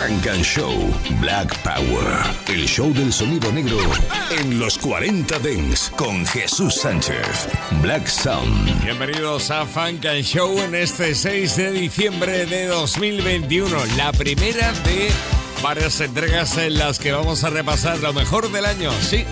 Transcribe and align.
Funk 0.00 0.26
and 0.28 0.42
Show 0.42 0.72
Black 1.20 1.54
Power. 1.62 2.24
El 2.48 2.66
show 2.66 2.90
del 2.94 3.12
sonido 3.12 3.52
negro 3.52 3.76
en 4.30 4.58
los 4.58 4.78
40 4.78 5.38
Dents 5.40 5.92
con 5.94 6.24
Jesús 6.24 6.74
Sánchez. 6.76 7.48
Black 7.82 8.06
Sound. 8.06 8.82
Bienvenidos 8.82 9.50
a 9.50 9.66
Funk 9.66 10.06
and 10.06 10.22
Show 10.22 10.58
en 10.62 10.74
este 10.74 11.14
6 11.14 11.54
de 11.54 11.72
diciembre 11.72 12.46
de 12.46 12.68
2021. 12.68 13.76
La 13.98 14.10
primera 14.12 14.72
de 14.84 15.10
varias 15.62 16.00
entregas 16.00 16.56
en 16.56 16.78
las 16.78 16.98
que 16.98 17.12
vamos 17.12 17.44
a 17.44 17.50
repasar 17.50 17.98
lo 17.98 18.14
mejor 18.14 18.50
del 18.50 18.64
año. 18.64 18.90
Sí, 19.02 19.26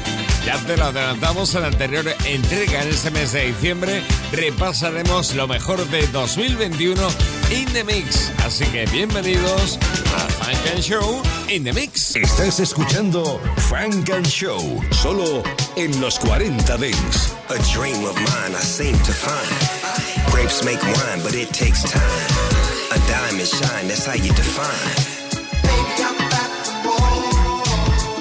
ya 0.45 0.59
te 0.67 0.77
lo 0.77 0.85
adelantamos 0.87 1.55
en 1.55 1.63
la 1.63 1.69
anterior 1.69 2.05
entrega 2.27 2.83
en 2.83 2.91
este 2.91 3.11
mes 3.11 3.33
de 3.33 3.47
diciembre. 3.47 4.03
Repasaremos 4.33 5.35
lo 5.35 5.49
mejor 5.49 5.89
de 5.89 6.07
2021 6.09 7.38
in 7.51 7.67
the 7.73 7.85
mix. 7.85 8.31
Así 8.45 8.65
que 8.67 8.87
bienvenidos 8.87 9.79
a 10.15 10.29
Funk 10.29 10.73
and 10.73 10.83
Show 10.83 11.23
in 11.49 11.65
the 11.65 11.73
mix. 11.73 12.15
Estás 12.17 12.61
escuchando 12.61 13.41
Funk 13.69 14.11
and 14.11 14.27
Show 14.27 14.61
solo 14.91 15.43
en 15.77 16.01
los 16.01 16.19
40 16.19 16.77
Dents. 16.77 17.33
A 17.49 17.59
dream 17.73 18.05
of 18.05 18.15
mine 18.17 18.55
I 18.55 18.61
seem 18.61 18.97
to 18.99 19.13
find. 19.13 20.33
Grapes 20.33 20.63
make 20.65 20.83
wine, 20.83 21.21
but 21.23 21.35
it 21.35 21.49
takes 21.53 21.83
time. 21.83 22.03
A 22.93 22.99
diamond 23.09 23.49
shine, 23.49 23.89
that's 23.89 24.07
how 24.07 24.15
you 24.15 24.33
define. 24.35 25.17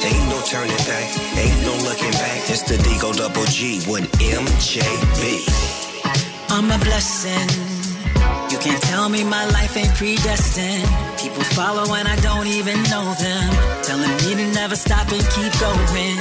Ain't 0.03 0.29
no 0.29 0.41
turning 0.45 0.83
back, 0.87 1.09
ain't 1.37 1.61
no 1.63 1.73
looking 1.83 2.11
back. 2.11 2.49
It's 2.49 2.63
the 2.63 2.77
Digo 2.77 3.15
Double 3.15 3.45
G 3.45 3.81
with 3.89 4.09
MJB. 4.19 5.67
I'm 6.49 6.71
a 6.71 6.77
blessing. 6.83 7.76
You 8.57 8.63
can't 8.63 8.83
tell 8.89 9.07
me 9.07 9.23
my 9.23 9.45
life 9.51 9.77
ain't 9.77 9.93
predestined. 9.93 10.89
People 11.21 11.43
follow 11.53 11.93
and 11.93 12.07
I 12.07 12.15
don't 12.21 12.47
even 12.47 12.81
know 12.89 13.05
them. 13.13 13.49
Telling 13.83 14.09
me 14.17 14.33
to 14.33 14.51
never 14.51 14.75
stop 14.75 15.05
and 15.11 15.21
keep 15.35 15.53
going. 15.61 16.17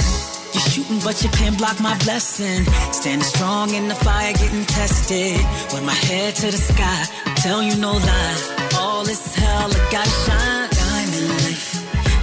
You're 0.53 0.69
shooting, 0.69 1.01
but 1.01 1.25
you 1.25 1.31
can't 1.31 1.56
block 1.56 1.81
my 1.81 1.97
blessing. 2.05 2.65
Standing 2.93 3.25
strong 3.25 3.73
in 3.73 3.89
the 3.89 3.95
fire, 3.95 4.34
getting 4.34 4.67
tested. 4.67 5.41
With 5.73 5.84
my 5.84 5.95
head 5.95 6.34
to 6.37 6.51
the 6.51 6.59
sky, 6.59 7.05
tell 7.37 7.62
you 7.62 7.75
no 7.77 7.93
lie. 7.93 8.39
All 8.77 9.09
is 9.09 9.34
hell, 9.34 9.71
I 9.73 9.89
gotta 9.91 10.17
shine. 10.25 10.69
Diamond 10.77 11.28
life. 11.41 11.73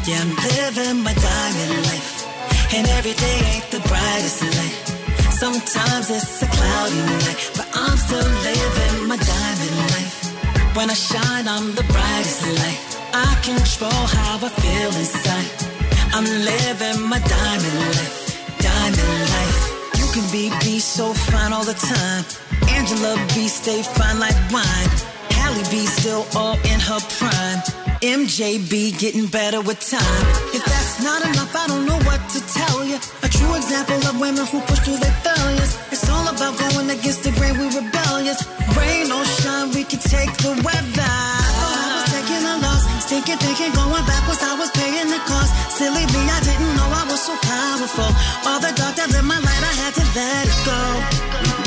Yeah, 0.07 0.21
I'm 0.21 0.29
living 0.29 1.03
my 1.03 1.13
diamond 1.15 1.85
life. 1.89 2.13
And 2.75 2.87
every 2.87 3.13
day 3.13 3.39
ain't 3.55 3.71
the 3.71 3.79
brightest 3.79 4.43
light. 4.43 4.82
Sometimes 5.39 6.09
it's 6.09 6.41
a 6.41 6.47
cloudy 6.47 6.95
night, 6.95 7.51
but 7.57 7.67
I'm 7.73 7.97
still 7.97 8.29
living 8.49 9.07
my 9.07 9.17
diamond 9.17 9.75
life. 9.93 10.75
When 10.75 10.89
I 10.89 10.93
shine, 10.93 11.47
I'm 11.47 11.73
the 11.75 11.83
brightest 11.83 12.47
light. 12.59 12.79
I 13.13 13.29
control 13.43 14.05
how 14.17 14.37
I 14.47 14.49
feel 14.49 14.91
inside. 15.01 15.49
I'm 16.13 16.25
living 16.25 17.09
my 17.09 17.19
diamond 17.19 17.79
life, 17.97 18.17
diamond 18.59 19.13
life. 19.35 19.59
You 19.99 20.07
can 20.13 20.25
be 20.31 20.49
be 20.63 20.79
so 20.79 21.13
fine 21.13 21.51
all 21.51 21.65
the 21.65 21.73
time. 21.73 22.23
Angela 22.69 23.15
B 23.33 23.47
stay 23.47 23.81
fine 23.81 24.19
like 24.19 24.37
wine. 24.51 24.89
Halle 25.31 25.63
B 25.71 25.85
still 25.85 26.25
all 26.35 26.55
in 26.71 26.79
her 26.79 27.01
prime. 27.17 27.59
MJB 28.01 28.99
getting 28.99 29.27
better 29.27 29.61
with 29.61 29.79
time. 29.79 30.25
If 30.53 30.63
that's 30.65 31.01
not 31.01 31.21
enough, 31.25 31.55
I 31.55 31.67
don't 31.67 31.85
know 31.85 31.99
what 32.09 32.22
you. 32.93 32.99
A 33.25 33.29
true 33.29 33.53
example 33.57 33.97
of 34.05 34.19
women 34.19 34.45
who 34.45 34.61
push 34.69 34.79
through 34.85 34.97
their 35.01 35.15
failures. 35.25 35.71
It's 35.89 36.05
all 36.09 36.27
about 36.29 36.53
going 36.57 36.89
against 36.89 37.23
the 37.23 37.31
grain, 37.37 37.57
we 37.57 37.65
rebellious. 37.73 38.39
Rain 38.77 39.09
or 39.11 39.25
shine, 39.41 39.73
we 39.73 39.83
can 39.83 39.99
take 39.99 40.31
the 40.45 40.53
weather. 40.61 41.01
I 41.01 41.97
was 41.97 42.09
taking 42.13 42.43
a 42.45 42.55
loss, 42.61 42.83
stinking, 43.05 43.39
thinking, 43.41 43.71
going 43.73 44.05
backwards, 44.05 44.41
I 44.45 44.53
was 44.61 44.69
paying 44.71 45.09
the 45.09 45.21
cost. 45.25 45.51
Silly 45.77 46.05
me, 46.13 46.21
I 46.29 46.39
didn't 46.45 46.73
know 46.77 46.89
I 46.89 47.03
was 47.09 47.21
so 47.21 47.33
powerful. 47.41 48.09
All 48.45 48.59
the 48.61 48.71
dark 48.77 48.93
that 49.01 49.09
lit 49.09 49.25
my 49.25 49.39
light, 49.41 49.63
I 49.63 49.73
had 49.81 49.93
to 49.97 50.05
let 50.13 50.45
it 50.45 50.59
go. 50.65 50.81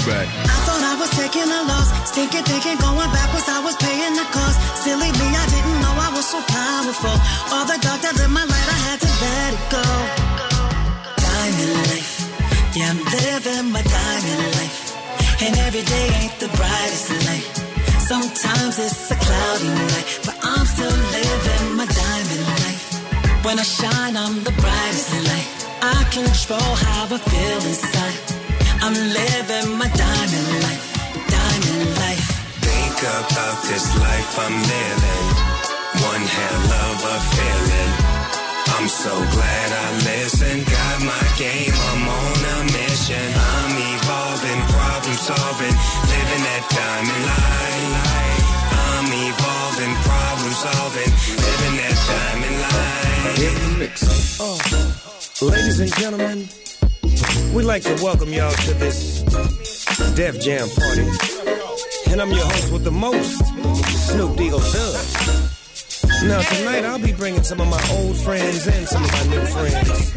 I 0.06 0.56
thought 0.62 0.82
I 0.86 0.94
was 1.02 1.10
taking 1.18 1.50
a 1.50 1.60
loss, 1.66 1.90
stinking, 2.06 2.46
thinking, 2.46 2.78
going 2.78 3.10
backwards, 3.10 3.50
I 3.50 3.58
was 3.58 3.74
paying 3.82 4.14
the 4.14 4.22
cost. 4.30 4.54
Silly 4.86 5.10
me, 5.10 5.26
I 5.34 5.44
didn't 5.50 5.78
know 5.82 5.94
I 5.98 6.14
was 6.14 6.26
so 6.30 6.38
powerful. 6.46 7.16
All 7.50 7.66
the 7.66 7.74
dark 7.82 7.98
that 8.06 8.14
lit 8.14 8.30
my 8.30 8.46
light, 8.46 8.55
day 15.92 16.06
ain't 16.20 16.36
the 16.38 16.50
brightest 16.58 17.10
light. 17.26 17.48
Sometimes 18.12 18.78
it's 18.78 19.10
a 19.10 19.16
cloudy 19.16 19.70
night, 19.92 20.08
but 20.26 20.36
I'm 20.42 20.66
still 20.66 20.98
living 21.18 21.66
my 21.80 21.86
diamond 21.86 22.44
life. 22.62 22.84
When 23.44 23.58
I 23.58 23.66
shine, 23.78 24.16
I'm 24.16 24.36
the 24.44 24.54
brightest 24.62 25.10
light. 25.30 25.50
I 25.82 25.98
control 26.18 26.72
how 26.86 27.04
I 27.16 27.18
feel 27.30 27.60
inside. 27.70 28.18
I'm 28.84 28.96
living 29.20 29.68
my 29.78 29.88
diamond 30.04 30.48
life, 30.66 30.86
diamond 31.36 31.84
life. 32.02 32.28
Think 32.68 32.98
about 33.20 33.56
this 33.68 33.86
life 34.06 34.30
I'm 34.44 34.56
living. 34.74 35.26
One 36.10 36.24
hell 36.36 36.66
of 36.84 36.98
a 37.14 37.16
feeling. 37.34 38.15
I'm 38.76 38.88
so 38.88 39.08
glad 39.08 39.72
I 39.72 39.92
listened. 40.04 40.66
Got 40.66 41.00
my 41.00 41.24
game, 41.38 41.72
I'm 41.72 42.08
on 42.08 42.44
a 42.44 42.64
mission. 42.76 43.28
I'm 43.34 43.72
evolving, 43.72 44.60
problem 44.68 45.16
solving, 45.16 45.76
living 46.12 46.42
that 46.44 46.62
diamond 46.76 47.22
life. 47.24 48.44
I'm 48.76 49.08
evolving, 49.28 49.94
problem 50.04 50.52
solving, 50.60 51.10
living 51.40 51.74
that 51.80 51.96
diamond 52.12 52.56
life. 52.68 53.06
Oh, 54.40 54.58
ladies 55.46 55.80
and 55.80 55.92
gentlemen, 55.96 56.48
we'd 57.54 57.64
like 57.64 57.82
to 57.82 57.94
welcome 58.04 58.30
y'all 58.34 58.52
to 58.52 58.74
this 58.74 59.22
Def 60.14 60.38
Jam 60.38 60.68
party. 60.68 61.08
And 62.10 62.20
I'm 62.20 62.30
your 62.30 62.44
host 62.44 62.70
with 62.70 62.84
the 62.84 62.92
most, 62.92 63.38
Snoop 64.08 64.38
Eagle 64.38 64.60
Dub. 64.60 65.55
Now 66.24 66.40
tonight 66.40 66.84
I'll 66.84 66.98
be 66.98 67.12
bringing 67.12 67.42
some 67.42 67.60
of 67.60 67.68
my 67.68 67.82
old 67.92 68.16
friends 68.16 68.66
and 68.66 68.88
some 68.88 69.04
of 69.04 69.12
my 69.12 69.22
new 69.34 69.46
friends. 69.46 70.14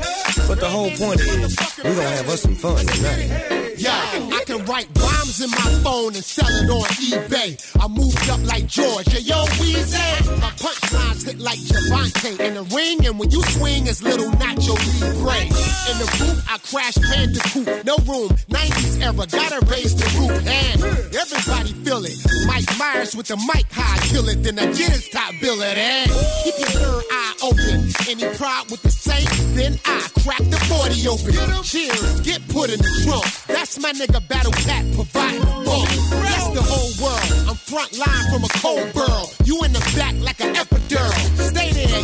But 0.47 0.59
the 0.59 0.67
whole 0.67 0.89
point 0.91 1.19
is, 1.19 1.57
we're 1.83 1.95
gonna 1.95 2.09
have 2.09 2.29
us 2.29 2.41
some 2.41 2.55
fun 2.55 2.85
tonight. 2.85 3.75
Yeah, 3.77 3.91
I 3.93 4.43
can 4.45 4.65
write 4.65 4.87
rhymes 4.95 5.41
in 5.41 5.49
my 5.51 5.71
phone 5.83 6.15
and 6.15 6.23
sell 6.23 6.49
it 6.49 6.69
on 6.69 6.83
eBay. 6.99 7.55
I 7.79 7.87
moved 7.87 8.29
up 8.29 8.43
like 8.45 8.67
George. 8.67 9.07
Yeah, 9.07 9.19
yo, 9.19 9.45
Weezy. 9.59 10.41
My 10.41 10.51
punchlines 10.51 10.88
hit 11.23 11.39
like 11.39 11.59
Gervonta 11.59 12.39
in 12.39 12.53
the 12.55 12.63
ring, 12.75 13.05
and 13.05 13.19
when 13.19 13.29
you 13.31 13.41
swing, 13.43 13.87
it's 13.87 14.01
little 14.01 14.29
Nacho 14.31 14.75
Libre. 15.01 15.41
In 15.89 15.95
the 15.97 16.07
booth, 16.19 16.45
I 16.49 16.57
crash 16.59 16.95
Bandicoot. 16.95 17.85
No 17.85 17.97
room, 18.05 18.29
90s 18.49 19.01
era, 19.01 19.25
gotta 19.25 19.65
raise 19.65 19.95
the 19.95 20.07
roof. 20.19 20.31
And 20.45 20.83
everybody 21.15 21.73
feel 21.83 22.03
it. 22.05 22.17
Mike 22.45 22.69
Myers 22.77 23.15
with 23.15 23.27
the 23.27 23.37
mic 23.37 23.65
high, 23.71 23.97
kill 24.09 24.27
it. 24.29 24.43
Then 24.43 24.59
I 24.59 24.65
get 24.67 24.91
his 24.91 25.09
top 25.09 25.33
billet. 25.41 25.77
And 25.77 26.11
keep 26.43 26.57
your 26.59 26.69
third 26.69 27.03
eye 27.11 27.33
open. 27.43 27.89
Any 28.07 28.25
pride 28.37 28.65
with 28.69 28.81
the 28.81 28.91
same, 28.91 29.27
then 29.55 29.79
I 29.85 30.07
crack 30.23 30.43
the 30.49 30.59
40 30.69 31.07
open. 31.07 31.63
Cheers, 31.63 32.21
get 32.21 32.45
put 32.49 32.69
in 32.69 32.79
the 32.79 32.91
trunk. 33.03 33.25
That's 33.47 33.79
my 33.79 33.91
nigga 33.91 34.25
Battle 34.27 34.51
Cat 34.51 34.85
providing 34.93 35.41
the 35.41 35.53
bump. 35.65 35.89
That's 36.21 36.49
the 36.53 36.63
whole 36.63 36.91
world. 37.01 37.49
I'm 37.49 37.55
front 37.55 37.97
line 37.97 38.25
from 38.31 38.43
a 38.43 38.51
cold 38.61 38.93
burl. 38.93 39.31
You 39.43 39.63
in 39.63 39.73
the 39.73 39.83
back 39.97 40.15
like 40.21 40.39
an 40.41 40.55
epidural. 40.55 41.08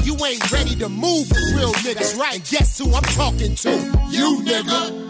You 0.06 0.16
ain't 0.24 0.52
ready 0.52 0.76
to 0.76 0.88
move 0.88 1.32
real 1.56 1.74
niggas, 1.82 2.16
right? 2.16 2.36
And 2.36 2.48
Guess 2.48 2.78
who 2.78 2.94
I'm 2.94 3.02
talking 3.02 3.56
to? 3.56 3.72
You 4.12 4.40
nigga. 4.46 5.02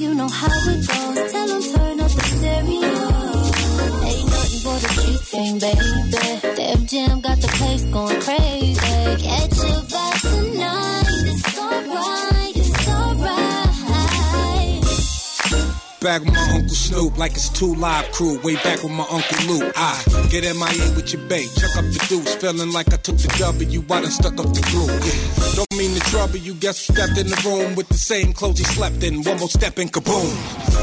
You 0.00 0.14
know 0.14 0.28
how 0.28 0.48
it 0.72 0.86
goes. 0.88 1.32
Tell 1.32 1.50
'em 1.52 1.62
turn 1.62 2.00
up 2.00 2.10
the 2.10 2.24
stereo. 2.34 2.92
Ain't 4.08 4.30
nothing 4.34 4.60
but 4.64 4.82
a 4.84 4.90
G 5.00 5.16
thing, 5.30 5.58
baby. 5.60 6.56
Def 6.56 6.84
Jam 6.90 7.20
got 7.20 7.40
the 7.40 7.48
place 7.58 7.84
going 7.84 8.20
crazy. 8.20 8.80
Catch 9.22 9.56
your 9.58 9.82
vibe 9.92 10.15
back 16.06 16.22
with 16.22 16.34
my 16.34 16.50
Uncle 16.54 16.68
Snoop 16.68 17.18
like 17.18 17.32
it's 17.32 17.48
two 17.48 17.74
live 17.74 18.08
crew. 18.12 18.38
Way 18.44 18.54
back 18.54 18.80
with 18.80 18.92
my 18.92 19.06
Uncle 19.10 19.38
Luke. 19.48 19.72
I 19.74 19.90
get 20.30 20.44
MIA 20.44 20.94
with 20.94 21.12
your 21.12 21.22
bae, 21.26 21.50
chuck 21.58 21.74
up 21.76 21.84
the 21.90 21.98
deuce. 22.08 22.36
Feeling 22.36 22.70
like 22.70 22.92
I 22.94 22.96
took 22.96 23.16
the 23.16 23.26
W, 23.38 23.82
I 23.90 24.00
done 24.00 24.10
stuck 24.10 24.38
up 24.38 24.46
the 24.54 24.62
glue. 24.70 24.86
Yeah. 24.86 25.56
Don't 25.56 25.74
mean 25.76 25.98
to 25.98 26.00
trouble 26.10 26.36
you, 26.36 26.54
guess 26.54 26.86
who 26.86 26.94
stepped 26.94 27.18
in 27.18 27.26
the 27.26 27.40
room 27.44 27.74
with 27.74 27.88
the 27.88 27.98
same 27.98 28.32
clothes 28.32 28.58
he 28.58 28.64
slept 28.64 29.02
in. 29.02 29.24
One 29.24 29.38
more 29.38 29.48
step 29.48 29.78
and 29.78 29.92
kaboom. 29.92 30.30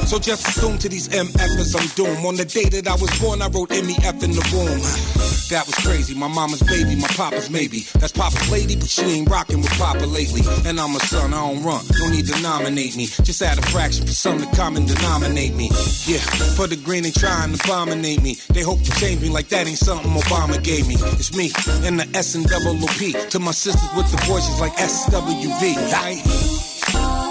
So 0.08 0.20
just 0.20 0.46
assume 0.46 0.78
to 0.80 0.90
these 0.90 1.08
MFers 1.08 1.72
I'm 1.80 1.88
doomed. 1.96 2.26
On 2.26 2.36
the 2.36 2.46
day 2.46 2.68
that 2.76 2.88
I 2.88 2.96
was 2.96 3.12
born, 3.22 3.42
I 3.42 3.48
wrote 3.48 3.70
MEF 3.70 4.24
in 4.24 4.32
the 4.32 4.44
womb. 4.52 5.24
That 5.50 5.68
was 5.68 5.76
crazy. 5.76 6.16
My 6.16 6.28
mama's 6.28 6.64
baby, 6.64 6.96
my 6.96 7.08
papa's 7.10 7.50
maybe. 7.50 7.86
That's 8.00 8.12
Papa's 8.12 8.50
lady, 8.52 8.76
but 8.76 8.90
she 8.90 9.04
ain't 9.04 9.30
rocking 9.30 9.62
with 9.62 9.72
Papa 9.78 10.06
lately. 10.06 10.42
And 10.66 10.80
I'm 10.80 10.96
a 10.96 11.00
son, 11.00 11.34
I 11.34 11.40
don't 11.48 11.64
run. 11.64 11.86
No 12.00 12.10
need 12.10 12.28
to 12.28 12.42
nominate 12.42 12.98
me. 12.98 13.06
Just 13.06 13.42
add 13.42 13.60
a 13.60 13.62
fraction 13.62 14.06
for 14.08 14.14
some 14.14 14.40
to 14.40 14.48
common 14.56 14.86
denominate 15.14 15.56
me. 15.56 15.70
Yeah, 16.06 16.20
for 16.56 16.68
the 16.68 16.76
green, 16.76 17.04
they 17.04 17.12
trying 17.12 17.54
to 17.54 17.64
abominate 17.64 18.22
me. 18.22 18.36
They 18.50 18.62
hope 18.62 18.82
to 18.82 18.92
change 19.00 19.22
me 19.22 19.30
like 19.30 19.48
that 19.50 19.68
ain't 19.68 19.78
something 19.78 20.12
Obama 20.12 20.62
gave 20.62 20.88
me. 20.88 20.96
It's 21.20 21.36
me 21.36 21.52
and 21.88 22.00
the 22.00 22.18
S 22.18 22.36
and 22.36 22.46
double. 22.46 22.74
To 22.74 23.40
my 23.40 23.52
sisters 23.52 23.90
with 23.96 24.10
the 24.12 24.18
voices 24.26 24.60
like 24.60 24.74
SWV. 24.74 25.76
Right? 25.92 27.23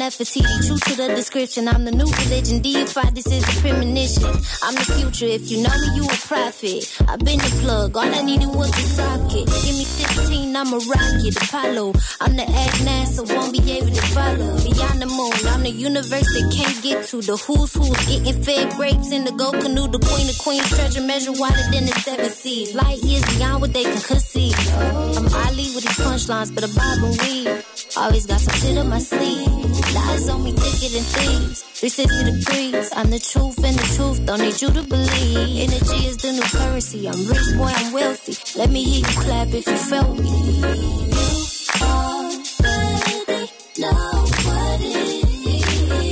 Nefertiti. 0.00 0.40
True 0.66 0.78
to 0.78 0.96
the 0.96 1.08
description. 1.14 1.68
I'm 1.68 1.84
the 1.84 1.92
new 1.92 2.08
religion. 2.24 2.62
Deified. 2.62 3.14
This 3.14 3.26
is 3.26 3.44
a 3.44 3.60
premonition. 3.60 4.32
I'm 4.64 4.74
the 4.74 4.86
future. 4.96 5.26
If 5.26 5.50
you 5.50 5.62
know 5.62 5.76
me, 5.76 5.88
you 5.96 6.04
a 6.08 6.16
prophet. 6.24 6.88
I've 7.06 7.20
been 7.20 7.36
the 7.36 7.52
plug. 7.60 7.94
All 7.98 8.08
I 8.08 8.22
needed 8.22 8.48
was 8.48 8.72
a 8.72 8.86
socket. 8.96 9.44
Give 9.44 9.76
me 9.76 9.84
15, 9.84 10.56
I'm 10.56 10.72
a 10.72 10.80
rocket. 10.88 11.36
Apollo. 11.36 11.92
I'm 12.22 12.34
the 12.34 12.48
egg 12.48 12.74
NASA. 12.88 13.28
Won't 13.28 13.52
be 13.52 13.60
able 13.76 13.92
to 13.92 14.04
follow. 14.16 14.48
Beyond 14.64 15.04
the 15.04 15.10
moon. 15.12 15.36
I'm 15.52 15.62
the 15.68 15.70
universe 15.70 16.28
that 16.32 16.46
can't 16.48 16.82
get 16.82 17.04
to. 17.12 17.20
The 17.20 17.36
who's 17.36 17.74
who's 17.76 18.00
getting 18.08 18.42
fed 18.42 18.72
grapes 18.80 19.12
in 19.12 19.28
the 19.28 19.32
gold 19.32 19.60
canoe. 19.60 19.84
The 19.84 20.00
queen 20.00 20.32
of 20.32 20.38
queens. 20.40 20.64
Treasure 20.70 21.04
measure 21.04 21.36
wider 21.36 21.60
than 21.76 21.84
the 21.84 21.92
seven 22.00 22.30
seas. 22.30 22.74
Light 22.74 23.04
years 23.04 23.24
beyond 23.36 23.60
what 23.60 23.74
they 23.74 23.84
can 23.84 24.00
conceive. 24.00 24.56
I'm 24.72 25.28
Ali 25.44 25.68
with 25.76 25.84
these 25.84 26.00
punchlines, 26.00 26.54
but 26.54 26.64
a 26.64 26.72
bob 26.72 27.04
and 27.04 27.20
weave. 27.20 27.52
Always 28.00 28.24
got 28.24 28.40
some 28.40 28.56
shit 28.64 28.78
up 28.78 28.86
my 28.86 28.98
sleeve. 28.98 29.59
Lies 29.94 30.28
on 30.28 30.44
me 30.44 30.52
thicker 30.52 30.90
than 30.94 31.04
thieves. 31.14 31.62
360 31.62 32.24
degrees. 32.30 32.90
I'm 32.94 33.10
the 33.10 33.18
truth 33.18 33.58
and 33.64 33.76
the 33.76 33.86
truth. 33.96 34.24
Don't 34.26 34.40
need 34.40 34.60
you 34.62 34.70
to 34.70 34.82
believe. 34.82 35.68
Energy 35.68 36.06
is 36.06 36.16
the 36.18 36.32
new 36.32 36.42
currency. 36.42 37.08
I'm 37.08 37.18
rich, 37.26 37.56
boy, 37.56 37.72
I'm 37.74 37.92
wealthy. 37.92 38.34
Let 38.58 38.70
me 38.70 38.84
hear 38.84 39.00
you 39.00 39.20
clap 39.22 39.48
if 39.48 39.66
you 39.66 39.76
felt 39.76 40.18
me. 40.18 40.30
You 40.60 41.82
already 41.82 43.50
know 43.78 44.26
what 44.46 44.80
it 44.80 45.26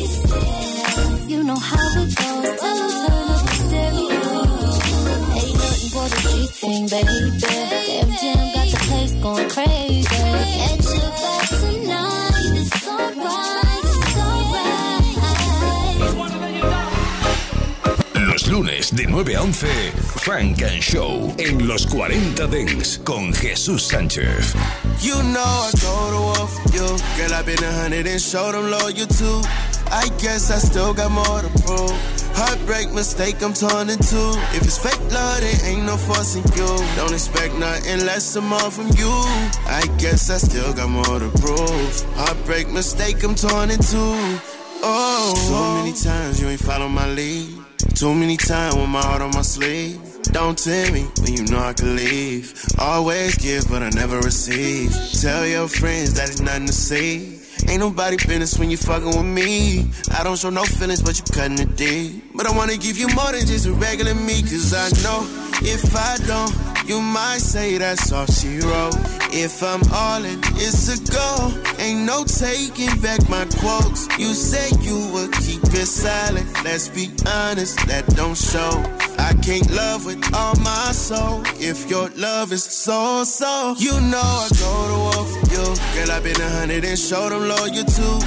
is. 0.03 0.13
You 1.31 1.45
know 1.45 1.57
how 1.57 2.03
it 2.03 2.11
goes. 2.17 2.61
Tell 2.61 2.79
'em 2.83 2.91
turn 3.07 3.27
the 3.29 3.37
stereo. 3.55 4.39
Thing, 6.61 6.89
baby. 6.89 7.31
Def 7.39 8.09
Jam 8.21 8.45
got 8.55 8.69
the 8.73 8.79
place 8.89 9.13
going 9.23 9.49
crazy. 9.51 9.78
Lunes 18.59 18.91
de 18.91 19.07
9 19.07 19.37
a 19.37 19.43
11, 19.43 19.69
Funk 20.17 20.63
and 20.63 20.83
Show 20.83 21.33
en 21.39 21.69
los 21.69 21.87
40 21.87 22.45
Dance 22.49 23.01
con 23.05 23.33
Jesús 23.33 23.85
Sánchez. 23.85 24.53
You 25.01 25.15
know 25.15 25.41
I 25.41 25.71
go 25.81 26.11
to 26.11 26.21
war 26.21 26.49
for 26.49 26.75
you. 26.75 26.89
Girl, 27.17 27.35
I've 27.35 27.47
been 27.47 27.63
a 27.63 27.73
hundred 27.73 28.09
and 28.09 28.21
showed 28.21 28.55
them 28.55 28.67
too. 29.07 29.43
I 29.93 30.09
guess 30.21 30.51
I 30.51 30.59
still 30.59 30.93
got 30.93 31.13
more 31.13 31.41
to 31.41 31.49
prove. 31.63 31.95
Heartbreak 32.35 32.93
mistake, 32.93 33.41
I'm 33.43 33.55
torn 33.55 33.91
in 33.91 33.99
two. 33.99 34.35
If 34.51 34.63
it's 34.65 34.79
fake 34.79 34.99
love, 35.13 35.41
there 35.41 35.71
ain't 35.71 35.87
no 35.87 35.97
forcing 35.97 36.43
you. 36.57 36.67
Don't 36.97 37.13
expect 37.13 37.55
nothing 37.55 38.07
less 38.07 38.37
or 38.37 38.43
more 38.43 38.73
from 38.73 38.89
you. 38.99 39.13
I 39.71 39.87
guess 39.99 40.31
I 40.31 40.39
still 40.39 40.73
got 40.75 40.91
more 40.91 41.21
to 41.21 41.31
prove. 41.39 42.05
Heartbreak 42.17 42.73
mistake, 42.73 43.23
I'm 43.23 43.37
torn 43.37 43.71
in 43.71 43.79
two. 43.79 44.41
Oh, 44.83 45.35
so 45.47 45.85
many 45.85 45.95
times 45.95 46.41
you 46.41 46.49
ain't 46.49 46.61
follow 46.61 46.89
my 46.89 47.07
lead. 47.07 47.68
Too 47.99 48.15
many 48.15 48.37
times 48.37 48.77
with 48.77 48.89
my 48.89 49.03
heart 49.03 49.23
on 49.23 49.33
my 49.33 49.43
sleeve. 49.43 49.99
Don't 50.31 50.57
tell 50.57 50.93
me 50.93 51.03
when 51.21 51.33
you 51.33 51.43
know 51.47 51.59
I 51.59 51.73
can 51.73 51.97
leave. 51.97 52.55
Always 52.79 53.37
give, 53.37 53.69
but 53.69 53.83
I 53.83 53.91
never 53.91 54.21
receive. 54.21 54.95
Tell 55.21 55.45
your 55.45 55.67
friends 55.67 56.15
that 56.15 56.29
it's 56.29 56.41
nothing 56.41 56.69
to 56.69 56.73
see. 56.73 57.41
Ain't 57.67 57.81
nobody 57.81 58.17
business 58.17 58.57
when 58.57 58.71
you 58.71 58.77
fucking 58.77 59.09
with 59.09 59.25
me. 59.25 59.91
I 60.13 60.23
don't 60.23 60.39
show 60.39 60.51
no 60.51 60.63
feelings, 60.63 61.03
but 61.03 61.19
you 61.19 61.25
cutting 61.35 61.59
it 61.59 61.75
deep. 61.75 62.37
But 62.37 62.47
I 62.47 62.57
wanna 62.57 62.77
give 62.77 62.99
you 62.99 63.09
more 63.17 63.33
than 63.33 63.45
just 63.45 63.67
a 63.67 63.73
regular 63.73 64.15
me, 64.15 64.43
cause 64.43 64.73
I 64.73 64.91
know 65.03 65.27
if 65.61 65.97
I 65.97 66.19
don't, 66.25 66.55
you 66.89 67.01
might 67.03 67.39
say 67.41 67.77
that's 67.79 68.11
all 68.13 68.27
she 68.27 68.59
wrote. 68.61 68.97
If 69.31 69.63
I'm 69.63 69.83
all 69.93 70.25
in, 70.25 70.41
it's 70.57 70.89
a 70.89 70.99
go. 71.13 71.53
Ain't 71.79 72.07
no 72.07 72.25
taking 72.25 72.99
back 73.01 73.21
my 73.29 73.45
quotes. 73.61 74.09
You 74.19 74.33
said 74.33 74.83
you 74.83 74.99
would 75.13 75.33
keep 75.33 75.63
it 75.65 75.87
silent. 75.87 76.49
Let's 76.65 76.89
be 76.89 77.11
honest, 77.27 77.79
that 77.87 78.07
don't 78.17 78.37
show. 78.37 78.83
I 79.19 79.35
can't 79.43 79.71
love 79.71 80.07
with 80.07 80.23
all 80.35 80.55
my 80.61 80.93
soul 80.93 81.43
if 81.61 81.91
your 81.91 82.09
love 82.17 82.53
is 82.53 82.65
so 82.65 83.25
so. 83.25 83.75
You 83.79 83.93
know 84.01 84.29
I 84.45 84.49
go 84.59 84.73
to 84.89 84.99
war 85.05 85.25
for 85.33 85.45
you, 85.53 85.67
girl. 85.95 86.11
I've 86.13 86.25
been 86.25 86.41
a 86.41 86.49
hundred 86.49 86.85
and 86.85 86.99
showed 86.99 87.31
them 87.31 87.49
loyal 87.49 87.85
too. 87.85 88.19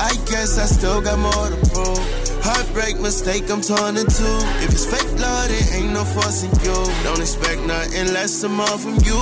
I 0.00 0.12
guess 0.26 0.58
I 0.58 0.66
still 0.66 1.00
got 1.00 1.18
more 1.18 1.50
to 1.50 1.70
prove. 1.70 2.27
Heartbreak 2.42 3.00
mistake, 3.00 3.50
I'm 3.50 3.60
torn 3.60 3.96
in 3.96 4.06
two. 4.06 4.38
If 4.64 4.70
it's 4.72 4.86
fake 4.86 5.12
love, 5.20 5.50
it 5.50 5.74
ain't 5.74 5.92
no 5.92 6.04
forcing 6.04 6.50
you. 6.64 6.78
Don't 7.04 7.20
expect 7.20 7.62
nothing 7.62 8.12
less 8.12 8.44
or 8.44 8.48
more 8.48 8.78
from 8.78 8.94
you. 9.04 9.18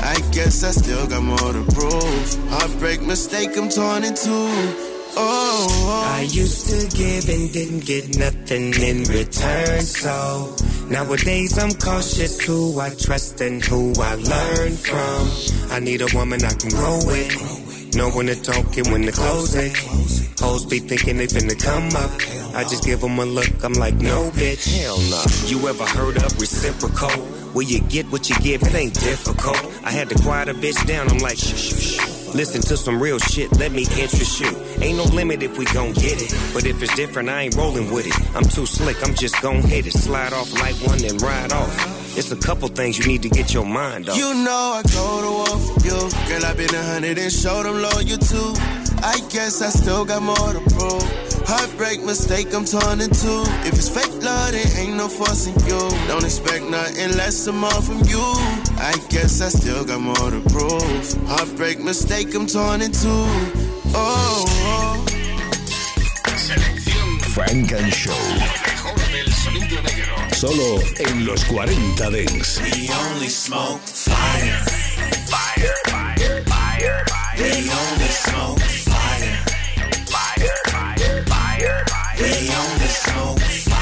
I 0.00 0.16
guess 0.32 0.64
I 0.64 0.70
still 0.70 1.06
got 1.06 1.22
more 1.22 1.52
to 1.52 1.64
prove. 1.72 2.50
Heartbreak 2.50 3.02
mistake, 3.02 3.56
I'm 3.56 3.68
torn 3.68 4.04
in 4.04 4.14
two. 4.14 4.90
Oh, 5.16 6.12
I 6.16 6.22
used 6.22 6.66
to 6.70 6.96
give 6.96 7.28
and 7.28 7.52
didn't 7.52 7.84
get 7.84 8.18
nothing 8.18 8.74
in 8.74 9.04
return, 9.04 9.80
so 9.82 10.56
nowadays 10.88 11.56
I'm 11.56 11.72
cautious 11.74 12.40
who 12.40 12.80
I 12.80 12.90
trust 12.90 13.40
and 13.40 13.64
who 13.64 13.94
I 14.00 14.16
learn 14.16 14.72
from. 14.72 15.70
I 15.70 15.78
need 15.78 16.02
a 16.02 16.08
woman 16.14 16.44
I 16.44 16.52
can 16.54 16.70
grow 16.70 16.98
with, 17.06 17.30
know 17.96 18.10
when 18.10 18.26
to 18.26 18.40
talk 18.40 18.76
and 18.76 18.86
when 18.90 19.02
to 19.02 19.12
close 19.12 19.54
it. 19.54 19.76
Hoes 20.40 20.66
be 20.66 20.78
thinking 20.78 21.16
they 21.16 21.26
finna 21.26 21.60
come 21.60 21.88
up. 21.96 22.10
I 22.54 22.62
just 22.64 22.84
give 22.84 23.00
them 23.00 23.18
a 23.18 23.24
look, 23.24 23.64
I'm 23.64 23.74
like, 23.74 23.94
no, 23.94 24.30
bitch, 24.30 24.66
hell 24.80 24.98
no. 25.10 25.22
You 25.46 25.68
ever 25.68 25.84
heard 25.84 26.16
of 26.16 26.38
reciprocal? 26.40 27.10
Where 27.54 27.66
you 27.66 27.80
get 27.80 28.06
what 28.10 28.28
you 28.28 28.36
give, 28.36 28.62
it 28.62 28.74
ain't 28.74 28.94
difficult. 28.94 29.58
I 29.84 29.90
had 29.90 30.08
to 30.10 30.22
quiet 30.22 30.48
a 30.48 30.54
bitch 30.54 30.86
down, 30.86 31.08
I'm 31.10 31.18
like, 31.18 31.36
shh, 31.36 31.54
shh, 31.54 31.98
shh. 31.98 32.13
Listen 32.34 32.60
to 32.62 32.76
some 32.76 33.00
real 33.00 33.20
shit, 33.20 33.56
let 33.58 33.70
me 33.70 33.82
interest 33.96 34.40
you. 34.40 34.50
Ain't 34.82 34.98
no 34.98 35.04
limit 35.04 35.40
if 35.44 35.56
we 35.56 35.66
gon' 35.66 35.92
get 35.92 36.20
it. 36.20 36.34
But 36.52 36.66
if 36.66 36.82
it's 36.82 36.92
different, 36.96 37.28
I 37.28 37.42
ain't 37.42 37.54
rolling 37.54 37.92
with 37.92 38.08
it. 38.08 38.36
I'm 38.36 38.42
too 38.42 38.66
slick, 38.66 38.96
I'm 39.06 39.14
just 39.14 39.40
gon' 39.40 39.62
hit 39.62 39.86
it. 39.86 39.92
Slide 39.92 40.32
off 40.32 40.52
like 40.54 40.74
one 40.84 41.04
and 41.04 41.22
ride 41.22 41.52
off. 41.52 42.18
It's 42.18 42.32
a 42.32 42.36
couple 42.36 42.66
things 42.66 42.98
you 42.98 43.06
need 43.06 43.22
to 43.22 43.28
get 43.28 43.54
your 43.54 43.64
mind 43.64 44.08
off. 44.08 44.16
You 44.16 44.34
know 44.34 44.80
I 44.80 44.82
go 44.82 45.20
to 45.22 45.30
war 45.30 45.58
for 45.60 45.86
you. 45.86 46.28
Girl, 46.28 46.44
I've 46.44 46.56
been 46.56 46.74
a 46.74 46.82
hundred 46.82 47.18
and 47.18 47.32
showed 47.32 47.66
them 47.66 47.80
loyal 47.80 48.18
too. 48.18 48.54
I 49.02 49.20
guess 49.30 49.62
I 49.62 49.68
still 49.68 50.04
got 50.04 50.20
more 50.20 50.34
to 50.34 50.60
prove. 50.74 51.33
Heartbreak 51.46 52.02
mistake, 52.02 52.54
I'm 52.54 52.64
torn 52.64 53.00
in 53.00 53.10
two. 53.10 53.44
If 53.68 53.74
it's 53.74 53.88
fake 53.88 54.12
love, 54.22 54.52
there 54.52 54.80
ain't 54.80 54.96
no 54.96 55.08
forcing 55.08 55.54
you. 55.66 55.78
Don't 56.08 56.24
expect 56.24 56.64
nothing 56.64 57.16
less 57.16 57.46
or 57.46 57.52
more 57.52 57.82
from 57.82 57.98
you. 58.08 58.22
I 58.78 58.94
guess 59.10 59.40
I 59.40 59.48
still 59.48 59.84
got 59.84 60.00
more 60.00 60.30
to 60.30 60.40
prove. 60.48 61.28
Heartbreak 61.28 61.80
mistake, 61.80 62.34
I'm 62.34 62.46
torn 62.46 62.82
in 62.82 62.92
two. 62.92 63.08
Oh, 63.96 64.44
oh. 64.46 65.04
Funk 67.34 67.72
and 67.72 67.92
Show. 67.92 68.12
Mejor 68.38 68.94
del 69.12 69.32
sonido 69.32 69.82
negro. 69.82 70.34
Solo 70.34 70.80
en 71.00 71.26
los 71.26 71.44
40 71.44 72.10
Dance. 72.10 72.60
We 72.62 72.88
only 73.10 73.28
smoke 73.28 73.80
fire. 73.80 74.62
Fire, 75.26 75.74
fire, 75.86 76.42
fire, 76.46 77.04
fire. 77.08 77.36
We 77.38 77.70
only 77.70 78.08
smoke 78.08 78.60
fire. 78.60 78.83
Fire. 82.46 82.84
We 83.04 83.14
only 83.14 83.73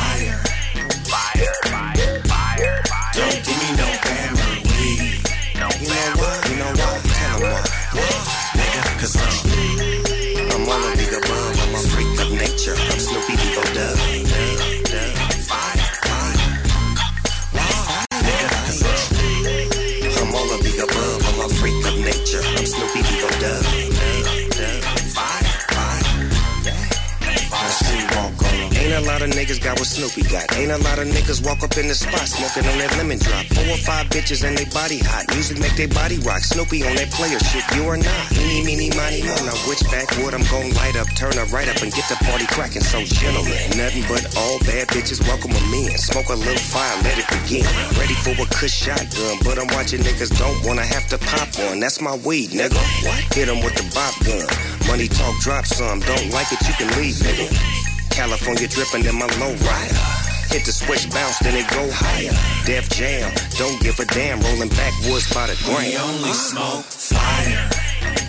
Snoopy 29.62 30.22
got. 30.26 30.50
Ain't 30.58 30.72
a 30.72 30.78
lot 30.78 30.98
of 30.98 31.06
niggas 31.06 31.38
walk 31.44 31.62
up 31.62 31.78
in 31.78 31.86
the 31.86 31.94
spot 31.94 32.26
smoking 32.26 32.66
on 32.66 32.78
that 32.82 32.90
lemon 32.98 33.18
drop. 33.18 33.46
Four 33.54 33.70
or 33.70 33.82
five 33.86 34.10
bitches 34.10 34.42
and 34.42 34.58
they 34.58 34.66
body 34.66 34.98
hot. 34.98 35.30
Music 35.34 35.58
make 35.58 35.76
they 35.78 35.86
body 35.86 36.18
rock. 36.26 36.42
Snoopy 36.42 36.82
on 36.82 36.94
that 36.98 37.10
player 37.14 37.38
shit, 37.38 37.62
you 37.78 37.86
are 37.86 37.96
not. 37.96 38.30
Meeny, 38.34 38.66
meeny, 38.66 38.90
miny, 38.98 39.22
mo. 39.22 39.34
Now 39.46 39.54
which 39.70 39.78
backwood 39.86 40.34
I'm 40.34 40.42
gon' 40.50 40.74
light 40.74 40.98
up, 40.98 41.06
turn 41.14 41.38
her 41.38 41.46
right 41.54 41.70
up 41.70 41.78
and 41.78 41.94
get 41.94 42.10
the 42.10 42.18
party 42.26 42.46
cracking. 42.50 42.82
So 42.82 43.06
gentlemen, 43.06 43.54
nothing 43.78 44.02
but 44.10 44.26
all 44.34 44.58
bad 44.66 44.90
bitches 44.90 45.22
welcome 45.30 45.54
them 45.54 45.70
in. 45.74 45.94
Smoke 45.94 46.34
a 46.34 46.38
little 46.38 46.58
fire, 46.58 46.98
let 47.06 47.22
it 47.22 47.28
begin. 47.30 47.66
Ready 47.94 48.18
for 48.18 48.34
a 48.34 48.46
cush 48.50 48.74
shotgun, 48.74 49.38
but 49.46 49.62
I'm 49.62 49.70
watching 49.78 50.02
niggas 50.02 50.34
don't 50.34 50.58
wanna 50.66 50.84
have 50.84 51.06
to 51.14 51.18
pop 51.22 51.54
one. 51.70 51.78
That's 51.78 52.02
my 52.02 52.18
weed, 52.26 52.50
nigga. 52.50 52.82
What? 53.06 53.30
Hit 53.30 53.46
'em 53.46 53.62
with 53.62 53.78
the 53.78 53.86
bop 53.94 54.18
gun. 54.26 54.42
Money 54.90 55.06
talk, 55.06 55.38
drop 55.38 55.66
some. 55.70 56.00
Don't 56.02 56.34
like 56.34 56.50
it, 56.50 56.58
you 56.66 56.74
can 56.74 56.90
leave, 56.98 57.14
nigga. 57.22 57.91
California 58.12 58.68
dripping 58.68 59.06
in 59.06 59.16
my 59.16 59.26
low 59.40 59.54
rider. 59.64 60.04
Hit 60.52 60.66
the 60.66 60.72
switch, 60.72 61.10
bounce, 61.10 61.38
then 61.38 61.56
it 61.56 61.68
go 61.70 61.88
higher. 61.90 62.36
Def 62.66 62.88
Jam, 62.90 63.32
don't 63.56 63.80
give 63.80 63.98
a 63.98 64.04
damn. 64.04 64.38
Rolling 64.40 64.68
backwoods 64.68 65.32
by 65.32 65.46
the 65.46 65.56
gram. 65.64 65.80
We 65.80 65.96
only 65.96 66.32
smoke 66.32 66.84
fire. 66.84 67.70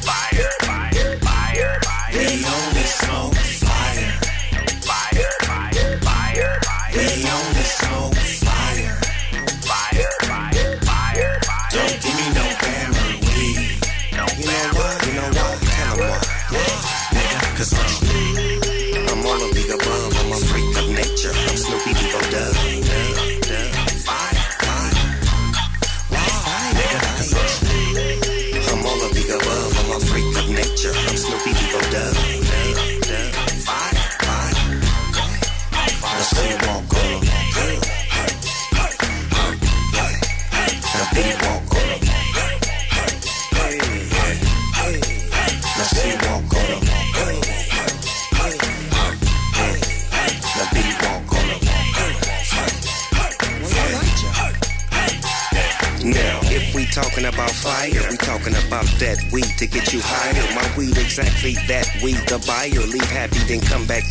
Fire, 0.08 0.50
fire, 0.64 1.20
fire, 1.20 1.80
fire. 1.84 2.16
We 2.16 2.46
only 2.48 2.86
smoke 2.88 3.36
fire. 3.36 4.20
Fire, 4.88 5.32
fire, 5.44 6.00
fire, 6.00 6.60
fire. 6.64 6.96
We 6.96 7.28
only 7.28 7.64
smoke 7.76 8.16
fire. 8.16 8.43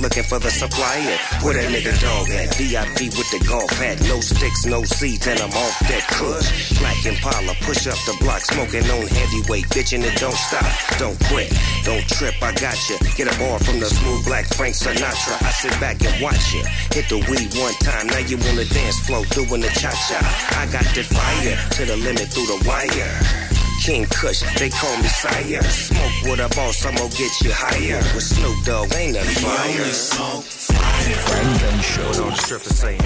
Looking 0.02 0.24
for 0.24 0.38
the 0.38 0.50
supplier. 0.50 1.16
Where 1.46 1.54
that 1.54 1.70
nigga 1.70 1.94
dog 2.02 2.28
at? 2.30 2.54
VIP 2.58 3.14
with 3.14 3.30
the 3.30 3.40
golf 3.46 3.70
hat. 3.78 4.02
No 4.02 4.20
sticks, 4.20 4.66
no 4.66 4.82
seeds, 4.82 5.26
and 5.26 5.38
I'm 5.40 5.54
off 5.54 5.78
that 5.86 6.04
kush. 6.10 6.76
Black 6.78 6.98
Impala, 7.06 7.54
push 7.62 7.86
up 7.86 7.96
the 8.04 8.16
block, 8.20 8.42
smoking 8.42 8.84
on 8.90 9.06
heavyweight. 9.06 9.70
Bitchin' 9.70 10.02
it 10.02 10.18
don't 10.18 10.34
stop, 10.34 10.66
don't 10.98 11.18
quit, 11.30 11.54
don't 11.84 12.06
trip, 12.08 12.34
I 12.42 12.52
got 12.52 12.76
you. 12.90 12.98
Get 13.14 13.30
a 13.30 13.38
bar 13.38 13.58
from 13.60 13.78
the 13.78 13.86
smooth 13.86 14.26
black 14.26 14.46
Frank 14.52 14.74
Sinatra. 14.74 15.38
I 15.40 15.50
sit 15.50 15.72
back 15.80 16.02
and 16.04 16.20
watch 16.20 16.52
you. 16.52 16.64
Hit 16.90 17.08
the 17.08 17.22
weed 17.30 17.54
one 17.54 17.74
time, 17.80 18.08
now 18.08 18.18
you 18.18 18.36
on 18.36 18.56
the 18.56 18.66
dance 18.66 18.98
floor 19.06 19.24
doing 19.30 19.62
the 19.62 19.70
cha-cha. 19.78 20.20
I 20.58 20.66
got 20.66 20.84
the 20.94 21.06
fire 21.06 21.56
to 21.78 21.84
the 21.86 21.96
limit 21.96 22.26
through 22.28 22.46
the 22.46 22.58
wire. 22.66 23.41
King 23.82 24.06
Kush, 24.06 24.42
they 24.60 24.70
call 24.70 24.96
me 24.98 25.08
sire. 25.08 25.60
Smoke 25.64 26.22
with 26.30 26.38
a 26.38 26.48
boss, 26.54 26.86
I'm 26.86 26.94
gonna 26.94 27.08
get 27.10 27.40
you 27.40 27.50
higher. 27.52 27.98
With 28.14 28.22
Snoop 28.22 28.64
Dogg, 28.64 28.94
ain't 28.94 29.14
nothing 29.14 29.42
fire. 29.42 29.92
smoke 29.92 30.44
fire. 30.44 31.16
Funk 31.26 31.62
and 31.66 31.82
Show. 31.82 32.06
What 32.06 32.20
all 32.20 32.30
the 32.30 32.36
strippers 32.36 32.78
saying? 32.78 33.00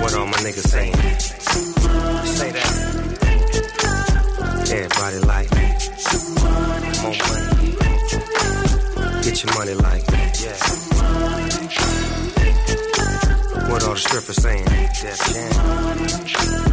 What 0.00 0.14
all 0.14 0.26
my 0.28 0.38
niggas 0.38 0.66
saying? 0.66 0.94
Say 2.24 2.52
that. 2.52 2.70
Everybody 4.72 5.18
like 5.28 5.50
more 7.02 7.16
money. 7.28 7.76
Get 9.20 9.44
your 9.44 9.52
money 9.56 9.74
like 9.74 10.08
yeah. 10.40 10.56
What 13.68 13.84
all 13.84 13.92
the 13.92 14.00
strippers 14.00 14.36
saying? 14.36 14.64
Def 14.64 15.20
Jam. 15.34 16.69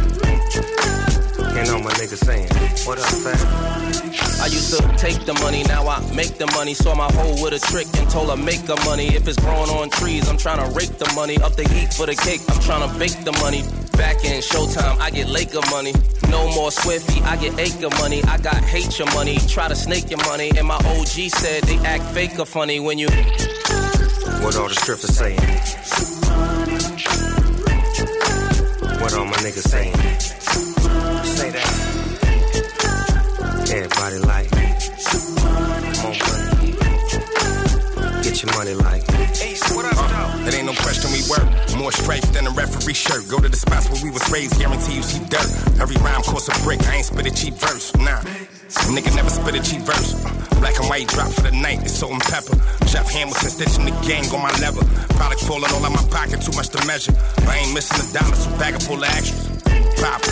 And 1.56 1.68
all 1.70 1.80
my 1.80 1.92
niggas 1.92 2.24
saying, 2.24 2.48
what 2.86 2.98
up, 2.98 3.06
fam? 3.06 3.88
I 4.40 4.46
used 4.46 4.70
to 4.74 4.82
take 4.96 5.24
the 5.24 5.34
money, 5.42 5.62
now 5.64 5.86
I 5.88 6.00
make 6.14 6.38
the 6.38 6.46
money. 6.48 6.74
Saw 6.74 6.94
my 6.94 7.10
hoe 7.12 7.42
with 7.42 7.52
a 7.52 7.58
trick 7.58 7.86
and 7.98 8.08
told 8.10 8.30
her 8.30 8.36
make 8.36 8.62
the 8.62 8.76
money. 8.84 9.08
If 9.14 9.26
it's 9.26 9.38
growing 9.38 9.70
on 9.70 9.90
trees, 9.90 10.28
I'm 10.28 10.36
trying 10.36 10.64
to 10.64 10.74
rake 10.74 10.96
the 10.98 11.10
money. 11.14 11.38
Up 11.38 11.54
the 11.54 11.68
heat 11.68 11.92
for 11.94 12.06
the 12.06 12.14
cake, 12.14 12.40
I'm 12.48 12.60
trying 12.60 12.88
to 12.88 12.98
bake 12.98 13.24
the 13.24 13.32
money. 13.40 13.62
Back 13.96 14.24
in 14.24 14.40
Showtime, 14.40 15.00
I 15.00 15.10
get 15.10 15.28
Laker 15.28 15.60
money. 15.70 15.92
No 16.30 16.48
more 16.54 16.70
Swifty, 16.70 17.20
I 17.22 17.36
get 17.36 17.58
acre 17.58 17.90
money. 17.98 18.22
I 18.24 18.38
got 18.38 18.62
hate 18.62 18.98
your 18.98 19.12
money, 19.14 19.38
try 19.48 19.66
to 19.66 19.74
snake 19.74 20.10
your 20.10 20.22
money. 20.26 20.52
And 20.56 20.66
my 20.66 20.76
OG 20.76 21.30
said 21.34 21.64
they 21.64 21.78
act 21.78 22.04
fake 22.14 22.38
or 22.38 22.46
funny 22.46 22.78
when 22.78 22.98
you. 22.98 23.08
What 24.40 24.56
all 24.56 24.68
the 24.68 24.74
strippers 24.74 25.16
saying? 25.16 25.40
What 29.00 29.14
all 29.14 29.24
my 29.24 29.36
niggas 29.38 29.68
saying? 29.68 30.27
Like. 33.78 34.50
Get 38.24 38.42
your 38.42 38.52
money 38.58 38.74
like. 38.74 39.04
Uh, 39.08 40.46
it 40.46 40.54
ain't 40.54 40.66
no 40.66 40.74
question 40.82 41.12
we 41.12 41.22
work. 41.30 41.46
More 41.78 41.92
stripes 41.92 42.28
than 42.30 42.48
a 42.48 42.50
referee 42.50 42.94
shirt. 42.94 43.28
Go 43.28 43.38
to 43.38 43.48
the 43.48 43.56
spots 43.56 43.88
where 43.88 44.02
we 44.02 44.10
was 44.10 44.28
raised, 44.32 44.58
guarantee 44.58 44.96
you 44.96 45.02
see 45.02 45.24
dirt. 45.26 45.46
Every 45.80 45.94
rhyme 46.02 46.22
costs 46.22 46.48
a 46.48 46.62
brick. 46.64 46.82
I 46.88 46.96
ain't 46.96 47.04
spit 47.06 47.26
a 47.26 47.30
cheap 47.30 47.54
verse, 47.54 47.94
nah. 47.94 48.18
Nigga 48.90 49.14
never 49.14 49.30
spit 49.30 49.54
a 49.54 49.62
cheap 49.62 49.82
verse. 49.82 50.12
Black 50.58 50.76
and 50.80 50.88
white 50.88 51.06
drop 51.06 51.30
for 51.30 51.42
the 51.42 51.52
night, 51.52 51.78
it's 51.82 51.94
salt 51.94 52.10
and 52.10 52.22
pepper. 52.22 52.56
Jeff 52.86 53.08
Hamilton 53.12 53.48
stitching 53.48 53.84
the 53.84 53.94
gang 54.02 54.26
on 54.34 54.42
my 54.42 54.50
lever. 54.58 54.82
Product 55.14 55.40
falling 55.42 55.70
all 55.70 55.86
out 55.86 55.92
my 55.92 56.02
pocket, 56.10 56.42
too 56.42 56.50
much 56.56 56.70
to 56.70 56.84
measure. 56.84 57.14
I 57.46 57.58
ain't 57.58 57.74
missing 57.74 58.02
a 58.02 58.12
dollar, 58.12 58.34
so 58.34 58.50
bag 58.58 58.74
it 58.74 58.82
full 58.82 58.98
of 58.98 59.04
extras. 59.04 59.57
Pop. 60.00 60.22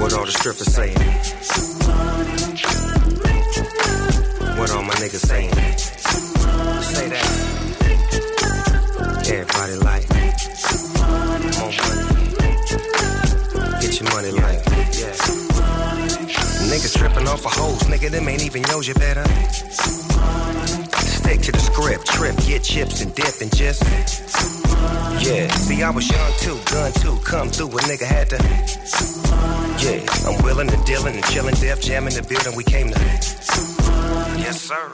What 0.00 0.12
all 0.14 0.26
the 0.26 0.32
strippers 0.32 0.72
saying? 0.74 0.98
What 4.58 4.70
all 4.72 4.82
my 4.82 4.94
niggas 4.94 5.24
saying? 5.24 5.52
Say 6.82 7.08
that. 7.08 7.26
Everybody 9.30 9.74
like 9.76 10.08
more 11.58 11.72
money. 11.78 12.04
Get 13.80 14.00
your 14.00 14.10
money 14.10 14.30
like 14.32 14.64
yeah. 14.98 15.14
Niggas 16.68 16.96
trippin' 16.98 17.28
off 17.28 17.46
of 17.46 17.52
hoes, 17.52 17.82
nigga, 17.82 18.10
them 18.10 18.28
ain't 18.28 18.44
even 18.44 18.62
yours, 18.64 18.88
you 18.88 18.94
better. 18.94 19.24
Stick 21.06 21.40
to 21.42 21.52
the 21.52 21.60
script, 21.60 22.06
trip, 22.06 22.36
get 22.38 22.64
chips 22.64 23.00
and 23.02 23.14
dip 23.14 23.40
and 23.40 23.54
just. 23.56 24.67
Yeah, 25.20 25.48
see, 25.48 25.82
I 25.82 25.90
was 25.90 26.08
young 26.10 26.32
too, 26.38 26.58
gun 26.70 26.92
too, 26.92 27.18
come 27.24 27.48
through, 27.48 27.68
a 27.68 27.80
nigga 27.82 28.06
had 28.06 28.30
to. 28.30 28.36
Yeah, 29.84 30.06
I'm 30.26 30.42
willing 30.42 30.70
and 30.72 30.84
dealing 30.84 31.14
and 31.14 31.24
chilling, 31.26 31.54
Def 31.56 31.80
Jam 31.80 32.06
in 32.06 32.14
the 32.14 32.22
building, 32.22 32.54
we 32.56 32.64
came 32.64 32.90
to. 32.90 32.98
Yes, 34.38 34.60
sir. 34.62 34.88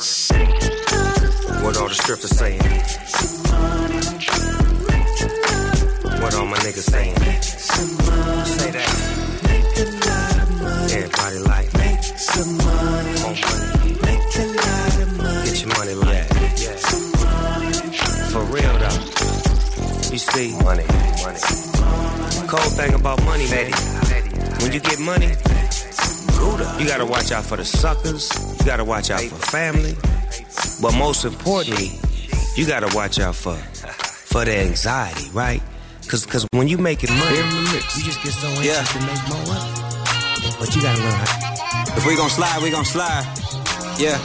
What 1.63 1.77
all 1.77 1.89
the 1.89 1.95
strippers 1.95 2.31
saying? 2.31 2.61
What 6.21 6.35
all 6.35 6.47
my 6.47 6.59
niggas 6.59 6.91
saying? 6.91 7.17
Say 8.45 8.71
that. 8.71 8.89
Everybody 10.91 11.39
like 11.39 11.75
more 13.25 13.35
money. 13.35 13.74
You 20.15 20.19
see, 20.19 20.53
money, 20.63 20.85
money. 21.25 21.41
Cold 22.47 22.73
thing 22.79 22.95
about 22.95 23.21
money, 23.25 23.51
man. 23.51 23.73
When 24.63 24.71
you 24.71 24.79
get 24.79 25.01
money, 25.01 25.27
you 26.79 26.87
gotta 26.87 27.05
watch 27.05 27.33
out 27.33 27.43
for 27.43 27.57
the 27.57 27.65
suckers. 27.65 28.31
You 28.61 28.65
gotta 28.65 28.85
watch 28.85 29.11
out 29.11 29.23
for 29.23 29.35
family. 29.51 29.97
But 30.81 30.97
most 30.97 31.25
importantly, 31.25 31.99
you 32.55 32.65
gotta 32.65 32.95
watch 32.95 33.19
out 33.19 33.35
for 33.35 33.57
for 33.57 34.45
the 34.45 34.57
anxiety, 34.57 35.31
right? 35.33 35.61
Cause, 36.07 36.25
cause 36.27 36.47
when 36.53 36.69
you 36.69 36.79
making 36.79 37.11
money, 37.11 37.35
you 37.35 38.05
just 38.05 38.23
get 38.23 38.35
so 38.35 38.47
anxious 38.47 38.67
Yeah. 38.67 38.85
to 38.85 38.99
make 39.01 39.29
more 39.29 39.45
money. 39.51 39.73
But 40.61 40.77
you 40.77 40.81
gotta 40.81 41.03
learn 41.03 41.11
how. 41.11 41.97
If 41.97 42.07
we 42.07 42.15
gon' 42.15 42.31
slide, 42.31 42.63
we 42.63 42.71
gon' 42.71 42.85
slide. 42.85 43.27
Yeah. 43.99 44.19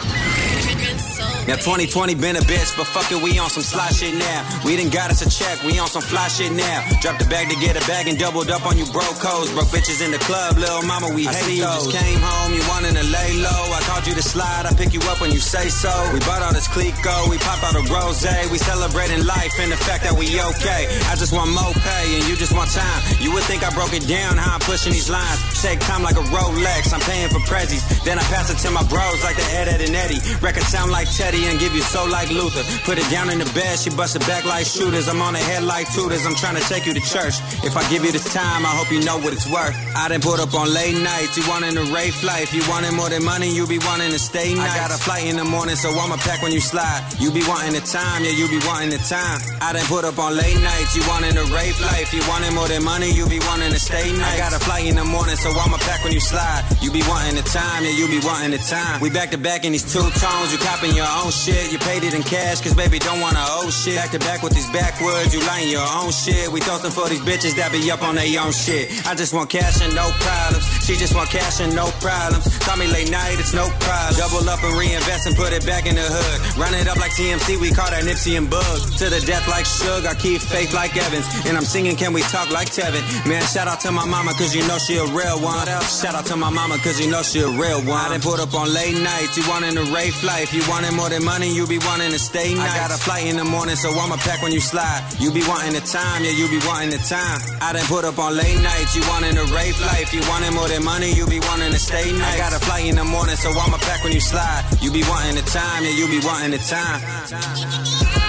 Now 1.48 1.56
2020 1.56 2.16
been 2.16 2.36
a 2.36 2.46
bitch, 2.46 2.76
but 2.78 2.86
fuck 2.86 3.12
it, 3.12 3.22
we 3.22 3.38
on 3.40 3.50
some 3.50 3.64
sly 3.64 3.90
shit 3.90 4.16
now. 4.16 4.46
We 4.66 4.78
done 4.78 4.90
got 4.90 5.10
us 5.10 5.22
a 5.22 5.30
check, 5.30 5.62
we 5.64 5.80
on 5.80 5.88
some 5.88 6.02
fly 6.02 6.28
shit 6.28 6.52
now. 6.52 6.86
Drop 7.02 7.18
the 7.18 7.26
bag 7.26 7.50
to 7.50 7.58
get 7.58 7.76
a 7.76 7.84
bag 7.88 8.08
and 8.08 8.18
doubled 8.18 8.50
up 8.50 8.66
on 8.66 8.78
you 8.78 8.86
broke 8.92 9.18
codes. 9.18 9.52
Broke 9.54 9.70
bitches 9.70 10.04
in 10.04 10.12
the 10.12 10.20
club, 10.20 10.58
little 10.58 10.84
mama, 10.84 11.10
we 11.14 11.28
I 11.28 11.34
hate 11.34 11.44
see 11.44 11.58
you 11.58 11.64
just 11.64 11.92
came 11.92 12.20
home, 12.20 12.54
you 12.54 12.62
wanted 12.70 12.94
to 12.96 13.06
lay 13.08 13.34
low. 13.42 13.64
I 13.74 13.82
called 13.90 14.06
you 14.06 14.14
to 14.14 14.22
slide, 14.22 14.66
I 14.66 14.74
pick 14.74 14.94
you 14.94 15.02
up 15.10 15.22
when 15.22 15.32
you 15.32 15.40
say 15.40 15.70
so. 15.70 15.92
We 16.14 16.20
bought 16.22 16.42
all 16.42 16.54
this 16.54 16.68
Clicquot, 16.68 17.30
we 17.30 17.38
pop 17.40 17.64
out 17.64 17.76
a 17.76 17.84
rose. 17.92 18.22
We 18.52 18.58
celebrating 18.58 19.26
life 19.26 19.54
and 19.60 19.72
the 19.72 19.78
fact 19.78 20.04
that 20.04 20.14
we 20.14 20.28
okay. 20.42 20.88
I 21.10 21.16
just 21.16 21.34
want 21.34 21.52
more 21.52 21.74
pay 21.74 22.06
and 22.20 22.28
you 22.28 22.36
just 22.36 22.54
want 22.54 22.70
time. 22.70 23.02
You 23.20 23.32
would 23.34 23.44
think 23.44 23.64
I 23.64 23.74
broke 23.74 23.94
it 23.94 24.08
down, 24.08 24.38
how 24.38 24.56
I'm 24.56 24.60
pushing 24.60 24.92
these 24.92 25.10
lines. 25.10 25.40
Take 25.60 25.80
time 25.82 26.04
like 26.04 26.16
a 26.16 26.24
Rolex, 26.32 26.94
I'm 26.94 27.04
paying 27.04 27.28
for 27.28 27.44
prezzies. 27.44 27.84
Then 28.08 28.18
I 28.18 28.24
pass 28.32 28.48
it 28.48 28.58
to 28.64 28.72
my 28.72 28.84
bros 28.88 29.24
like 29.28 29.36
the 29.36 29.44
Ed, 29.60 29.68
Ed, 29.68 29.82
and 29.82 29.94
Eddie. 29.94 30.24
Record 30.40 30.64
sound 30.64 30.90
like 30.90 31.12
Teddy 31.12 31.46
and 31.52 31.60
give 31.60 31.76
you 31.76 31.82
soul 31.82 32.08
like 32.08 32.32
Luther. 32.32 32.64
Put 32.88 32.98
it 32.98 33.04
down 33.12 33.30
in 33.30 33.40
the 33.40 33.50
bed, 33.52 33.78
she 33.78 33.90
bust 33.90 34.16
it 34.16 34.24
back 34.26 34.46
like 34.46 34.66
shooters. 34.66 35.10
I'm 35.10 35.22
on 35.22 35.34
the 35.34 35.40
head 35.40 35.64
like 35.64 35.92
tutors, 35.92 36.26
I'm 36.26 36.36
trying 36.36 36.56
to 36.56 36.64
take 36.72 36.86
you 36.86 36.94
to 36.94 37.02
church. 37.02 37.44
If 37.68 37.76
I 37.76 37.84
give 37.92 38.06
you 38.06 38.12
this 38.12 38.34
time, 38.34 38.66
I 38.66 38.72
hope 38.72 38.90
you 38.90 39.04
know 39.04 39.20
what 39.20 39.34
it's 39.34 39.52
worth. 39.52 39.76
I 39.96 40.08
done 40.08 40.22
put 40.22 40.40
up 40.40 40.56
on 40.56 40.72
late 40.72 40.96
nights, 40.96 41.36
you 41.36 41.44
wanting 41.52 41.76
a 41.76 41.84
flight. 42.24 42.44
If 42.44 42.54
you 42.54 42.64
wanted 42.72 42.94
more 42.94 43.10
than 43.10 43.24
money, 43.24 43.52
you 43.52 43.68
be 43.68 43.80
wanting 43.84 44.12
to 44.12 44.20
stay 44.20 44.56
nice. 44.56 44.72
I 44.72 44.80
got 44.80 44.92
a 44.96 44.98
flight 44.98 45.28
in 45.28 45.36
the 45.36 45.44
morning, 45.44 45.76
so 45.76 45.92
I'ma 45.92 46.16
pack 46.24 46.42
when 46.42 46.54
you 46.54 46.62
slide. 46.62 47.04
You 47.20 47.32
be 47.32 47.44
wanting 47.52 47.74
the 47.74 47.84
time, 47.84 48.24
yeah, 48.24 48.32
you 48.32 48.48
be 48.48 48.64
wanting 48.64 48.92
the 48.96 49.02
time. 49.04 49.44
I 49.60 49.74
done 49.74 49.86
put 49.92 50.06
up 50.06 50.18
on 50.20 50.38
late 50.38 50.56
nights, 50.56 50.96
you 50.96 51.04
wanting 51.12 51.36
a 51.36 51.44
rate 51.52 51.76
life. 51.84 52.08
If 52.08 52.14
you 52.14 52.24
wanted 52.32 52.54
more 52.56 52.70
than 52.70 52.84
money, 52.84 53.12
you 53.12 53.28
be 53.28 53.40
wanting 53.44 53.76
to 53.76 53.80
stay 53.80 54.08
nice. 54.16 54.36
I 54.36 54.38
got 54.38 54.54
a 54.56 54.60
flight 54.64 54.88
in 54.88 54.96
the 54.96 55.04
morning, 55.04 55.36
so 55.36 55.49
I'ma 55.58 55.78
pack 55.78 56.04
when 56.04 56.14
you 56.14 56.20
slide. 56.20 56.64
You 56.82 56.92
be 56.92 57.02
wanting 57.08 57.36
the 57.36 57.46
time, 57.48 57.84
yeah, 57.84 57.96
you 57.96 58.08
be 58.08 58.20
wanting 58.26 58.52
the 58.52 58.60
time. 58.60 59.02
We 59.02 59.10
back 59.10 59.32
to 59.32 59.38
back 59.38 59.66
in 59.66 59.72
these 59.72 59.88
two 59.88 60.06
tones, 60.20 60.52
you 60.52 60.60
copping 60.60 60.96
your 60.96 61.10
own 61.24 61.32
shit. 61.32 61.72
You 61.72 61.80
paid 61.80 62.04
it 62.04 62.14
in 62.14 62.24
cash, 62.24 62.62
cause 62.62 62.74
baby 62.76 63.00
don't 63.00 63.22
wanna 63.22 63.44
owe 63.58 63.70
shit. 63.70 63.96
Back 63.96 64.12
to 64.12 64.20
back 64.20 64.44
with 64.44 64.54
these 64.54 64.70
backwoods, 64.72 65.34
you 65.34 65.42
lying 65.48 65.70
your 65.70 65.86
own 65.86 66.12
shit. 66.12 66.50
We 66.52 66.60
toasting 66.60 66.92
for 66.92 67.08
these 67.10 67.22
bitches 67.22 67.56
that 67.56 67.72
be 67.72 67.90
up 67.92 68.04
on 68.04 68.16
their 68.16 68.28
own 68.42 68.52
shit. 68.52 68.92
I 69.08 69.16
just 69.16 69.34
want 69.34 69.50
cash 69.50 69.82
and 69.82 69.96
no 69.96 70.12
problems. 70.20 70.66
She 70.86 70.96
just 70.96 71.16
want 71.16 71.30
cash 71.30 71.60
and 71.60 71.76
no 71.76 71.88
problems. 72.02 72.46
Call 72.60 72.78
me 72.78 72.88
late 72.88 73.10
night, 73.10 73.40
it's 73.40 73.54
no 73.54 73.66
problem. 73.80 74.16
Double 74.18 74.50
up 74.50 74.62
and 74.64 74.74
reinvest 74.78 75.28
and 75.28 75.36
put 75.36 75.54
it 75.54 75.66
back 75.66 75.86
in 75.86 75.96
the 75.96 76.06
hood. 76.06 76.58
Run 76.58 76.74
it 76.74 76.88
up 76.88 76.98
like 76.98 77.12
TMC, 77.12 77.60
we 77.60 77.72
call 77.72 77.90
that 77.90 78.04
Nipsey 78.04 78.38
and 78.38 78.50
Bug. 78.50 78.80
To 79.00 79.10
the 79.10 79.22
death 79.26 79.48
like 79.48 79.66
Suge, 79.66 80.06
I 80.06 80.14
keep 80.16 80.42
faith 80.42 80.74
like 80.74 80.96
Evans. 80.98 81.26
And 81.46 81.58
I'm 81.58 81.66
singing, 81.66 81.96
can 81.96 82.14
we 82.14 82.22
talk 82.22 82.52
like 82.52 82.70
Tevin? 82.70 83.02
Man, 83.28 83.42
shout 83.44 83.68
out 83.68 83.80
to 83.82 83.92
my 83.92 84.06
mama, 84.06 84.32
cause 84.34 84.54
you 84.56 84.66
know 84.68 84.78
she 84.78 84.98
a 84.98 85.06
real 85.06 85.39
one. 85.42 85.68
Shout 85.88 86.16
out 86.16 86.26
to 86.28 86.36
my 86.36 86.50
mama, 86.50 86.78
cause 86.80 87.00
you 87.00 87.10
know 87.10 87.22
she 87.24 87.40
a 87.40 87.48
real 87.48 87.82
one. 87.84 88.00
I 88.00 88.10
done 88.10 88.22
put 88.22 88.40
up 88.40 88.54
on 88.54 88.72
late 88.74 88.98
nights, 88.98 89.38
you 89.38 89.44
wanting 89.50 89.78
a 89.78 89.86
flight. 89.86 90.44
If 90.44 90.54
you 90.54 90.64
wanted 90.70 90.94
more 90.94 91.10
than 91.10 91.24
money, 91.24 91.50
you 91.54 91.66
be 91.68 91.80
wanting 91.80 92.12
to 92.12 92.20
stay 92.20 92.54
nice. 92.54 92.72
I 92.72 92.78
got 92.78 92.92
a 92.92 93.00
flight 93.02 93.26
in 93.26 93.38
the 93.38 93.44
morning, 93.44 93.76
so 93.76 93.90
I'ma 93.92 94.18
pack 94.18 94.42
when 94.42 94.52
you 94.52 94.60
slide. 94.60 95.02
You 95.20 95.32
be 95.32 95.44
wanting 95.48 95.74
the 95.74 95.82
time, 95.82 96.24
yeah, 96.24 96.32
you 96.32 96.48
be 96.48 96.60
wanting 96.68 96.92
the 96.92 97.02
time. 97.04 97.40
I 97.62 97.74
done 97.74 97.86
put 97.86 98.06
up 98.06 98.20
on 98.20 98.36
late 98.36 98.62
nights, 98.62 98.96
you 98.96 99.02
wanting 99.10 99.38
a 99.38 99.46
flight. 99.46 100.02
If 100.02 100.14
you 100.14 100.22
wanted 100.30 100.54
more 100.54 100.68
than 100.68 100.84
money, 100.84 101.12
you 101.12 101.26
be 101.26 101.40
wanting 101.40 101.72
to 101.72 101.80
stay 101.80 102.12
nice. 102.12 102.36
I 102.36 102.38
got 102.38 102.54
a 102.54 102.60
flight 102.60 102.86
in 102.86 102.96
the 102.96 103.06
morning, 103.06 103.36
so 103.36 103.50
I'ma 103.50 103.78
pack 103.78 104.04
when 104.04 104.14
you 104.14 104.22
slide. 104.22 104.64
You 104.82 104.92
be 104.92 105.04
wanting 105.10 105.36
the 105.36 105.46
time, 105.50 105.84
yeah, 105.84 105.92
you 105.92 106.08
be 106.08 106.20
wanting 106.26 106.52
the 106.52 106.60
time. 106.60 108.29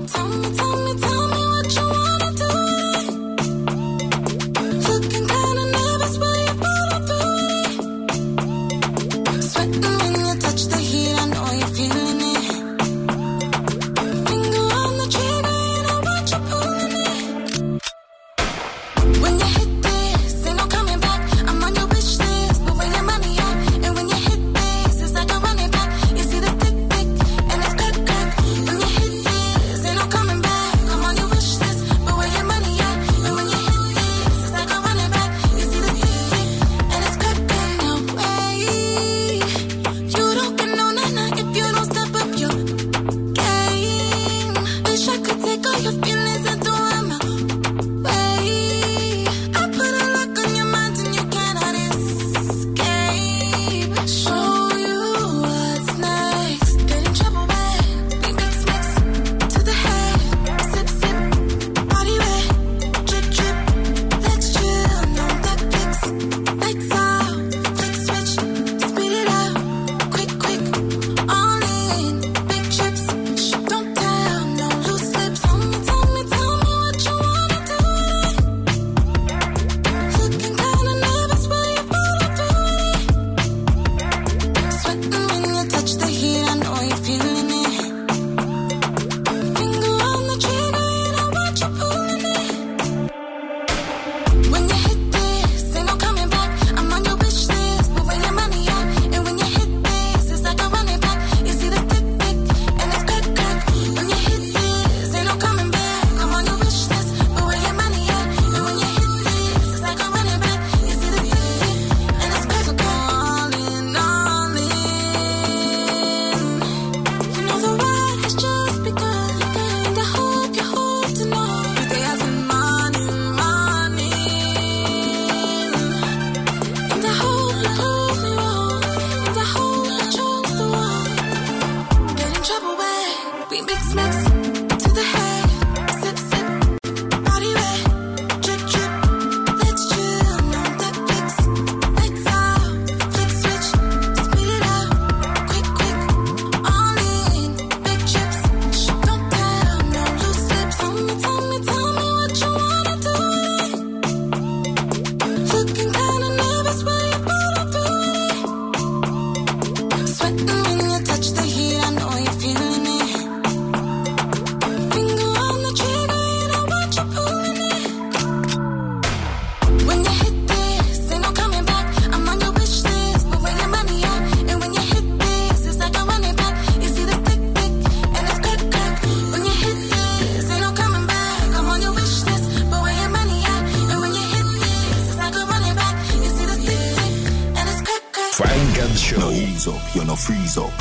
No 190.11 190.17
freeze 190.17 190.57
up. 190.57 190.73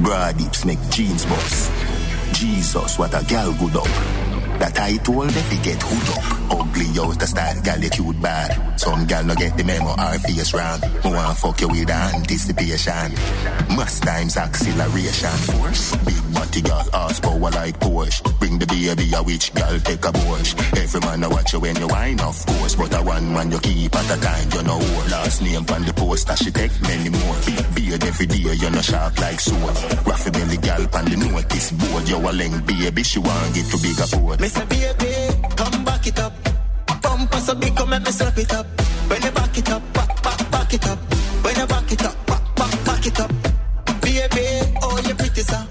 Broad 0.00 0.40
hips 0.40 0.64
make 0.64 0.80
jeans 0.90 1.24
bust. 1.24 1.70
Jesus, 2.32 2.98
what 2.98 3.14
a 3.14 3.24
gal 3.26 3.52
good 3.54 3.76
up. 3.76 3.84
That 4.58 4.76
I 4.80 4.96
told 4.96 5.30
if 5.30 5.52
he 5.52 5.58
get 5.62 5.80
hood 5.80 6.08
up. 6.16 6.58
Ugly 6.58 6.98
out 6.98 7.18
the 7.20 7.26
style, 7.28 7.62
gal 7.62 7.80
you 7.80 7.90
cute 7.90 8.20
bad. 8.20 8.69
Some 8.80 9.04
gal 9.04 9.24
no 9.24 9.34
get 9.34 9.58
the 9.58 9.64
memo, 9.64 9.92
our 9.92 10.18
face 10.20 10.54
round. 10.54 10.82
Who 11.04 11.10
want 11.10 11.36
fuck 11.36 11.60
you 11.60 11.68
with 11.68 11.90
anticipation. 11.90 13.12
Must 13.76 14.02
times 14.02 14.38
acceleration. 14.38 15.36
Force. 15.52 15.96
Big 15.96 16.24
body 16.32 16.62
girl, 16.62 16.88
ass 16.94 17.20
power 17.20 17.50
like 17.52 17.78
Porsche. 17.78 18.24
Bring 18.40 18.58
the 18.58 18.64
baby, 18.64 19.12
a 19.12 19.22
witch 19.22 19.52
gal, 19.52 19.78
take 19.80 20.02
a 20.02 20.12
Porsche. 20.16 20.56
Every 20.80 21.00
man 21.00 21.22
a 21.24 21.28
watch 21.28 21.52
you 21.52 21.60
when 21.60 21.76
you 21.76 21.88
wine, 21.88 22.20
of 22.20 22.46
course. 22.46 22.74
But 22.74 22.94
a 22.96 23.02
one 23.02 23.34
man 23.34 23.50
you 23.50 23.60
keep 23.60 23.94
at 23.94 24.16
a 24.16 24.18
time, 24.18 24.48
you 24.48 24.62
know 24.62 24.80
Last 25.12 25.42
name 25.42 25.66
on 25.68 25.84
the 25.84 25.92
poster, 25.92 26.36
she 26.36 26.50
take 26.50 26.72
many 26.80 27.10
more. 27.10 27.36
Big 27.44 27.74
beard 27.74 28.04
every 28.04 28.26
day, 28.32 28.56
you 28.56 28.70
know 28.70 28.80
sharp 28.80 29.12
like 29.20 29.40
sword. 29.40 29.76
Raffy 30.08 30.32
belly 30.32 30.56
gal 30.56 30.80
on 30.96 31.04
the 31.04 31.16
notice 31.20 31.70
board. 31.72 32.08
You 32.08 32.16
a 32.16 32.32
leng 32.32 32.64
baby, 32.64 33.02
she 33.02 33.18
want 33.18 33.54
get 33.54 33.66
to 33.68 33.76
bigger 33.76 34.08
board 34.16 34.40
say, 34.40 34.64
baby, 34.64 35.12
come 35.54 35.84
back 35.84 36.06
it 36.06 36.18
up. 36.18 36.39
Bumper 37.40 37.52
so 37.52 37.54
big, 37.54 37.76
come 37.76 37.90
let 37.90 38.04
me 38.04 38.10
slap 38.10 38.36
it 38.38 38.52
up. 38.52 38.66
When 39.08 39.22
you 39.22 39.30
back 39.30 39.56
it 39.56 39.70
up, 39.70 39.82
back, 39.94 40.22
back, 40.22 40.50
back 40.50 40.74
it 40.74 40.86
up. 40.86 40.98
When 41.42 41.56
you 41.56 41.66
back 41.66 41.92
it 41.92 42.04
up, 42.04 42.26
back, 42.26 42.54
back, 42.54 42.84
back 42.84 43.06
it 43.06 43.20
up. 43.20 43.30
Baby, 44.02 44.76
oh, 44.82 45.00
you 45.06 45.14
pretty, 45.14 45.42
sir. 45.42 45.66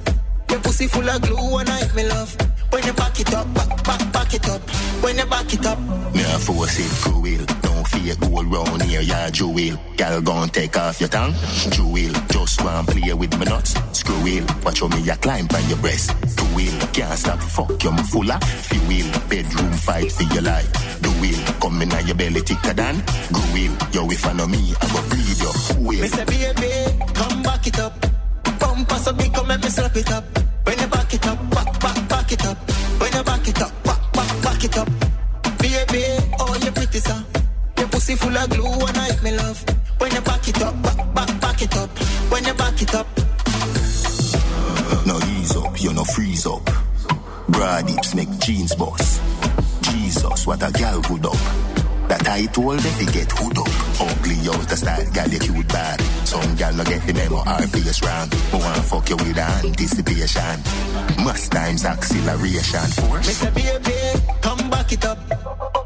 Your 0.50 0.60
pussy 0.62 0.88
full 0.88 1.08
of 1.08 1.22
glue 1.22 1.58
and 1.58 1.70
I 1.70 1.94
me 1.94 2.08
love. 2.08 2.36
When 2.72 2.84
you 2.86 2.94
back 2.94 3.20
it 3.20 3.34
up, 3.34 3.54
back, 3.54 3.84
back, 3.84 4.12
back 4.12 4.34
it 4.34 4.50
up. 4.50 4.62
When 5.02 5.18
you 5.18 5.26
back 5.26 5.54
it 5.54 5.66
up. 5.66 5.80
Me 6.14 6.22
a 6.22 6.40
force 6.40 6.80
it, 6.80 7.59
cruel 8.00 8.16
fake 8.16 8.20
gold 8.20 8.52
round 8.52 8.84
here, 8.84 9.02
yeah, 9.02 9.30
jewel. 9.30 9.78
Gal 9.96 10.22
gon' 10.22 10.50
take 10.50 10.78
off 10.78 11.00
your 11.00 11.10
tongue, 11.10 11.34
jewel. 11.72 12.14
Just 12.30 12.64
one 12.64 12.86
play 12.86 13.14
with 13.14 13.38
my 13.38 13.46
nuts, 13.46 13.76
screw 13.98 14.16
wheel. 14.24 14.46
Watch 14.64 14.80
how 14.82 14.88
me 14.88 15.02
ya 15.02 15.16
climb 15.16 15.48
by 15.48 15.60
your 15.60 15.78
breast, 15.78 16.12
two 16.38 16.46
wheel. 16.56 16.74
Can't 16.94 17.18
stop, 17.18 17.40
fuck 17.40 17.84
you, 17.84 17.92
me 17.92 18.04
full 18.04 18.32
of 18.32 18.44
fuel. 18.44 19.12
Bedroom 19.30 19.74
fight 19.74 20.12
for 20.12 20.24
your 20.34 20.44
life, 20.44 21.02
do 21.02 21.10
wheel. 21.22 21.40
Come 21.62 21.82
in 21.82 22.08
your 22.08 22.16
belly 22.16 22.42
thicker 22.42 22.74
than 22.74 23.04
glue 23.32 23.54
wheel. 23.54 23.78
Yo, 23.92 24.10
if 24.10 24.26
I 24.26 24.34
know 24.34 24.48
me, 24.48 24.74
I 24.82 24.88
go 24.94 25.10
breathe 25.10 25.42
you, 25.42 25.48
who 25.48 25.84
will? 25.84 26.02
Me 26.02 26.08
say, 26.08 26.26
baby, 26.26 27.04
come 27.14 27.44
back 27.44 27.68
it 27.68 27.80
up. 27.80 27.94
Bumper 28.60 28.96
so 28.96 29.14
big, 29.14 29.34
come 29.34 29.48
let 29.48 29.62
me 29.64 29.70
slap 29.70 29.96
it 29.96 30.12
up. 30.12 30.24
When 30.64 30.80
you 30.80 30.88
back 30.88 31.14
it 31.14 31.26
up, 31.28 31.40
pussy 38.10 38.16
full 38.16 38.38
of 38.38 38.50
glue 38.50 38.88
and 38.88 38.98
I 38.98 39.22
me 39.24 39.32
love. 39.32 39.64
When 40.00 40.12
you 40.12 40.22
back 40.22 40.48
it 40.48 40.62
up, 40.62 40.82
back, 40.82 41.14
back, 41.14 41.42
back 41.42 41.62
it 41.62 41.78
up. 41.78 41.90
When 42.32 42.44
you 42.44 42.54
back 42.54 42.82
it 42.82 42.96
up. 42.96 43.08
No 45.06 45.18
ease 45.18 45.56
up, 45.56 45.82
you 45.82 45.94
no 45.94 46.04
freeze 46.04 46.46
up. 46.46 46.66
Broad 47.50 47.90
hips 47.90 48.16
make 48.16 48.30
jeans 48.40 48.76
boss. 48.76 49.20
Jesus, 49.82 50.48
what 50.48 50.62
a 50.68 50.72
gal 50.72 51.02
good 51.02 51.26
up. 51.26 51.38
That 52.08 52.28
I 52.28 52.46
told 52.48 52.80
if 52.80 53.00
he 53.00 53.06
get 53.06 53.32
hood 53.32 53.58
up. 53.58 53.70
Ugly 54.02 54.38
out 54.50 54.68
the 54.68 54.76
style, 54.76 55.06
gal 55.14 55.30
you 55.30 55.40
cute 55.40 55.68
bad. 55.68 56.02
Some 56.26 56.56
gal 56.56 56.74
no 56.74 56.84
get 56.84 57.06
the 57.06 57.14
memo, 57.14 57.38
our 57.38 57.68
face 57.68 58.02
round. 58.02 58.34
Who 58.34 58.58
wanna 58.58 58.82
fuck 58.82 59.10
you 59.10 59.18
with 59.18 59.38
anticipation. 59.38 60.58
Must 61.24 61.52
times 61.52 61.86
acceleration 61.86 62.90
force. 62.98 63.28
Mr. 63.30 63.54
Baby, 63.54 64.26
come 64.42 64.70
back 64.70 64.92
it 64.92 65.06
up. 65.06 65.20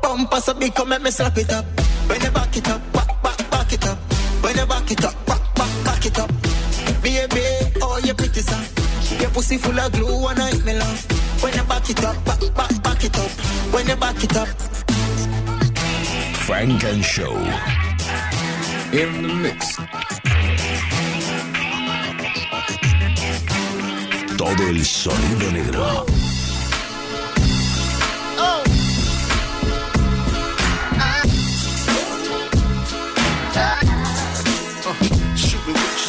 Bumper 0.02 0.40
so 0.40 0.54
big, 0.54 0.74
come 0.74 0.90
let 0.90 1.02
me 1.02 1.12
slap 1.12 1.38
it 1.38 1.52
up. 1.52 1.83
When 2.08 2.34
back 2.34 2.58
it 2.58 2.68
up, 2.70 2.94
back, 2.94 3.52
back, 3.52 3.74
it 3.74 3.86
up. 3.88 3.98
When 4.42 4.68
back 4.68 4.92
it 4.92 5.04
up, 5.04 5.26
back, 5.26 6.06
it 6.06 6.20
up. 6.20 6.32
Glue 9.92 10.28
I 10.28 10.34
back 11.68 11.90
it 11.90 12.04
up, 12.04 12.26
back, 12.26 12.84
back, 12.84 13.04
it 13.04 13.18
up. 13.18 13.32
When 13.74 14.00
back 14.00 14.24
it 14.24 14.36
up. 14.38 14.48
Funk 16.46 16.84
and 16.84 17.04
Show. 17.04 17.36
In 18.92 19.24
the 19.24 19.34
mix. 19.42 19.78
Todo 24.38 24.68
el 24.68 24.86
sonido 24.86 25.52
negro. 25.52 26.23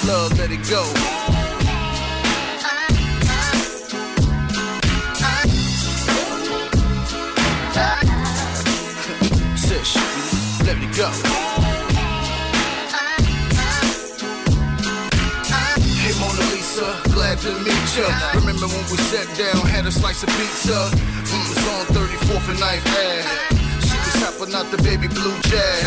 Love, 0.06 0.38
let 0.38 0.50
it 0.50 0.62
go. 0.68 0.82
Let 10.64 10.78
me 10.78 10.88
go. 10.96 11.10
Hey 16.00 16.12
Mona 16.20 16.44
Lisa, 16.52 17.00
glad 17.12 17.38
to 17.38 17.52
meet 17.60 17.96
ya. 17.96 18.08
Remember 18.34 18.66
when 18.66 18.84
we 18.90 18.96
sat 18.96 19.28
down, 19.36 19.66
had 19.66 19.86
a 19.86 19.92
slice 19.92 20.22
of 20.22 20.28
pizza? 20.30 20.90
We 21.30 21.38
was 21.48 21.58
on 21.68 21.86
34th 21.96 22.48
and 22.50 22.58
9th 22.58 22.86
Ave. 22.86 23.22
She 23.86 23.96
was 23.96 24.14
hopping 24.22 24.54
out 24.54 24.70
the 24.70 24.82
baby 24.82 25.08
blue 25.08 25.36
jag. 25.42 25.84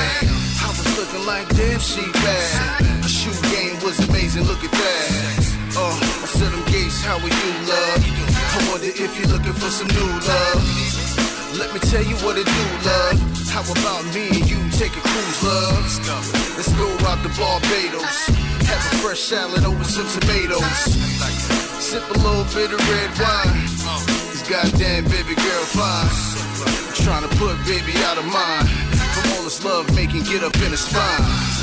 I 0.64 0.70
was 0.70 0.98
looking 0.98 1.26
like 1.26 1.48
damn 1.56 1.80
she 1.80 2.02
bad 2.12 2.97
shoe 3.08 3.32
game 3.56 3.80
was 3.84 4.00
amazing, 4.10 4.44
look 4.44 4.60
at 4.64 4.72
that. 4.72 5.38
Uh, 5.80 5.96
I 5.96 6.28
said 6.28 6.52
I'm 6.52 6.66
Gates, 6.68 7.00
how 7.08 7.16
are 7.16 7.24
you, 7.24 7.52
love? 7.64 8.04
I 8.04 8.60
wonder 8.68 8.92
if 8.92 9.12
you're 9.16 9.32
looking 9.32 9.54
for 9.54 9.72
some 9.72 9.88
new 9.88 10.12
love. 10.28 10.62
Let 11.56 11.72
me 11.74 11.80
tell 11.88 12.04
you 12.04 12.16
what 12.28 12.36
it 12.36 12.44
do, 12.44 12.66
love. 12.84 13.16
How 13.48 13.64
about 13.64 14.04
me 14.12 14.28
and 14.28 14.44
you 14.44 14.60
take 14.76 14.92
a 14.92 15.00
cruise, 15.00 15.40
love? 15.40 15.88
Let's 16.60 16.74
go 16.76 16.88
out 17.08 17.24
to 17.24 17.32
Barbados. 17.40 18.28
Have 18.68 18.84
a 18.84 18.96
fresh 19.00 19.24
salad 19.24 19.64
over 19.64 19.84
some 19.88 20.08
tomatoes. 20.20 20.78
Sip 21.80 22.04
a 22.12 22.18
little 22.20 22.44
bit 22.52 22.76
of 22.76 22.80
red 22.92 23.12
wine. 23.16 23.64
This 24.36 24.44
goddamn 24.44 25.06
baby 25.08 25.34
girl 25.34 25.66
fine. 25.72 26.12
Trying 27.08 27.24
to 27.24 27.32
put 27.40 27.56
baby 27.64 27.96
out 28.04 28.18
of 28.18 28.26
mind. 28.28 28.68
From 29.16 29.32
all 29.38 29.44
this 29.48 29.64
love 29.64 29.88
making, 29.96 30.24
get 30.24 30.44
up 30.44 30.56
in 30.60 30.72
the 30.72 30.78
spine. 30.78 31.57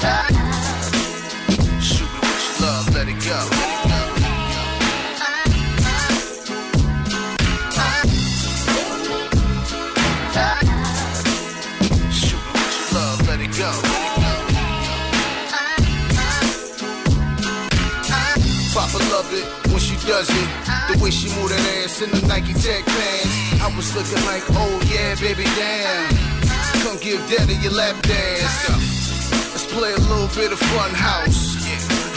Shoot 0.00 0.08
me 2.08 2.20
with 2.20 2.40
your 2.40 2.66
love, 2.66 2.94
let 2.94 3.06
it 3.06 3.20
go. 3.20 3.36
Shoot 12.10 12.40
me 12.40 12.52
with 12.56 12.76
your 12.80 12.96
love, 12.96 13.28
let 13.28 13.40
it 13.40 13.52
go. 13.58 13.70
Papa 18.72 18.98
it 19.34 19.44
when 19.68 19.80
she 19.80 19.96
does 20.08 20.30
it. 20.30 20.48
The 20.88 20.98
way 21.02 21.10
she 21.10 21.28
that 21.28 21.84
ass 21.84 22.00
in 22.00 22.10
the 22.10 22.26
Nike 22.26 22.54
Tech 22.54 22.86
pants. 22.86 23.60
I 23.60 23.70
was 23.76 23.94
looking 23.94 24.24
like, 24.24 24.44
oh 24.48 24.80
yeah, 24.90 25.14
baby, 25.20 25.44
damn. 25.44 26.08
Come 26.84 26.96
give 27.00 27.20
daddy 27.28 27.56
your 27.56 27.72
lap 27.72 28.00
dance 28.00 28.99
play 29.70 29.92
a 29.92 30.02
little 30.10 30.30
bit 30.34 30.50
of 30.52 30.58
fun 30.58 30.90
house. 30.90 31.54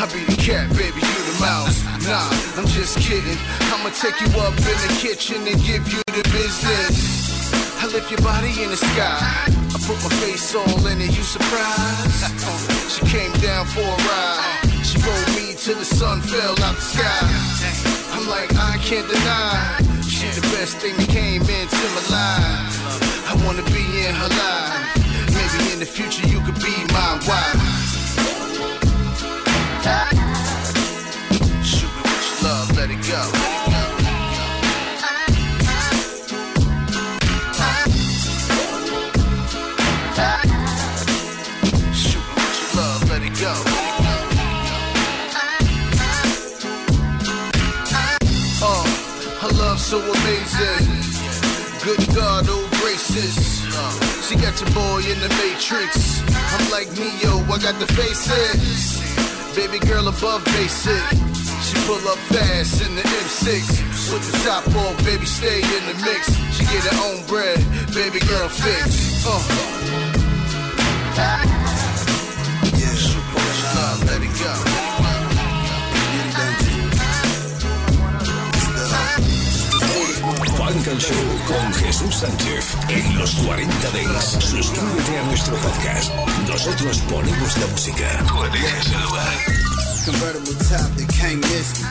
I 0.01 0.09
be 0.09 0.25
the 0.25 0.39
cat, 0.41 0.69
baby, 0.73 0.99
you 0.99 1.21
the 1.29 1.37
mouse. 1.39 1.85
Nah, 2.05 2.57
I'm 2.57 2.67
just 2.67 2.97
kidding. 2.97 3.37
I'ma 3.69 3.89
take 3.93 4.17
you 4.21 4.29
up 4.41 4.57
in 4.57 4.77
the 4.85 4.91
kitchen 4.97 5.37
and 5.45 5.57
give 5.61 5.85
you 5.93 6.01
the 6.09 6.25
business. 6.33 7.53
I 7.81 7.87
lift 7.93 8.09
your 8.09 8.21
body 8.21 8.51
in 8.63 8.69
the 8.69 8.77
sky. 8.77 9.21
I 9.47 9.77
put 9.85 9.97
my 10.01 10.13
face 10.25 10.55
all 10.55 10.81
in 10.87 10.99
it, 10.99 11.13
you 11.15 11.23
surprised? 11.23 12.25
She 12.89 13.01
came 13.05 13.33
down 13.41 13.65
for 13.67 13.85
a 13.85 13.99
ride. 14.09 14.69
She 14.81 14.97
rolled 15.05 15.31
me 15.37 15.53
till 15.53 15.77
the 15.77 15.85
sun 15.85 16.21
fell 16.21 16.57
out 16.65 16.75
the 16.75 16.87
sky. 16.95 17.21
I'm 18.17 18.27
like, 18.27 18.49
I 18.55 18.77
can't 18.81 19.07
deny. 19.07 19.77
She 20.01 20.25
the 20.33 20.45
best 20.57 20.77
thing 20.77 20.95
that 20.97 21.09
came 21.09 21.41
into 21.41 21.83
my 21.97 22.05
life. 22.09 22.73
I 23.29 23.33
wanna 23.45 23.63
be 23.69 23.83
in 24.05 24.13
her 24.15 24.31
life. 24.41 25.02
Maybe 25.57 25.73
in 25.73 25.79
the 25.79 25.85
future 25.85 26.27
you 26.27 26.39
could 26.41 26.55
be 26.55 26.73
my 26.91 27.19
wife. 27.27 27.61
Shoot 31.63 31.89
me 31.89 32.01
with 32.01 32.41
your 32.41 32.49
love, 32.49 32.75
let 32.77 32.89
it 32.89 33.01
go. 33.07 33.21
Shoot 41.93 42.19
me 42.19 42.33
with 42.35 42.59
your 42.59 42.81
love, 42.81 43.09
let 43.09 43.21
it 43.21 43.35
go. 43.39 43.53
Uh, 48.65 48.83
her 49.41 49.53
love 49.57 49.79
so 49.79 49.99
amazing. 49.99 50.87
Good 51.83 52.15
God, 52.15 52.45
oh 52.49 52.69
gracious. 52.81 53.52
She 54.23 54.35
got 54.35 54.55
your 54.61 54.71
boy 54.71 55.03
in 55.11 55.19
the 55.19 55.29
matrix. 55.43 56.23
I'm 56.31 56.71
like 56.71 56.89
Neo, 56.95 57.43
I 57.51 57.59
got 57.59 57.77
the 57.79 57.87
face 57.91 58.25
it. 58.31 59.55
Baby 59.55 59.79
girl 59.85 60.07
above 60.07 60.45
basic. 60.45 61.03
She 61.61 61.75
pull 61.85 62.07
up 62.07 62.17
fast 62.31 62.81
in 62.81 62.95
the 62.95 63.01
M6 63.01 64.13
with 64.13 64.23
the 64.31 64.37
top 64.47 64.65
off, 64.75 64.97
baby 65.05 65.25
stay 65.25 65.59
in 65.59 65.83
the 65.87 65.95
mix. 66.05 66.31
She 66.55 66.63
get 66.63 66.83
her 66.83 66.97
own 67.07 67.25
bread, 67.27 67.59
baby 67.93 68.19
girl 68.19 68.47
fix. 68.47 69.25
Uh. 69.25 69.41
Yeah, 71.17 71.43
let 74.07 74.21
it 74.21 74.33
go. 74.39 74.82
Funk 80.83 80.99
Show 80.99 81.15
con 81.47 81.73
Jesús 81.75 82.15
Sánchez 82.15 82.75
en 82.89 83.17
los 83.17 83.33
40 83.35 83.73
Dance. 83.91 84.41
Suscríbete 84.41 85.17
a 85.17 85.23
nuestro 85.27 85.55
podcast. 85.57 86.11
Nosotros 86.47 86.97
ponemos 87.09 87.57
la 87.57 87.67
música. 87.67 88.25
Tú 88.27 88.43
eliges 88.43 88.91
el 88.91 89.01
lugar. 89.03 89.33
Convertible 90.05 90.53
top, 90.67 90.89
they 90.97 91.05
can't 91.07 91.39
miss 91.39 91.79
me. 91.79 91.87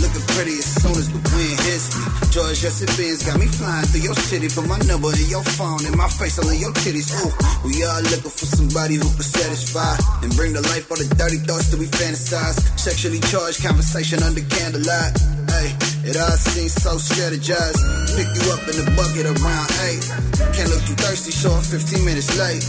Looking 0.00 0.26
pretty 0.32 0.56
as 0.56 0.64
soon 0.80 0.96
as 0.96 1.08
the 1.12 1.20
wind 1.36 1.60
hits 1.68 1.92
me. 1.92 2.04
George 2.32 2.60
Jesse 2.62 2.86
Benz 2.96 3.22
got 3.26 3.38
me 3.38 3.46
flying 3.46 3.84
through 3.92 4.08
your 4.08 4.14
city. 4.16 4.48
Put 4.48 4.66
my 4.66 4.78
number 4.88 5.12
in 5.12 5.28
your 5.28 5.44
phone 5.44 5.84
and 5.84 5.94
my 5.94 6.08
face 6.08 6.38
all 6.38 6.48
in 6.48 6.60
your 6.60 6.72
titties. 6.72 7.12
Ooh, 7.20 7.68
we 7.68 7.84
all 7.84 8.00
looking 8.08 8.32
for 8.32 8.46
somebody 8.46 8.94
who 8.96 9.04
can 9.04 9.26
satisfy 9.36 9.96
and 10.24 10.34
bring 10.34 10.54
to 10.54 10.62
life 10.72 10.90
all 10.90 10.96
the 10.96 11.12
dirty 11.20 11.36
thoughts 11.44 11.68
that 11.68 11.78
we 11.78 11.84
fantasize. 11.92 12.56
Sexually 12.80 13.20
charged 13.28 13.62
conversation 13.62 14.22
under 14.22 14.40
candlelight. 14.48 15.12
Hey, 15.52 15.76
it 16.10 16.18
all 16.18 16.34
seems 16.34 16.74
so 16.74 16.98
strategized. 16.98 17.78
Pick 18.18 18.26
you 18.34 18.42
up 18.50 18.66
in 18.66 18.74
the 18.82 18.86
bucket 18.98 19.30
around 19.30 19.68
8. 19.78 20.50
Can't 20.58 20.70
look 20.74 20.82
too 20.82 20.98
thirsty, 20.98 21.30
show 21.30 21.54
up 21.54 21.62
15 21.62 22.02
minutes 22.02 22.34
late. 22.34 22.66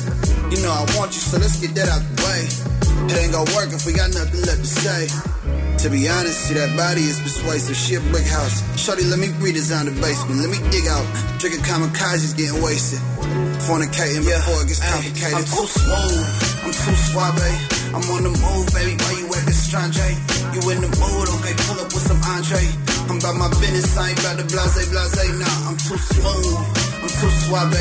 You 0.54 0.62
know 0.62 0.70
I 0.70 0.86
want 0.94 1.18
you, 1.18 1.22
so 1.26 1.42
let's 1.42 1.58
get 1.58 1.74
that 1.74 1.90
out 1.90 2.06
the 2.06 2.16
way. 2.22 2.46
It 3.10 3.18
ain't 3.18 3.34
gonna 3.34 3.50
work 3.58 3.74
if 3.74 3.82
we 3.90 3.98
got 3.98 4.14
nothing 4.14 4.46
left 4.46 4.62
to 4.62 4.70
say. 4.70 5.10
To 5.82 5.90
be 5.90 6.06
honest, 6.06 6.46
see 6.46 6.54
that 6.54 6.70
body 6.78 7.02
is 7.02 7.18
persuasive. 7.18 7.74
She 7.74 7.98
a 7.98 8.02
brick 8.14 8.30
house. 8.30 8.62
Shorty, 8.78 9.10
let 9.10 9.18
me 9.18 9.34
redesign 9.42 9.90
the 9.90 9.96
basement. 9.98 10.46
Let 10.46 10.54
me 10.54 10.62
dig 10.70 10.86
out. 10.86 11.02
Drinking 11.42 11.66
kamikazes, 11.66 12.38
getting 12.38 12.62
wasted. 12.62 13.02
Fornicating 13.66 14.22
yeah. 14.22 14.38
before 14.38 14.62
it 14.62 14.70
gets 14.70 14.86
complicated. 14.86 15.42
I'm 15.42 15.50
too 15.50 15.66
smooth. 15.66 16.26
I'm 16.62 16.74
too 16.78 16.98
suave. 17.10 17.50
I'm 17.98 18.06
on 18.14 18.22
the 18.22 18.34
move, 18.38 18.70
baby. 18.78 18.94
Why 19.02 19.18
you 19.18 19.26
acting 19.34 19.58
strange? 19.58 19.98
You 20.54 20.62
in 20.70 20.86
the 20.86 20.92
mood? 21.02 21.26
Okay, 21.42 21.58
pull 21.66 21.82
up 21.82 21.90
with 21.90 22.06
some 22.06 22.22
Andre. 22.22 22.91
I'm 23.12 23.20
about 23.20 23.36
my 23.36 23.52
business. 23.60 23.92
I 24.00 24.16
ain't 24.16 24.20
about 24.24 24.40
the 24.40 24.48
blase, 24.48 24.88
blase. 24.88 25.20
Nah, 25.36 25.68
I'm 25.68 25.76
too 25.76 26.00
smooth. 26.00 26.56
I'm 27.04 27.12
too 27.12 27.32
suave. 27.44 27.76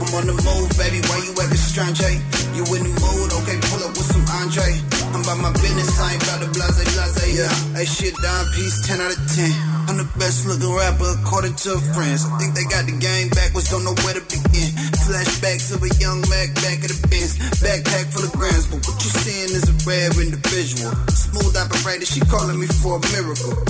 I'm 0.00 0.08
on 0.16 0.24
the 0.24 0.32
move, 0.40 0.72
baby. 0.80 1.04
Why 1.04 1.20
you 1.20 1.36
acting 1.36 1.60
strange? 1.60 2.00
Hey? 2.00 2.16
You 2.56 2.64
in 2.64 2.88
the 2.88 2.92
mood? 2.96 3.28
Okay, 3.44 3.60
pull 3.68 3.84
up 3.84 3.92
with 3.92 4.08
some 4.08 4.24
Andre. 4.40 4.72
I'm 5.12 5.20
about 5.20 5.36
my 5.36 5.52
business, 5.60 5.92
I 6.00 6.16
ain't 6.16 6.24
about 6.24 6.40
the 6.40 6.48
blase, 6.56 6.80
blase, 6.96 7.28
yeah. 7.28 7.52
Hey, 7.76 7.84
shit, 7.84 8.16
dime 8.24 8.48
piece, 8.56 8.80
10 8.88 9.04
out 9.04 9.12
of 9.12 9.20
10. 9.28 9.52
I'm 9.92 10.00
the 10.00 10.08
best 10.16 10.48
looking 10.48 10.72
rapper 10.72 11.12
according 11.12 11.60
to 11.60 11.76
friends. 11.92 12.24
I 12.24 12.40
think 12.40 12.56
they 12.56 12.64
got 12.64 12.88
the 12.88 12.96
game 12.96 13.28
backwards, 13.36 13.68
don't 13.68 13.84
know 13.84 13.92
where 14.00 14.16
to 14.16 14.24
begin. 14.32 14.70
Flashbacks 15.04 15.76
of 15.76 15.84
a 15.84 15.92
young 16.00 16.24
Mac 16.32 16.56
back 16.64 16.80
of 16.80 16.88
the 16.88 16.98
Benz. 17.12 17.36
Backpack 17.60 18.16
full 18.16 18.24
of 18.24 18.32
grams, 18.32 18.64
but 18.72 18.80
what 18.80 18.96
you 18.96 19.12
seeing 19.12 19.52
is 19.52 19.68
a 19.68 19.76
rare 19.84 20.08
individual. 20.24 20.88
Smooth 21.12 21.52
operator, 21.52 22.08
she 22.08 22.24
calling 22.24 22.56
me 22.56 22.64
for 22.80 22.96
a 22.96 23.02
miracle. 23.12 23.60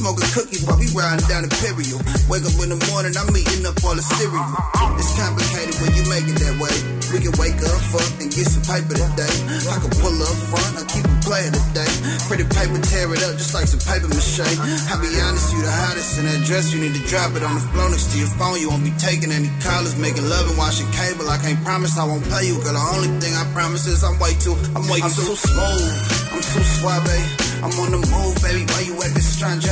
Smoking 0.00 0.32
cookies 0.32 0.64
while 0.64 0.80
we 0.80 0.88
riding 0.96 1.20
down 1.28 1.44
Imperial. 1.44 2.00
Wake 2.24 2.48
up 2.48 2.56
in 2.64 2.72
the 2.72 2.80
morning, 2.88 3.12
I'm 3.20 3.28
eating 3.36 3.68
up 3.68 3.76
all 3.84 3.92
the 3.92 4.00
cereal. 4.00 4.48
It's 4.96 5.12
complicated 5.12 5.76
when 5.76 5.92
you 5.92 6.08
make 6.08 6.24
it 6.24 6.40
that 6.40 6.56
way. 6.56 6.72
We 7.12 7.20
can 7.20 7.36
wake 7.36 7.60
up, 7.60 7.76
fuck, 7.92 8.08
and 8.16 8.32
get 8.32 8.48
some 8.48 8.64
paper 8.64 8.96
today. 8.96 9.28
I 9.68 9.76
can 9.76 9.92
pull 10.00 10.16
up 10.24 10.32
front, 10.48 10.80
I 10.80 10.88
keep 10.88 11.04
it 11.04 11.20
playing 11.20 11.52
today. 11.52 11.92
Pretty 12.24 12.48
paper, 12.48 12.80
tear 12.80 13.12
it 13.12 13.20
up 13.28 13.36
just 13.36 13.52
like 13.52 13.68
some 13.68 13.84
paper 13.84 14.08
mache. 14.08 14.40
I'll 14.88 14.96
be 15.04 15.12
honest, 15.20 15.52
you 15.52 15.60
the 15.60 15.68
hottest 15.68 16.16
in 16.16 16.24
that 16.32 16.48
dress. 16.48 16.72
You 16.72 16.80
need 16.80 16.96
to 16.96 17.04
drop 17.04 17.36
it 17.36 17.44
on 17.44 17.60
the 17.60 17.64
floor 17.68 17.92
next 17.92 18.08
to 18.16 18.24
your 18.24 18.32
phone. 18.40 18.56
You 18.56 18.72
won't 18.72 18.88
be 18.88 18.96
taking 18.96 19.28
any 19.28 19.52
callers, 19.60 20.00
making 20.00 20.24
love 20.24 20.48
and 20.48 20.56
watching 20.56 20.88
cable. 20.96 21.28
I 21.28 21.36
can't 21.44 21.60
promise 21.60 22.00
I 22.00 22.08
won't 22.08 22.24
pay 22.32 22.48
you, 22.48 22.56
girl. 22.64 22.72
The 22.72 22.84
only 22.96 23.12
thing 23.20 23.36
I 23.36 23.44
promise 23.52 23.84
is 23.84 24.00
I'm 24.00 24.16
way 24.16 24.32
too, 24.40 24.56
I'm 24.72 24.88
way 24.88 25.04
I'm 25.04 25.12
too 25.12 25.36
smooth, 25.36 25.92
I'm 26.32 26.40
too 26.40 26.64
suave. 26.80 27.49
I'm 27.60 27.76
on 27.76 27.92
the 27.92 28.00
move, 28.00 28.36
baby. 28.40 28.64
Why 28.72 28.80
you 28.88 28.96
acting 29.04 29.20
strange? 29.20 29.68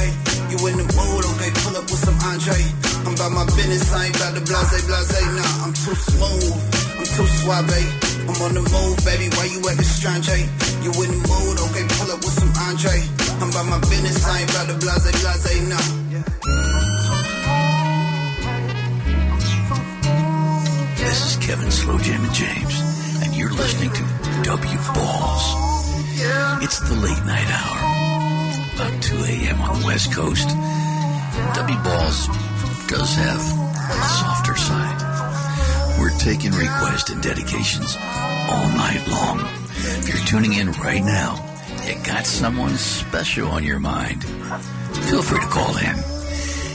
You 0.52 0.60
in 0.68 0.76
the 0.76 0.84
mood? 0.92 1.24
Okay, 1.24 1.50
pull 1.64 1.72
up 1.72 1.88
with 1.88 2.04
some 2.04 2.20
Andre. 2.20 2.60
I'm 3.08 3.16
about 3.16 3.32
my 3.32 3.44
business. 3.56 3.88
I 3.92 4.06
ain't 4.06 4.16
about 4.16 4.36
the 4.36 4.44
blase, 4.44 4.84
blase. 4.84 5.24
Nah, 5.32 5.64
I'm 5.64 5.72
too 5.72 5.96
smooth. 5.96 6.52
I'm 7.00 7.08
too 7.08 7.28
suave. 7.40 7.80
I'm 8.28 8.36
on 8.44 8.52
the 8.52 8.60
move, 8.60 8.96
baby. 9.08 9.32
Why 9.40 9.48
you 9.48 9.64
acting 9.64 9.88
strange? 9.88 10.28
You 10.84 10.92
in 11.00 11.16
the 11.16 11.20
mood? 11.32 11.56
Okay, 11.72 11.84
pull 11.96 12.12
up 12.12 12.20
with 12.20 12.36
some 12.36 12.52
Andre. 12.68 13.00
I'm 13.40 13.48
about 13.48 13.66
my 13.72 13.80
business. 13.88 14.20
I 14.20 14.44
ain't 14.44 14.50
about 14.52 14.66
the 14.68 14.76
blase, 14.76 15.08
blase. 15.08 15.48
Nah. 15.72 15.80
This 21.00 21.18
is 21.24 21.34
Kevin 21.40 21.70
Slow 21.70 21.96
Jam 22.04 22.20
and 22.20 22.34
James, 22.36 22.74
and 23.24 23.34
you're 23.34 23.52
listening 23.52 23.92
to 23.96 24.04
W 24.44 24.78
Balls. 24.92 25.77
It's 26.20 26.80
the 26.80 26.96
late 26.96 27.24
night 27.26 27.46
hour, 27.46 27.78
about 28.74 29.02
2 29.04 29.16
a.m. 29.22 29.60
on 29.62 29.80
the 29.80 29.86
West 29.86 30.12
Coast. 30.12 30.48
W 30.48 31.78
Balls 31.84 32.26
does 32.88 33.14
have 33.14 33.38
a 33.38 34.08
softer 34.18 34.56
side. 34.56 35.96
We're 36.00 36.18
taking 36.18 36.50
requests 36.50 37.10
and 37.10 37.22
dedications 37.22 37.96
all 38.50 38.68
night 38.74 39.06
long. 39.06 39.46
If 40.00 40.08
you're 40.08 40.26
tuning 40.26 40.54
in 40.54 40.72
right 40.72 41.04
now, 41.04 41.36
you 41.86 41.94
got 42.04 42.26
someone 42.26 42.76
special 42.76 43.46
on 43.52 43.62
your 43.62 43.78
mind, 43.78 44.24
feel 44.24 45.22
free 45.22 45.38
to 45.38 45.46
call 45.46 45.76
in. 45.76 45.94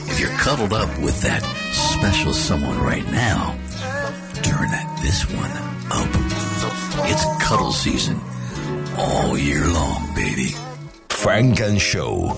If 0.08 0.20
you're 0.20 0.38
cuddled 0.38 0.72
up 0.72 0.88
with 1.00 1.20
that 1.20 1.42
special 1.70 2.32
someone 2.32 2.78
right 2.78 3.04
now, 3.12 3.58
turn 4.42 4.70
this 5.02 5.30
one 5.30 5.50
up. 5.90 6.08
It's 7.10 7.46
cuddle 7.46 7.72
season 7.72 8.18
all 8.98 9.36
year 9.38 9.66
long, 9.66 10.14
baby. 10.14 10.54
Funk 11.08 11.60
and 11.60 11.80
Show. 11.80 12.32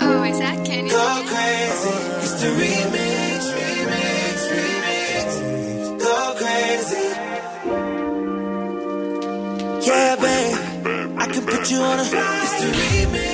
Oh, 0.00 0.22
is 0.24 0.38
that 0.38 0.64
Kenny? 0.66 0.90
Go 0.90 1.22
crazy. 1.26 1.94
It's 2.22 2.34
the 2.42 2.48
remix, 2.60 3.40
remix, 3.58 4.36
remix. 4.54 5.28
Go 6.04 6.34
crazy. 6.40 7.06
Yeah, 9.88 10.16
babe. 10.16 10.56
I 11.18 11.26
can 11.26 11.44
put 11.46 11.70
you 11.70 11.78
on 11.78 11.98
a. 11.98 12.02
It's 12.02 12.12
the 12.60 12.66
remix, 12.66 13.14
remix, 13.14 13.27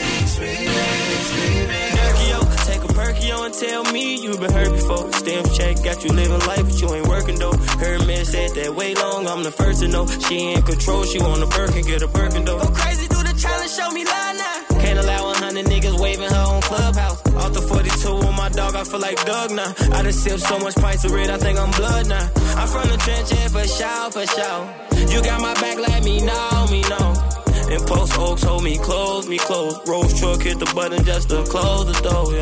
And 3.44 3.52
tell 3.52 3.84
me 3.92 4.22
you 4.22 4.38
been 4.38 4.50
hurt 4.50 4.72
before. 4.72 5.12
Stem 5.12 5.44
check, 5.52 5.76
got 5.84 6.02
you 6.02 6.10
living 6.14 6.40
life, 6.48 6.64
but 6.64 6.80
you 6.80 6.94
ain't 6.94 7.06
working 7.06 7.38
though. 7.38 7.52
Her 7.52 7.98
man 8.06 8.24
said 8.24 8.52
that 8.52 8.74
way 8.74 8.94
long, 8.94 9.26
I'm 9.28 9.42
the 9.42 9.50
first 9.50 9.82
to 9.82 9.88
know. 9.88 10.06
She 10.06 10.54
in 10.54 10.62
control, 10.62 11.04
she 11.04 11.18
want 11.18 11.42
a 11.42 11.46
Birkin, 11.46 11.84
get 11.84 12.00
a 12.00 12.08
Birkin 12.08 12.46
though. 12.46 12.58
Go 12.58 12.68
crazy, 12.72 13.06
do 13.06 13.20
the 13.22 13.36
challenge, 13.36 13.70
show 13.70 13.90
me 13.90 14.02
line 14.06 14.38
now. 14.38 14.80
Can't 14.80 14.98
allow 14.98 15.30
a 15.30 15.34
hundred 15.34 15.66
niggas 15.66 16.00
waving 16.00 16.30
her 16.30 16.44
on 16.54 16.62
clubhouse. 16.62 17.20
Off 17.36 17.52
the 17.52 17.60
42 17.60 18.08
on 18.08 18.34
my 18.34 18.48
dog, 18.48 18.76
I 18.76 18.84
feel 18.84 19.00
like 19.00 19.22
Doug 19.26 19.50
now. 19.50 19.74
I 19.92 20.02
done 20.02 20.12
sipped 20.14 20.40
so 20.40 20.58
much 20.58 20.74
pints 20.76 21.04
of 21.04 21.10
red, 21.10 21.28
I 21.28 21.36
think 21.36 21.58
I'm 21.58 21.70
blood 21.72 22.08
now. 22.08 22.30
I'm 22.56 22.68
from 22.68 22.88
the 22.88 22.96
trench, 22.96 23.30
yeah, 23.30 23.48
for 23.48 23.66
sure, 23.68 24.10
for 24.10 24.26
sure. 24.26 25.12
You 25.12 25.22
got 25.22 25.42
my 25.42 25.52
back, 25.60 25.76
let 25.76 26.02
me 26.02 26.24
know, 26.24 26.66
me 26.70 26.80
know. 26.88 27.34
And 27.70 27.80
post 27.86 28.18
oaks 28.18 28.42
hold 28.42 28.62
me 28.62 28.76
close, 28.76 29.26
me 29.26 29.38
close. 29.38 29.80
Rose 29.88 30.18
truck 30.18 30.42
hit 30.42 30.58
the 30.58 30.70
button 30.74 31.02
just 31.04 31.30
to 31.30 31.42
close 31.44 31.86
the 31.86 32.08
door, 32.08 32.33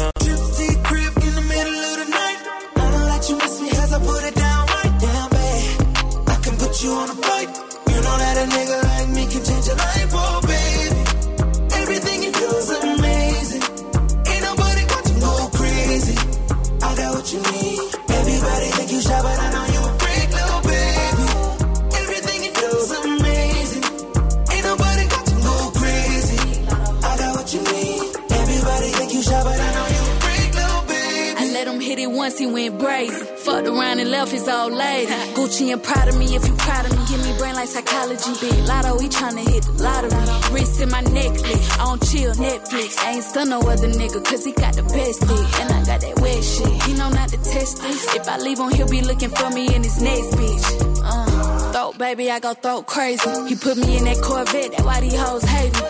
no 43.52 43.60
other 43.68 43.88
nigga, 43.88 44.24
cause 44.24 44.46
he 44.46 44.52
got 44.52 44.72
the 44.74 44.82
best 44.82 45.20
dick. 45.28 45.48
And 45.60 45.68
I 45.76 45.84
got 45.84 46.00
that 46.00 46.16
wet 46.24 46.42
shit. 46.42 46.72
He 46.84 46.94
know 46.94 47.10
not 47.10 47.28
to 47.28 47.36
test 47.36 47.82
this. 47.84 48.14
If 48.16 48.26
I 48.26 48.38
leave 48.38 48.58
him, 48.58 48.70
he'll 48.70 48.88
be 48.88 49.02
looking 49.02 49.28
for 49.28 49.50
me 49.50 49.74
in 49.74 49.82
his 49.84 50.00
next 50.00 50.30
bitch. 50.40 50.64
Uh, 51.04 51.72
throat, 51.72 51.98
baby, 51.98 52.30
I 52.30 52.40
go 52.40 52.54
throat 52.54 52.86
crazy. 52.86 53.28
He 53.48 53.54
put 53.54 53.76
me 53.76 53.98
in 53.98 54.04
that 54.04 54.18
Corvette, 54.24 54.72
that 54.72 54.84
why 54.88 55.00
these 55.00 55.20
hoes 55.20 55.44
hate 55.44 55.74
me. 55.76 55.84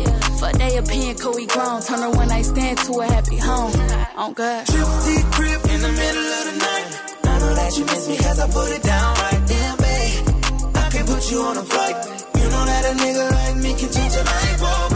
Yeah, 0.00 0.16
fuck 0.40 0.54
they 0.56 0.78
opinion, 0.78 1.16
cause 1.18 1.36
we 1.36 1.44
grown. 1.46 1.82
Turn 1.82 2.00
a 2.00 2.10
one 2.10 2.28
night 2.28 2.46
stand 2.46 2.78
to 2.88 2.92
a 3.00 3.04
happy 3.04 3.36
home. 3.36 3.76
On 4.16 4.32
God. 4.32 4.64
Trip 4.64 4.88
deep 5.04 5.26
crib 5.36 5.60
in 5.76 5.80
the 5.84 5.92
middle 5.92 6.28
of 6.38 6.42
the 6.48 6.56
night. 6.56 6.88
I 7.32 7.38
know 7.38 7.52
that 7.52 7.70
you 7.76 7.84
miss 7.84 8.08
me 8.08 8.16
cause 8.16 8.38
I 8.40 8.48
put 8.48 8.72
it 8.72 8.82
down 8.82 9.10
right 9.20 9.42
Damn, 9.44 9.76
babe. 9.76 10.24
I 10.72 10.88
can 10.88 11.04
put 11.04 11.22
you 11.30 11.38
on 11.42 11.56
a 11.58 11.64
flight. 11.68 11.96
You 12.40 12.46
know 12.48 12.64
that 12.64 12.82
a 12.88 12.92
nigga 12.96 13.24
like 13.30 13.56
me 13.60 13.70
can 13.76 13.90
change 13.92 14.14
your 14.16 14.24
life, 14.24 14.60
oh, 14.64 14.91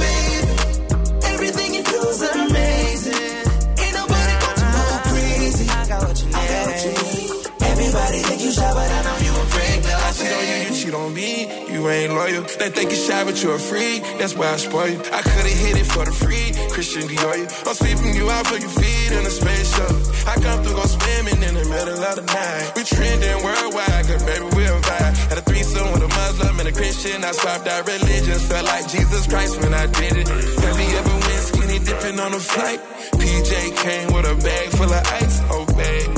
shy, 8.57 8.73
but 8.73 8.91
I 8.91 9.01
know 9.05 9.17
you 9.27 9.33
a 9.37 9.45
freak. 9.53 9.79
Now 9.85 10.09
I 10.09 10.11
cheat 10.17 10.33
on 10.33 10.45
you, 10.51 10.59
you 10.65 10.73
cheat 10.81 10.95
on 10.95 11.11
me. 11.13 11.31
You 11.73 11.81
ain't 11.89 12.13
loyal. 12.15 12.43
They 12.61 12.71
think 12.71 12.91
you 12.91 12.97
shy, 12.97 13.23
but 13.25 13.37
you're 13.43 13.57
a 13.57 13.59
freak. 13.59 14.01
That's 14.19 14.35
why 14.35 14.49
I 14.49 14.57
spoil 14.57 14.89
you. 14.89 15.01
I 15.13 15.21
could've 15.21 15.59
hit 15.65 15.77
it 15.77 15.87
for 15.87 16.05
the 16.05 16.13
free. 16.13 16.49
Christian 16.73 17.05
Dior, 17.11 17.37
you. 17.37 17.47
I'm 17.69 17.77
sweeping 17.77 18.15
you 18.15 18.31
out 18.31 18.47
for 18.47 18.57
your 18.57 18.73
feet 18.81 19.13
in 19.13 19.23
a 19.27 19.31
space 19.31 19.69
shuttle. 19.77 20.01
I 20.27 20.35
come 20.41 20.63
through, 20.65 20.77
go 20.81 20.87
swimming 20.87 21.41
in 21.43 21.55
the 21.55 21.67
middle 21.69 22.01
of 22.01 22.15
the 22.17 22.25
night. 22.25 22.73
We 22.77 22.83
trending 22.85 23.39
worldwide, 23.45 24.05
cause 24.09 24.25
baby, 24.25 24.47
we'll 24.57 24.81
vibe. 24.81 25.15
Had 25.29 25.39
a 25.39 25.45
threesome 25.49 25.93
with 25.93 26.03
a 26.09 26.09
Muslim 26.09 26.61
and 26.61 26.69
a 26.69 26.73
Christian. 26.73 27.25
I 27.25 27.33
swapped 27.33 27.69
out 27.69 27.87
religions. 27.87 28.43
Felt 28.49 28.65
like 28.65 28.89
Jesus 28.89 29.27
Christ 29.27 29.61
when 29.61 29.75
I 29.75 29.87
did 29.87 30.17
it. 30.17 30.29
Have 30.29 30.79
you 30.81 30.91
ever 30.97 31.17
went 31.29 31.43
skinny 31.51 31.79
dipping 31.79 32.19
on 32.21 32.33
a 32.33 32.41
flight? 32.41 32.81
PJ 33.21 33.53
came 33.85 34.09
with 34.15 34.25
a 34.25 34.37
bag 34.41 34.69
full 34.71 34.93
of 34.93 35.05
ice. 35.21 35.41
Oh, 35.51 35.67
babe. 35.77 36.16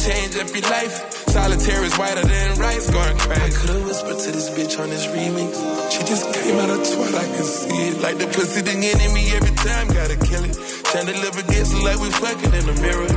Change 0.00 0.34
your 0.34 0.48
life. 0.64 1.28
Solitaire 1.28 1.84
is 1.84 1.94
whiter 1.98 2.24
than 2.24 2.58
rice, 2.58 2.88
going 2.88 3.18
crazy. 3.18 3.42
I 3.42 3.50
could've 3.52 3.84
whispered 3.84 4.18
to 4.18 4.30
this 4.32 4.48
bitch 4.48 4.80
on 4.80 4.88
this 4.88 5.06
remix. 5.06 5.52
She 5.92 6.00
just 6.08 6.24
came 6.32 6.56
out 6.56 6.70
of 6.70 6.80
twat, 6.80 7.14
I 7.20 7.26
can 7.36 7.44
see 7.44 7.88
it. 7.92 8.00
Like 8.00 8.16
the 8.16 8.26
pussy 8.32 8.62
the 8.62 8.72
enemy 8.72 9.28
every 9.36 9.54
time, 9.60 9.92
gotta 9.92 10.16
kill 10.16 10.44
it. 10.48 10.56
Chandelier 10.88 11.44
gets 11.52 11.76
like 11.84 12.00
we 12.00 12.08
fucking 12.16 12.54
in 12.56 12.64
the 12.64 12.76
mirror. 12.80 13.12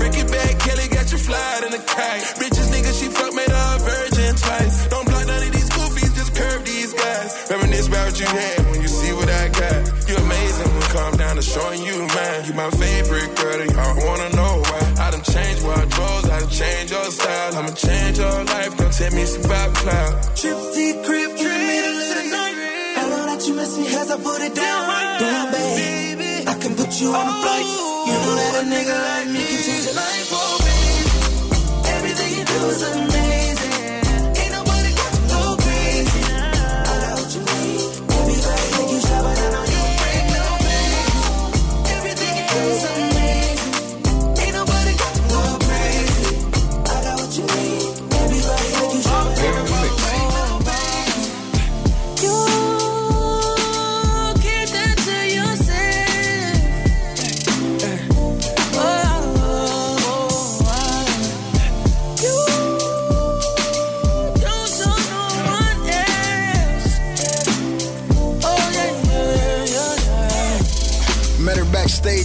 Break 0.00 0.16
it 0.16 0.32
back, 0.32 0.58
Kelly 0.64 0.88
got 0.96 1.12
you 1.12 1.18
flying 1.18 1.64
in 1.68 1.72
a 1.76 1.82
kite. 1.84 2.24
Bitches 2.40 2.72
nigga, 2.72 2.92
she 2.96 3.12
fuck 3.12 3.34
made 3.36 3.52
her 3.52 3.68
a 3.76 3.78
virgin 3.84 4.32
twice. 4.34 4.88
Don't 4.88 5.04
block 5.04 5.26
none 5.28 5.44
of 5.44 5.52
these 5.52 5.68
goofies, 5.76 6.12
just 6.16 6.34
curve 6.34 6.64
these 6.64 6.94
guys. 6.94 7.52
Reminisce 7.52 7.88
about 7.88 8.10
what 8.10 8.18
you 8.18 8.26
had 8.26 8.58
when 8.72 8.80
you 8.80 8.88
see 8.88 9.12
what 9.12 9.28
I 9.28 9.48
got. 9.52 10.01
Amazing 10.32 10.72
when 10.72 11.16
down 11.18 11.36
to 11.36 11.42
showing 11.42 11.82
you 11.82 11.96
mine. 12.08 12.40
You 12.46 12.54
my 12.54 12.70
favorite 12.70 13.36
girl, 13.36 13.60
and 13.60 13.70
y'all 13.70 13.96
wanna 14.06 14.30
know 14.32 14.54
why. 14.64 14.82
I 15.04 15.10
done 15.10 15.22
changed 15.22 15.62
wardrobes, 15.62 16.28
I 16.30 16.40
done 16.40 16.48
changed 16.48 16.92
your 16.92 17.04
style. 17.10 17.56
I'ma 17.56 17.72
change 17.72 18.18
your 18.18 18.44
life, 18.44 18.76
don't 18.78 18.92
tell 18.92 19.12
me 19.12 19.22
it's 19.22 19.36
about 19.44 19.74
cloud. 19.74 20.12
In 20.42 20.52
the 20.52 21.64
middle 21.68 21.98
of 22.00 22.14
the 22.16 22.24
night. 22.32 22.56
I 22.96 23.02
know 23.10 23.24
that 23.30 23.40
you 23.46 23.54
miss 23.54 23.76
me 23.76 23.84
cause 23.92 24.10
I 24.10 24.16
put 24.16 24.40
it 24.40 24.54
down 24.54 24.80
Damn, 25.20 25.52
babe. 25.52 26.48
I 26.48 26.54
can 26.62 26.74
put 26.76 26.90
you 27.00 27.08
on 27.12 27.26
a 27.28 27.36
flight. 27.42 27.66
You 28.08 28.16
know 28.24 28.34
that 28.40 28.54
a 28.60 28.64
nigga 28.72 28.96
like 29.08 29.28
me 29.34 29.42
can 29.50 29.60
change 29.66 29.84
your 29.84 29.96
life, 30.00 30.28
oh, 30.32 30.56
baby. 30.64 31.88
Everything 31.96 32.30
you 32.38 32.44
do 32.44 32.58
is 32.72 32.82
amazing. 32.82 33.21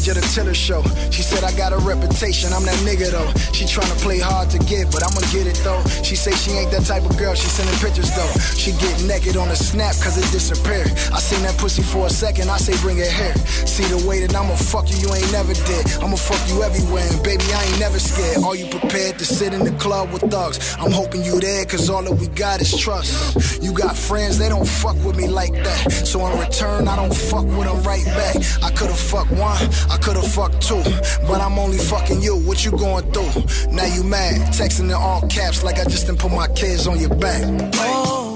Backstage 0.08 0.17
at 0.17 0.17
a 0.17 0.34
Tiller 0.34 0.54
show. 0.54 1.07
She 1.17 1.23
said 1.23 1.43
I 1.43 1.49
got 1.58 1.73
a 1.73 1.77
reputation, 1.77 2.53
I'm 2.53 2.62
that 2.69 2.77
nigga 2.86 3.10
though. 3.10 3.25
She 3.49 3.65
tryna 3.65 3.97
play 4.06 4.19
hard 4.19 4.51
to 4.51 4.60
get, 4.69 4.91
but 4.93 5.01
I'ma 5.01 5.25
get 5.34 5.49
it 5.49 5.58
though. 5.65 5.82
She 6.06 6.15
say 6.15 6.30
she 6.38 6.51
ain't 6.51 6.69
that 6.69 6.86
type 6.86 7.10
of 7.10 7.17
girl, 7.17 7.34
she 7.34 7.49
sending 7.49 7.73
pictures 7.82 8.13
though. 8.13 8.30
She 8.53 8.69
get 8.77 9.01
naked 9.01 9.36
on 9.36 9.49
a 9.49 9.56
snap 9.56 9.97
cause 9.97 10.13
it 10.21 10.30
disappeared. 10.32 10.93
I 11.10 11.17
seen 11.17 11.41
that 11.41 11.58
pussy 11.58 11.82
for 11.82 12.06
a 12.06 12.10
second, 12.12 12.51
I 12.51 12.58
say 12.58 12.77
bring 12.86 12.99
it 12.99 13.10
here. 13.10 13.34
See 13.65 13.86
the 13.89 13.97
way 14.08 14.21
that 14.21 14.36
I'ma 14.36 14.53
fuck 14.58 14.93
you, 14.93 14.97
you 15.01 15.10
ain't 15.10 15.32
never 15.32 15.58
did. 15.65 15.89
I'ma 16.06 16.17
fuck 16.17 16.38
you 16.53 16.62
everywhere, 16.62 17.10
and 17.10 17.23
baby, 17.25 17.49
I 17.49 17.65
ain't 17.65 17.80
never 17.80 17.97
scared. 17.97 18.45
Are 18.45 18.56
you 18.56 18.69
prepared 18.69 19.17
to 19.17 19.25
sit 19.25 19.56
in 19.56 19.65
the 19.65 19.73
club 19.82 20.13
with 20.13 20.21
thugs? 20.30 20.77
I'm 20.77 20.91
hoping 20.91 21.23
you 21.25 21.39
there, 21.39 21.65
cause 21.65 21.89
all 21.89 22.03
that 22.03 22.13
we 22.13 22.27
got 22.38 22.62
is 22.62 22.77
trust. 22.77 23.58
You 23.63 23.73
got 23.73 23.97
friends, 23.97 24.38
they 24.38 24.49
don't 24.49 24.69
fuck 24.69 25.01
with 25.01 25.17
me 25.17 25.27
like 25.27 25.53
that. 25.65 26.06
So 26.06 26.21
in 26.27 26.38
return, 26.38 26.88
I 26.88 26.95
don't 26.95 27.10
fuck 27.10 27.45
with 27.45 27.65
them 27.65 27.82
right 27.82 28.06
back. 28.06 28.38
I 28.62 28.69
could've 28.69 28.99
fucked 28.99 29.32
one, 29.32 29.58
I 29.89 29.97
could've 29.97 30.30
fucked 30.30 30.62
two, 30.62 30.86
but 31.28 31.41
I'm 31.41 31.58
only 31.60 31.78
fucking 31.78 32.22
you. 32.22 32.36
What 32.38 32.63
you 32.65 32.72
going 32.72 33.12
through? 33.12 33.43
Now 33.72 33.86
you 33.86 34.04
mad, 34.04 34.54
texting 34.54 34.86
in 34.86 34.91
all 34.91 35.22
caps 35.28 35.63
like 35.63 35.80
I 35.80 35.84
just 35.84 36.08
didn't 36.08 36.20
put 36.20 36.32
my 36.32 36.48
kids 36.50 36.88
on 36.88 37.00
your 37.00 37.15
back. 37.15 37.43
Oh. 37.76 38.34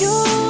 You 0.00 0.49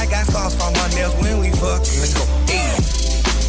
I 0.00 0.06
got 0.08 0.24
scars 0.24 0.56
from 0.56 0.72
my 0.72 0.88
nails 0.96 1.12
when 1.20 1.44
we 1.44 1.52
fuck. 1.60 1.84
Let's 2.00 2.16
go. 2.16 2.24
Hey. 2.48 2.72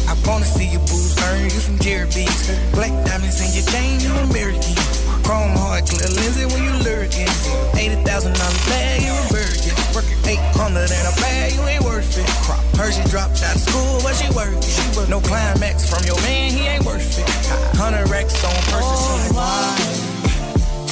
I 0.04 0.12
wanna 0.28 0.44
see 0.44 0.68
your 0.68 0.84
boobs 0.84 1.16
turn, 1.16 1.48
you 1.48 1.48
from 1.48 1.78
Jerry 1.80 2.04
Beats. 2.12 2.52
Black 2.76 2.92
diamonds 3.08 3.40
in 3.40 3.56
your 3.56 3.64
chain, 3.72 3.96
you 4.04 4.12
American. 4.28 4.76
Chrome 5.24 5.56
hard, 5.56 5.88
clear 5.88 6.12
lenses 6.12 6.52
when 6.52 6.60
you 6.60 6.76
lurking. 6.84 7.24
$80,000 7.72 8.36
bag, 8.68 9.00
you 9.00 9.16
a 9.16 9.24
virgin. 9.32 9.72
Working 9.96 10.20
800 10.28 10.92
and 10.92 11.06
a 11.08 11.14
bag, 11.24 11.56
you 11.56 11.62
ain't 11.72 11.84
worth 11.88 12.20
it. 12.20 12.28
Crop. 12.44 12.60
Hershey 12.76 13.08
dropped 13.08 13.40
out 13.40 13.56
of 13.56 13.62
school, 13.64 14.04
but 14.04 14.12
she 14.12 14.28
working. 14.36 14.60
No 15.08 15.24
climax 15.24 15.88
from 15.88 16.04
your 16.04 16.20
man, 16.20 16.52
he 16.52 16.68
ain't 16.68 16.84
worth 16.84 17.16
it. 17.16 17.24
100 17.80 18.12
racks 18.12 18.36
on 18.44 18.52
purses, 18.68 19.00
she 19.08 19.24
oh, 19.24 19.40
why? 19.40 20.12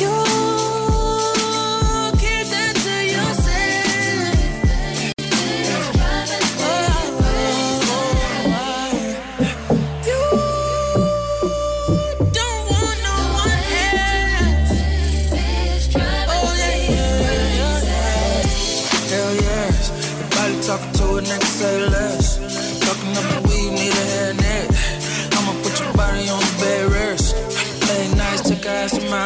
You 0.01 0.30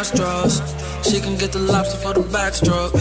Straws. 0.02 0.60
She 1.08 1.20
can 1.20 1.36
get 1.36 1.52
the 1.52 1.58
lobster 1.60 1.98
for 1.98 2.14
the 2.14 2.20
backstroke. 2.20 2.92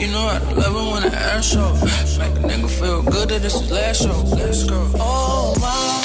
You 0.00 0.08
know 0.12 0.20
I 0.20 0.38
love 0.54 0.74
it 0.74 0.92
when 0.92 1.02
the 1.02 1.32
air 1.32 1.42
show. 1.42 1.72
Make 2.18 2.36
a 2.38 2.48
nigga 2.48 2.70
feel 2.70 3.02
good 3.02 3.28
that 3.28 3.42
this 3.42 3.54
is 3.54 3.70
last 3.70 4.02
show. 4.02 4.22
Let's 4.36 4.64
go. 4.64 4.90
Oh 4.96 5.54
my. 5.60 6.01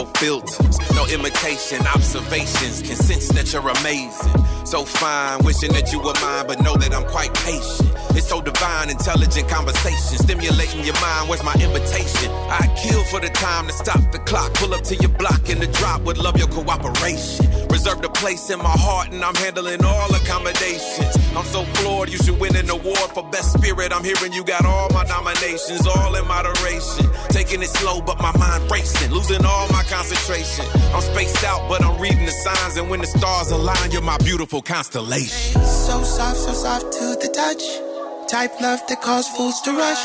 No 0.00 0.06
filters, 0.14 0.78
no 0.94 1.04
imitation, 1.08 1.86
observations 1.86 2.80
can 2.80 2.96
sense 2.96 3.28
that 3.36 3.52
you're 3.52 3.68
amazing. 3.68 4.32
So 4.64 4.86
fine, 4.86 5.44
wishing 5.44 5.74
that 5.74 5.92
you 5.92 5.98
were 5.98 6.14
mine, 6.22 6.46
but 6.46 6.62
know 6.62 6.74
that 6.74 6.94
I'm 6.94 7.04
quite 7.04 7.34
patient. 7.34 7.92
It's 8.16 8.26
so 8.26 8.40
divine, 8.40 8.88
intelligent 8.88 9.46
conversation, 9.50 10.16
stimulating 10.16 10.84
your 10.84 10.98
mind. 11.02 11.28
Where's 11.28 11.44
my 11.44 11.52
invitation? 11.52 12.32
I 12.48 12.64
kill 12.80 13.04
for 13.04 13.20
the 13.20 13.28
time 13.28 13.66
to 13.66 13.74
stop 13.74 14.00
the 14.10 14.20
clock. 14.20 14.54
Pull 14.54 14.72
up 14.72 14.84
to 14.84 14.96
your 14.96 15.10
block 15.10 15.50
in 15.50 15.58
the 15.58 15.66
drop, 15.66 16.00
would 16.08 16.16
love 16.16 16.38
your 16.38 16.48
cooperation. 16.48 17.49
Reserved 17.70 18.04
a 18.04 18.08
place 18.10 18.50
in 18.50 18.58
my 18.58 18.76
heart, 18.76 19.12
and 19.12 19.24
I'm 19.24 19.34
handling 19.36 19.84
all 19.84 20.12
accommodations. 20.14 21.14
I'm 21.36 21.44
so 21.44 21.64
floored, 21.78 22.10
you 22.10 22.18
should 22.18 22.38
win 22.40 22.56
an 22.56 22.68
award 22.68 23.10
for 23.14 23.22
best 23.30 23.52
spirit. 23.52 23.92
I'm 23.92 24.02
hearing 24.02 24.32
you 24.32 24.42
got 24.44 24.64
all 24.66 24.90
my 24.90 25.04
nominations, 25.04 25.86
all 25.86 26.14
in 26.16 26.26
moderation. 26.26 27.06
Taking 27.28 27.62
it 27.62 27.68
slow, 27.68 28.00
but 28.00 28.18
my 28.18 28.36
mind 28.36 28.70
racing, 28.70 29.12
losing 29.12 29.44
all 29.46 29.68
my 29.68 29.84
concentration. 29.84 30.66
I'm 30.92 31.00
spaced 31.00 31.44
out, 31.44 31.68
but 31.68 31.84
I'm 31.84 32.00
reading 32.00 32.26
the 32.26 32.32
signs, 32.32 32.76
and 32.76 32.90
when 32.90 33.00
the 33.00 33.06
stars 33.06 33.50
align, 33.52 33.92
you're 33.92 34.02
my 34.02 34.18
beautiful 34.18 34.62
constellation. 34.62 35.62
So 35.62 36.02
soft, 36.02 36.38
so 36.38 36.52
soft 36.52 36.92
to 36.92 37.16
the 37.22 37.30
touch. 37.32 37.62
Type 38.28 38.60
love 38.60 38.80
that 38.88 39.00
cause 39.00 39.28
fools 39.28 39.60
to 39.62 39.70
rush. 39.72 40.04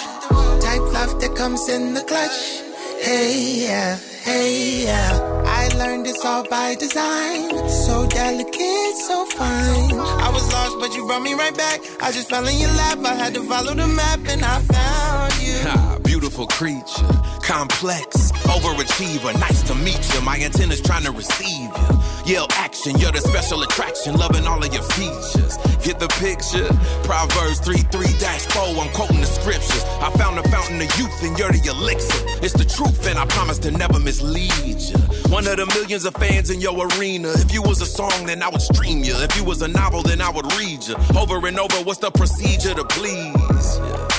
Type 0.61 0.85
love 0.93 1.19
that 1.19 1.35
comes 1.35 1.67
in 1.67 1.93
the 1.93 2.01
clutch. 2.01 2.61
Hey, 3.01 3.65
yeah, 3.65 3.97
hey, 4.23 4.85
yeah. 4.85 5.34
Learned 5.77 6.07
it's 6.07 6.23
all 6.23 6.47
by 6.47 6.75
design. 6.75 7.49
So 7.67 8.07
delicate, 8.07 8.95
so 9.07 9.25
fine. 9.25 9.99
I 9.99 10.29
was 10.33 10.51
lost, 10.53 10.79
but 10.79 10.95
you 10.95 11.05
brought 11.05 11.21
me 11.21 11.33
right 11.33 11.55
back. 11.55 11.81
I 12.01 12.11
just 12.13 12.29
fell 12.29 12.47
in 12.47 12.57
your 12.57 12.71
lap. 12.71 12.99
I 13.03 13.13
had 13.15 13.33
to 13.33 13.43
follow 13.43 13.73
the 13.73 13.87
map, 13.87 14.19
and 14.27 14.43
I 14.43 14.61
found 14.61 15.33
you. 15.41 15.81
Beautiful 16.15 16.47
creature, 16.47 17.11
complex, 17.43 18.31
overachiever. 18.47 19.37
Nice 19.37 19.61
to 19.63 19.75
meet 19.75 19.99
you. 20.13 20.21
My 20.21 20.37
antenna's 20.37 20.79
trying 20.79 21.03
to 21.03 21.11
receive 21.11 21.67
you. 21.67 22.33
Yell 22.33 22.47
action, 22.51 22.97
you're 22.97 23.11
the 23.11 23.19
special 23.19 23.61
attraction, 23.63 24.15
loving 24.15 24.47
all 24.47 24.63
of 24.63 24.73
your 24.73 24.81
features. 24.95 25.57
Get 25.83 25.99
the 25.99 26.07
picture? 26.23 26.71
Proverbs 27.03 27.59
3 27.59 27.75
3 27.91 28.07
4, 28.07 28.63
I'm 28.81 28.89
quoting 28.93 29.19
the 29.19 29.27
scriptures. 29.27 29.83
I 29.99 30.09
found 30.11 30.37
the 30.37 30.47
fountain 30.47 30.77
of 30.77 30.87
youth, 30.97 31.21
and 31.21 31.37
you're 31.37 31.51
the 31.51 31.67
elixir. 31.67 32.23
It's 32.41 32.53
the 32.53 32.63
truth, 32.63 33.05
and 33.07 33.19
I 33.19 33.25
promise 33.25 33.59
to 33.59 33.71
never 33.71 33.99
mislead 33.99 34.79
you. 34.79 34.97
One 35.27 35.45
of 35.45 35.57
the 35.57 35.65
millions 35.75 36.05
of 36.05 36.13
fans 36.13 36.49
in 36.49 36.61
your 36.61 36.87
arena. 36.95 37.33
If 37.35 37.53
you 37.53 37.61
was 37.61 37.81
a 37.81 37.85
song, 37.85 38.25
then 38.25 38.41
I 38.41 38.47
would 38.47 38.61
stream 38.61 39.03
you. 39.03 39.15
If 39.17 39.35
you 39.35 39.43
was 39.43 39.61
a 39.61 39.67
novel, 39.67 40.01
then 40.01 40.21
I 40.21 40.29
would 40.29 40.49
read 40.55 40.87
you. 40.87 40.95
Over 41.13 41.45
and 41.45 41.59
over, 41.59 41.75
what's 41.83 41.99
the 41.99 42.09
procedure 42.09 42.73
to 42.73 42.85
please? 42.85 43.79
Yeah. 43.79 44.14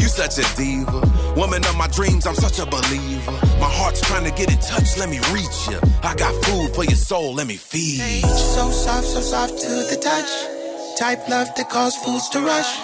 You 0.00 0.08
such 0.08 0.38
a 0.38 0.56
diva. 0.56 1.00
Woman 1.36 1.64
of 1.64 1.76
my 1.76 1.88
dreams, 1.88 2.26
I'm 2.26 2.34
such 2.34 2.58
a 2.58 2.66
believer. 2.66 3.32
My 3.58 3.70
heart's 3.78 4.00
trying 4.00 4.24
to 4.24 4.30
get 4.30 4.52
in 4.52 4.58
touch, 4.58 4.96
let 4.98 5.08
me 5.08 5.18
reach 5.32 5.58
you. 5.70 5.78
I 6.02 6.14
got 6.14 6.32
food 6.44 6.74
for 6.74 6.84
your 6.84 6.96
soul, 6.96 7.34
let 7.34 7.46
me 7.46 7.56
feed 7.56 8.22
you. 8.22 8.28
So 8.28 8.70
soft, 8.70 9.06
so 9.06 9.20
soft 9.20 9.58
to 9.62 9.68
the 9.68 9.98
touch. 10.00 10.30
Type 10.98 11.28
love 11.28 11.48
that 11.56 11.70
cause 11.70 11.96
fools 11.96 12.28
to 12.30 12.40
rush. 12.40 12.76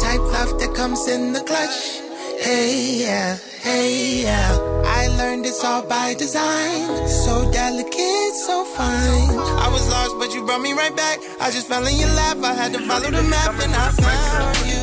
Type 0.00 0.20
love 0.20 0.58
that 0.60 0.74
comes 0.76 1.08
in 1.08 1.32
the 1.32 1.40
clutch. 1.40 2.00
Hey, 2.40 3.00
yeah, 3.00 3.38
hey, 3.62 4.22
yeah. 4.22 4.74
I 4.84 5.08
learned 5.16 5.46
it's 5.46 5.64
all 5.64 5.82
by 5.86 6.14
design. 6.14 7.08
So 7.08 7.50
delicate, 7.50 8.34
so 8.46 8.64
fine. 8.76 9.38
I 9.64 9.68
was 9.72 9.88
lost, 9.88 10.18
but 10.18 10.34
you 10.34 10.44
brought 10.44 10.60
me 10.60 10.72
right 10.74 10.94
back. 10.94 11.20
I 11.40 11.50
just 11.50 11.68
fell 11.68 11.86
in 11.86 11.96
your 11.96 12.10
lap. 12.10 12.38
I 12.42 12.52
had 12.52 12.72
to 12.74 12.80
follow 12.80 13.10
the 13.10 13.22
map, 13.22 13.54
and 13.62 13.74
I 13.74 13.90
found 13.92 14.66
you. 14.68 14.73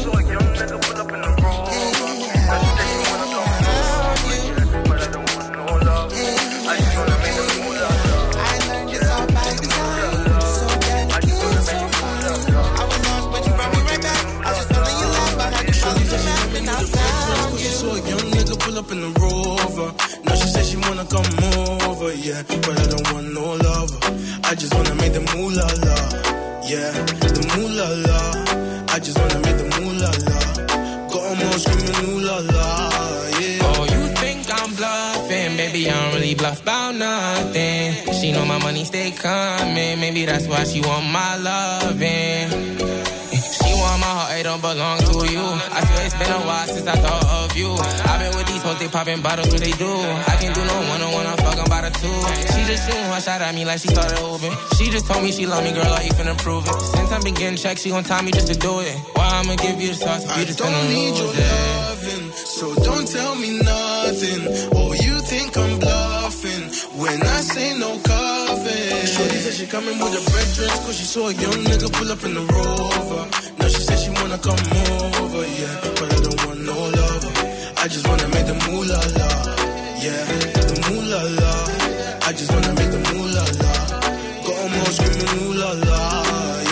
Up 18.81 18.91
in 18.91 19.01
the 19.01 19.11
rover. 19.21 19.89
Now 20.25 20.35
she 20.35 20.47
said 20.53 20.65
she 20.65 20.77
wanna 20.77 21.05
come 21.05 21.29
over, 21.89 22.13
yeah. 22.13 22.41
But 22.65 22.75
I 22.83 22.85
don't 22.93 23.07
want 23.13 23.27
no 23.37 23.45
lover. 23.65 23.99
I 24.49 24.55
just 24.55 24.73
wanna 24.73 24.95
make 24.95 25.13
the 25.13 25.23
moolah 25.31 25.69
la, 25.85 25.97
yeah. 26.71 26.91
The 27.35 27.43
moolah 27.53 27.91
la. 28.07 28.19
I 28.93 28.97
just 28.99 29.17
wanna 29.19 29.39
make 29.45 29.57
the 29.61 29.67
moolah 29.77 30.13
la. 30.27 30.39
Got 31.13 31.23
'em 31.31 31.41
all 31.47 31.59
screaming 31.63 31.99
ooh 32.09 32.19
la 32.27 32.37
la, 32.55 32.67
yeah. 33.39 33.67
Oh, 33.69 33.83
you 33.93 34.01
think 34.21 34.41
I'm 34.57 34.69
bluffing? 34.79 35.51
Baby, 35.57 35.81
I 35.89 35.93
don't 35.93 36.13
really 36.15 36.35
bluff 36.35 36.61
about 36.61 36.95
nothing. 36.95 38.13
She 38.17 38.31
know 38.31 38.45
my 38.45 38.57
money 38.57 38.83
stay 38.85 39.11
coming. 39.11 39.99
Maybe 39.99 40.25
that's 40.25 40.47
why 40.47 40.63
she 40.63 40.79
want 40.81 41.05
my 41.19 41.31
loving. 41.49 42.45
She 43.61 43.71
want 43.81 43.99
my 44.05 44.11
heart, 44.17 44.39
it 44.39 44.43
don't 44.43 44.61
belong 44.61 44.99
to 45.09 45.17
you. 45.35 45.45
I 45.77 45.79
swear 45.87 46.05
it's 46.07 46.15
been 46.21 46.31
a 46.31 46.41
while 46.47 46.67
since 46.73 46.87
I 46.87 46.97
thought 47.03 47.25
of 47.41 47.55
you. 47.59 47.69
I've 48.10 48.10
been 48.77 48.87
with 48.87 48.91
these 48.91 48.91
hoes, 48.91 48.91
they 48.91 48.91
popping 48.91 49.21
bottles, 49.21 49.49
what 49.51 49.61
they 49.61 49.71
do. 49.71 49.91
I 50.27 50.35
can 50.39 50.53
do 50.53 50.63
no 50.63 50.77
one 50.89 51.01
on 51.01 51.11
one, 51.13 51.25
I'm 51.25 51.37
fucking 51.37 51.69
by 51.69 51.81
the 51.81 51.91
two. 51.91 52.19
She 52.53 52.61
just 52.65 52.87
shooting 52.87 53.07
one 53.09 53.21
shot 53.21 53.41
at 53.41 53.55
me 53.55 53.65
like 53.65 53.79
she 53.79 53.87
started 53.87 54.17
hooping. 54.17 54.53
She 54.77 54.89
just 54.89 55.07
told 55.07 55.23
me 55.23 55.31
she 55.31 55.45
love 55.45 55.63
me, 55.63 55.71
girl, 55.71 55.91
I 55.91 56.03
you 56.03 56.13
finna 56.13 56.37
prove 56.37 56.67
it. 56.67 56.79
Since 56.95 57.11
I've 57.11 57.23
been 57.23 57.33
getting 57.33 57.57
checks, 57.57 57.81
she 57.81 57.89
gon' 57.89 58.03
time 58.03 58.25
me 58.25 58.31
just 58.31 58.47
to 58.47 58.57
do 58.57 58.79
it. 58.79 58.95
Why 59.15 59.41
I'ma 59.41 59.55
give 59.55 59.81
you 59.81 59.89
the 59.89 59.95
sauce 59.95 60.25
if 60.25 60.37
you 60.37 60.45
just 60.45 60.59
need 60.63 61.11
lose 61.11 61.19
your 61.19 61.31
it? 61.33 61.39
loving, 61.41 62.31
so 62.31 62.75
don't 62.75 63.07
tell 63.07 63.35
me 63.35 63.59
nothing. 63.59 64.41
Oh, 64.75 64.93
you 64.93 65.15
think 65.21 65.57
I'm 65.57 65.79
bluffing 65.79 66.65
when 66.99 67.21
I 67.21 67.39
say 67.41 67.77
no 67.77 67.97
coffee. 67.99 69.07
Shorty 69.07 69.37
said 69.43 69.53
she 69.53 69.67
coming 69.67 69.97
with 69.99 70.13
her 70.13 70.25
brethren, 70.31 70.69
cause 70.85 70.97
she 70.97 71.05
saw 71.05 71.27
a 71.27 71.33
young 71.33 71.59
nigga 71.65 71.91
pull 71.91 72.11
up 72.11 72.23
in 72.23 72.33
the 72.33 72.45
rover. 72.45 73.23
Now 73.59 73.67
she 73.67 73.81
said 73.81 73.99
she 73.99 74.11
wanna 74.11 74.37
come 74.37 74.61
over, 75.21 75.43
yeah. 75.59 75.75
But 75.97 76.09
I 76.13 76.19
don't 76.21 76.39
want 76.45 76.59
no 76.61 76.77
lover. 76.77 77.30
I 77.83 77.87
just 77.87 78.07
wanna 78.07 78.27
make 78.29 78.45
the 78.45 78.53
moolah 78.65 79.01
la, 79.17 79.29
yeah. 80.05 80.25
The 80.69 80.77
moolah 80.85 81.23
la. 81.41 81.53
I 82.27 82.31
just 82.31 82.51
wanna 82.53 82.73
make 82.75 82.91
the 82.91 83.01
moolah 83.09 83.47
la. 83.63 83.73
Got 84.45 84.57
'em 84.65 84.73
all 84.79 84.91
screaming 84.97 85.31
ooh 85.41 85.53
la 85.61 85.71
la, 85.89 86.01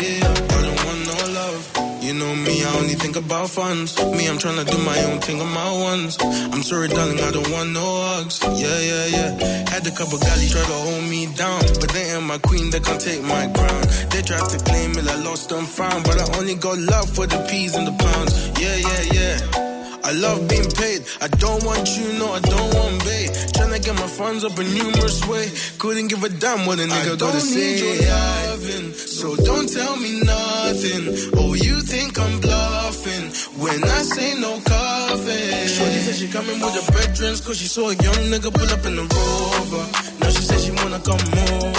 yeah. 0.03 0.55
I 0.55 0.59
don't 0.65 0.81
want 0.85 1.01
no 1.09 1.17
love. 1.39 1.61
You 2.05 2.13
know 2.13 2.35
me, 2.35 2.63
I 2.63 2.69
only 2.77 2.93
think 2.93 3.15
about 3.15 3.49
funds. 3.49 3.97
Me, 3.97 4.27
I'm 4.29 4.37
trying 4.37 4.63
to 4.63 4.65
do 4.71 4.77
my 4.91 4.99
own 5.05 5.19
thing 5.19 5.41
on 5.41 5.51
my 5.51 5.71
ones. 5.89 6.17
I'm 6.53 6.61
sorry, 6.61 6.89
darling, 6.89 7.19
I 7.19 7.31
don't 7.31 7.49
want 7.49 7.71
no 7.71 7.87
hugs. 8.09 8.39
Yeah, 8.43 8.79
yeah, 8.91 9.05
yeah. 9.17 9.69
Had 9.73 9.87
a 9.87 9.91
couple 9.91 10.19
galley 10.19 10.47
try 10.47 10.61
to 10.61 10.79
hold 10.85 11.03
me 11.09 11.25
down, 11.25 11.61
but 11.81 11.89
they 11.89 12.05
ain't 12.13 12.23
my 12.33 12.37
queen, 12.37 12.69
they 12.69 12.79
can't 12.81 13.01
take 13.01 13.23
my 13.23 13.47
crown. 13.57 13.81
They 14.11 14.21
tried 14.21 14.47
to 14.53 14.57
claim 14.63 14.91
it, 14.99 15.07
I 15.09 15.15
lost 15.23 15.51
and 15.51 15.67
found, 15.67 16.03
but 16.03 16.21
I 16.21 16.25
only 16.37 16.53
got 16.53 16.77
love 16.77 17.09
for 17.09 17.25
the 17.25 17.39
peas 17.49 17.73
and 17.75 17.87
the 17.87 17.95
pounds. 18.03 18.31
Yeah, 18.61 18.75
yeah, 18.75 19.03
yeah. 19.17 19.68
I 20.09 20.13
love 20.13 20.47
being 20.47 20.65
paid. 20.71 21.05
I 21.21 21.27
don't 21.27 21.63
want 21.63 21.85
you, 21.95 22.17
no, 22.17 22.33
I 22.33 22.39
don't 22.39 22.73
want 22.73 22.97
bait. 23.05 23.29
Tryna 23.53 23.77
get 23.85 23.93
my 23.93 24.07
funds 24.07 24.43
up 24.43 24.57
in 24.57 24.65
numerous 24.73 25.21
way. 25.27 25.45
Couldn't 25.77 26.07
give 26.07 26.23
a 26.23 26.29
damn 26.29 26.65
what 26.65 26.79
a 26.79 26.89
nigga 26.89 27.13
I 27.13 27.15
gotta 27.15 27.37
don't 27.37 27.39
say. 27.39 27.77
need 27.77 27.79
your 27.79 28.09
loving, 28.09 28.93
so 28.93 29.35
don't 29.35 29.69
tell 29.69 29.95
me 29.97 30.21
nothing. 30.25 31.03
Oh, 31.37 31.53
you 31.53 31.81
think 31.81 32.17
I'm 32.17 32.41
bluffing 32.41 33.25
when 33.61 33.83
I 33.83 34.01
say 34.01 34.33
no 34.41 34.57
coffee. 34.65 35.67
Shorty 35.77 35.99
said 36.01 36.15
she 36.15 36.27
coming 36.27 36.59
with 36.59 36.73
her 36.73 36.91
brethrens, 36.91 37.45
cause 37.45 37.57
she 37.59 37.67
saw 37.67 37.91
a 37.91 37.93
young 37.93 38.33
nigga 38.33 38.49
pull 38.51 38.69
up 38.73 38.83
in 38.89 38.95
the 38.95 39.05
rover. 39.05 39.85
Now 40.21 40.29
she 40.31 40.41
said 40.41 40.59
she 40.59 40.71
wanna 40.81 40.97
come 41.05 41.21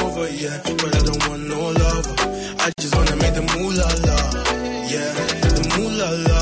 over, 0.06 0.30
yeah. 0.30 0.62
But 0.78 0.94
I 0.94 1.02
don't 1.02 1.28
want 1.28 1.42
no 1.50 1.58
lover. 1.82 2.14
I 2.62 2.70
just 2.78 2.94
wanna 2.94 3.16
make 3.16 3.34
the 3.34 3.42
moolah 3.58 3.90
la, 4.06 4.18
yeah. 4.86 5.10
The 5.50 5.62
moolah 5.74 6.12
la. 6.30 6.40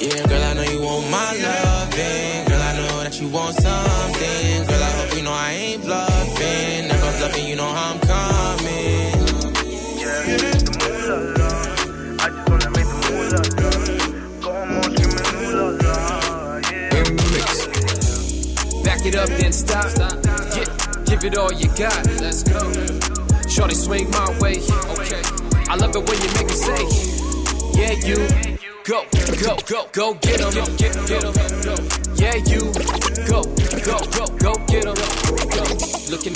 Yeah, 0.00 0.26
girl, 0.26 0.42
I 0.42 0.54
know 0.54 0.62
you 0.62 0.82
want 0.82 1.10
my 1.10 1.32
loving. 1.42 2.44
Girl, 2.46 2.62
I 2.62 2.76
know 2.76 3.02
that 3.04 3.20
you 3.20 3.28
want 3.28 3.54
something. 3.56 4.66
Girl, 4.66 4.82
I 4.82 4.90
hope 4.90 5.16
you 5.16 5.22
know 5.22 5.32
I 5.32 5.50
ain't 5.52 5.82
bluffing. 5.82 6.88
Never 6.88 7.12
bluffing, 7.18 7.46
you 7.48 7.56
know 7.56 7.68
how 7.68 7.92
I'm 7.92 8.00
coming. 8.00 9.12
Yeah, 9.98 10.36
the 10.36 10.72
moolah 10.80 11.20
la. 11.38 11.50
I 12.24 12.28
just 12.30 12.48
wanna 12.48 12.70
make 12.70 12.88
the 12.88 12.98
moolah 13.08 13.42
la. 13.60 13.70
Got 14.40 14.54
'em 14.62 14.76
all 14.76 14.90
screaming 14.92 15.28
ooh 15.42 15.52
la 15.58 15.68
la, 15.84 15.96
yeah. 16.70 16.96
En 16.96 17.06
Mix 17.14 17.66
Back 18.84 19.06
it 19.06 19.14
up, 19.16 19.28
then 19.28 19.52
stop. 19.52 19.86
Yeah, 20.56 20.66
give 21.04 21.24
it 21.24 21.36
all 21.38 21.52
you 21.52 21.68
got. 21.76 22.06
Let's 22.20 22.42
go. 22.42 22.60
Shorty 23.48 23.74
swing 23.74 24.10
my 24.10 24.38
way. 24.40 24.56
Okay. 24.98 25.22
I 25.68 25.76
love 25.76 25.94
it 25.96 26.08
when 26.08 26.20
you 26.20 26.30
make 26.34 26.48
me 26.48 26.54
say, 26.54 26.84
Yeah, 27.74 27.92
you. 28.06 28.16
Go, 28.84 29.04
go, 29.42 29.56
go, 29.68 29.88
go 29.92 30.14
get 30.14 30.40
'em. 30.40 30.52
Get, 30.76 30.92
get 31.06 31.24
'em. 31.24 31.34
Yeah, 32.16 32.34
you. 32.50 32.60
Go, 33.28 33.42
go, 33.84 33.98
go, 34.16 34.26
go 34.38 34.52
get 34.66 34.86
'em. 34.86 34.94
Go. 34.94 35.64
Looking, 36.10 36.34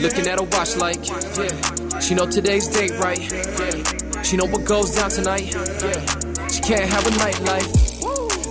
looking 0.00 0.26
at 0.28 0.38
a 0.38 0.42
watch 0.44 0.76
like, 0.76 1.06
yeah. 1.08 1.98
She 2.00 2.14
know 2.14 2.26
today's 2.26 2.68
date 2.68 2.92
right. 2.98 3.18
Yeah. 3.18 4.22
She 4.22 4.36
know 4.36 4.46
what 4.46 4.64
goes 4.64 4.94
down 4.94 5.10
tonight. 5.10 5.52
Yeah. 5.52 6.48
She 6.48 6.60
can't 6.60 6.88
have 6.90 7.06
a 7.06 7.10
nightlife. 7.10 7.70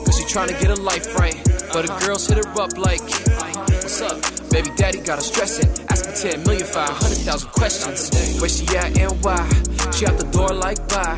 Cause 0.06 0.18
she 0.18 0.24
tryna 0.26 0.60
get 0.60 0.72
a 0.72 0.82
life 0.82 1.16
right. 1.16 1.36
But 1.74 1.88
the 1.88 2.06
girls 2.06 2.28
hit 2.28 2.44
her 2.44 2.62
up 2.62 2.78
like, 2.78 3.02
what's 3.02 4.02
up? 4.02 4.37
Baby 4.50 4.70
daddy 4.76 5.00
got 5.02 5.18
her 5.18 5.24
stressing. 5.24 5.70
Asking 5.90 6.32
10 6.32 6.44
million 6.44 6.66
for 6.66 6.80
100,000 6.80 7.50
questions. 7.52 8.10
Where 8.40 8.50
she 8.50 8.66
at 8.78 8.98
and 8.98 9.24
why? 9.24 9.48
She 9.94 10.06
out 10.06 10.18
the 10.18 10.28
door 10.32 10.50
like 10.50 10.88
bye. 10.88 11.16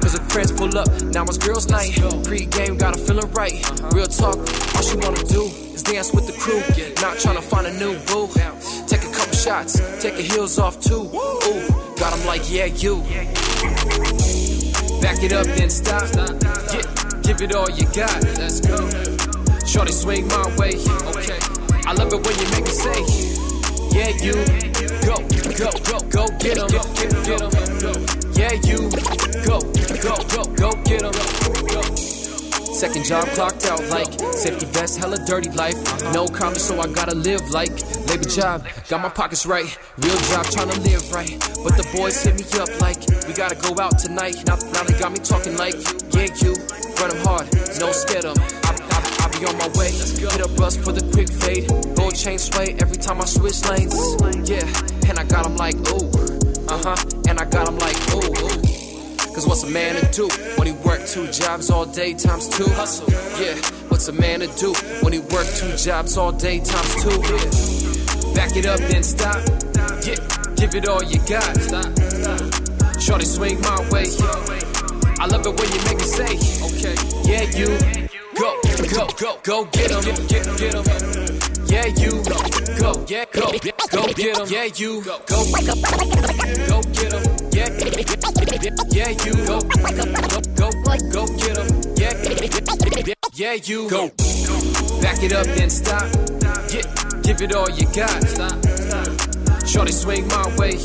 Cause 0.00 0.12
her 0.16 0.24
friends 0.28 0.52
pull 0.52 0.76
up, 0.78 0.88
now 1.14 1.24
it's 1.24 1.38
girls' 1.38 1.68
night. 1.68 1.98
Pre-game 2.24 2.76
got 2.76 2.96
her 2.96 3.04
feeling 3.04 3.30
right. 3.32 3.54
Real 3.92 4.06
talk, 4.06 4.38
all 4.38 4.82
she 4.82 4.96
wanna 4.96 5.22
do 5.24 5.44
is 5.74 5.82
dance 5.82 6.12
with 6.12 6.26
the 6.26 6.32
crew. 6.38 6.60
Not 7.02 7.16
tryna 7.18 7.42
find 7.42 7.66
a 7.66 7.72
new 7.72 7.98
boo. 8.06 8.28
Take 8.86 9.02
a 9.02 9.12
couple 9.12 9.36
shots, 9.36 9.80
take 10.00 10.14
her 10.14 10.22
heels 10.22 10.58
off 10.58 10.80
too. 10.80 11.10
Ooh, 11.12 11.68
got 11.98 12.16
him 12.16 12.26
like, 12.26 12.42
yeah, 12.50 12.66
you. 12.66 13.02
Back 15.02 15.22
it 15.22 15.32
up, 15.32 15.46
then 15.58 15.70
stop. 15.70 16.04
Yeah, 16.72 16.82
give 17.22 17.42
it 17.42 17.54
all 17.54 17.70
you 17.70 17.86
got. 17.86 18.22
Let's 18.38 18.60
go. 18.60 18.88
Shorty 19.66 19.92
swing 19.92 20.28
my 20.28 20.56
way. 20.56 20.74
Okay. 21.16 21.55
I 21.86 21.92
love 21.92 22.12
it 22.12 22.26
when 22.26 22.34
you 22.38 22.50
make 22.50 22.64
me 22.64 22.70
say, 22.70 22.98
Yeah, 23.94 24.10
you. 24.20 24.34
Go, 25.06 25.16
go, 25.56 25.70
go, 25.86 25.98
go 26.10 26.26
get 26.38 26.58
'em. 26.58 26.68
Get, 26.68 27.24
get 27.24 27.40
'em. 27.40 27.50
Yeah, 28.34 28.52
you. 28.66 28.90
Go, 29.46 29.60
go, 30.02 30.16
go, 30.34 30.42
go 30.56 30.70
get 30.84 31.02
'em. 31.04 31.12
Second 32.74 33.04
job 33.06 33.24
clocked 33.28 33.64
out 33.66 33.82
like 33.88 34.12
safety 34.34 34.66
vest, 34.66 34.98
hella 34.98 35.16
dirty 35.26 35.50
life. 35.50 35.78
No 36.12 36.26
comedy, 36.26 36.60
so 36.60 36.78
I 36.80 36.88
gotta 36.88 37.14
live 37.14 37.40
like 37.50 37.72
labor 38.08 38.28
job. 38.28 38.66
Got 38.88 39.00
my 39.02 39.08
pockets 39.08 39.46
right, 39.46 39.78
real 39.98 40.18
job 40.30 40.44
tryna 40.46 40.76
live 40.84 41.10
right. 41.12 41.38
But 41.64 41.76
the 41.78 41.88
boys 41.96 42.22
hit 42.22 42.34
me 42.34 42.44
up 42.60 42.68
like 42.80 42.98
we 43.26 43.32
gotta 43.32 43.54
go 43.54 43.80
out 43.80 43.98
tonight. 43.98 44.36
Now, 44.46 44.56
now 44.74 44.82
they 44.82 44.98
got 44.98 45.12
me 45.12 45.18
talking 45.20 45.56
like 45.56 45.76
yeah, 46.12 46.28
you 46.42 46.52
run 47.00 47.12
'em 47.16 47.24
hard, 47.24 47.46
no 47.80 47.92
scared 47.92 48.26
'em. 48.26 48.65
Be 49.38 49.44
on 49.44 49.58
my 49.58 49.68
way, 49.76 49.90
hit 49.90 50.40
up 50.40 50.58
Russ 50.58 50.76
for 50.78 50.92
the 50.92 51.04
quick 51.12 51.28
fade. 51.28 51.68
Gold 51.94 52.14
chain 52.16 52.38
sway 52.38 52.74
every 52.80 52.96
time 52.96 53.20
I 53.20 53.26
switch 53.26 53.62
lanes. 53.68 54.16
Yeah, 54.48 54.64
and 55.10 55.18
I 55.18 55.24
got 55.24 55.44
'em 55.44 55.56
like 55.56 55.76
ooh, 55.92 56.08
uh 56.68 56.80
huh, 56.80 56.96
and 57.28 57.38
I 57.38 57.44
got 57.44 57.68
'em 57.68 57.76
like 57.78 57.96
ooh. 58.14 58.24
ooh. 58.24 59.34
Cause 59.34 59.46
what's 59.46 59.62
a 59.64 59.68
man 59.70 59.96
to 59.96 60.06
do 60.10 60.28
when 60.56 60.66
he 60.66 60.72
work 60.72 61.06
two 61.06 61.26
jobs 61.30 61.68
all 61.68 61.84
day 61.84 62.14
times 62.14 62.48
two? 62.48 62.64
Hustle, 62.80 63.10
yeah. 63.38 63.54
What's 63.90 64.08
a 64.08 64.12
man 64.12 64.40
to 64.40 64.46
do 64.56 64.72
when 65.02 65.12
he 65.12 65.18
work 65.18 65.46
two 65.60 65.76
jobs 65.76 66.16
all 66.16 66.32
day 66.32 66.60
times 66.60 66.94
two? 67.02 67.20
Yeah. 67.28 68.34
Back 68.34 68.56
it 68.56 68.64
up, 68.64 68.80
then 68.88 69.02
stop. 69.02 69.36
Yeah, 70.00 70.16
give 70.56 70.74
it 70.74 70.88
all 70.88 71.02
you 71.02 71.20
got. 71.28 71.52
Shorty 72.98 73.26
swing 73.26 73.60
my 73.60 73.76
way. 73.90 74.06
I 75.20 75.26
love 75.26 75.44
it 75.44 75.52
when 75.60 75.68
you 75.72 75.80
make 75.84 75.98
me 75.98 76.04
say, 76.04 76.32
okay, 76.72 76.96
yeah, 77.28 77.44
you. 77.52 78.05
Go, 78.38 78.60
go, 78.92 79.06
go, 79.18 79.38
go 79.42 79.64
get 79.72 79.90
'em. 79.90 80.02
Get, 80.28 80.44
get 80.58 80.74
'em. 80.74 80.84
Yeah, 81.68 81.86
you. 81.86 82.22
Go, 82.78 83.04
yeah, 83.08 83.24
go, 83.32 83.50
go 83.90 84.12
get 84.12 84.38
'em. 84.38 84.48
Yeah, 84.48 84.68
you. 84.76 85.02
Go, 85.02 85.18
go, 85.26 85.44
go 86.68 86.82
get 86.92 87.12
'em. 87.12 87.22
Yeah, 87.52 87.68
yeah, 88.92 89.10
you. 89.24 89.34
Go, 89.46 89.60
go, 90.54 90.70
go, 90.92 90.96
go 91.12 91.26
get 91.36 91.58
'em. 91.58 91.66
Yeah, 91.96 92.12
yeah, 93.34 93.54
you. 93.64 93.88
Go. 93.88 94.10
Back 95.00 95.22
it 95.22 95.32
up, 95.32 95.46
then 95.56 95.70
stop. 95.70 96.04
Yeah, 96.70 96.82
give 97.22 97.40
it 97.40 97.54
all 97.54 97.70
you 97.70 97.86
got. 97.94 98.22
Shorty 99.66 99.92
swing 99.92 100.26
my 100.28 100.46
way. 100.56 100.78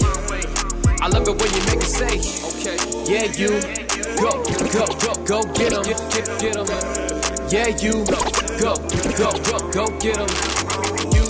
I 1.02 1.08
love 1.08 1.28
it 1.28 1.36
when 1.40 1.54
you 1.54 1.62
make 1.66 1.80
me 1.80 1.86
say, 1.86 2.20
okay, 2.48 2.78
yeah, 3.12 3.26
you. 3.36 3.60
Go, 4.16 4.44
go, 4.72 4.86
go, 5.00 5.14
go 5.26 5.44
get 5.54 5.74
'em. 5.74 5.84
Get, 5.84 6.00
get, 6.14 6.40
get 6.40 6.56
'em. 6.58 7.11
Yeah, 7.52 7.68
you. 7.68 7.92
Go, 8.06 8.16
go, 8.62 9.30
go, 9.44 9.60
go 9.72 9.86
get 10.00 10.18
'em. 10.18 10.28
You, 11.12 11.24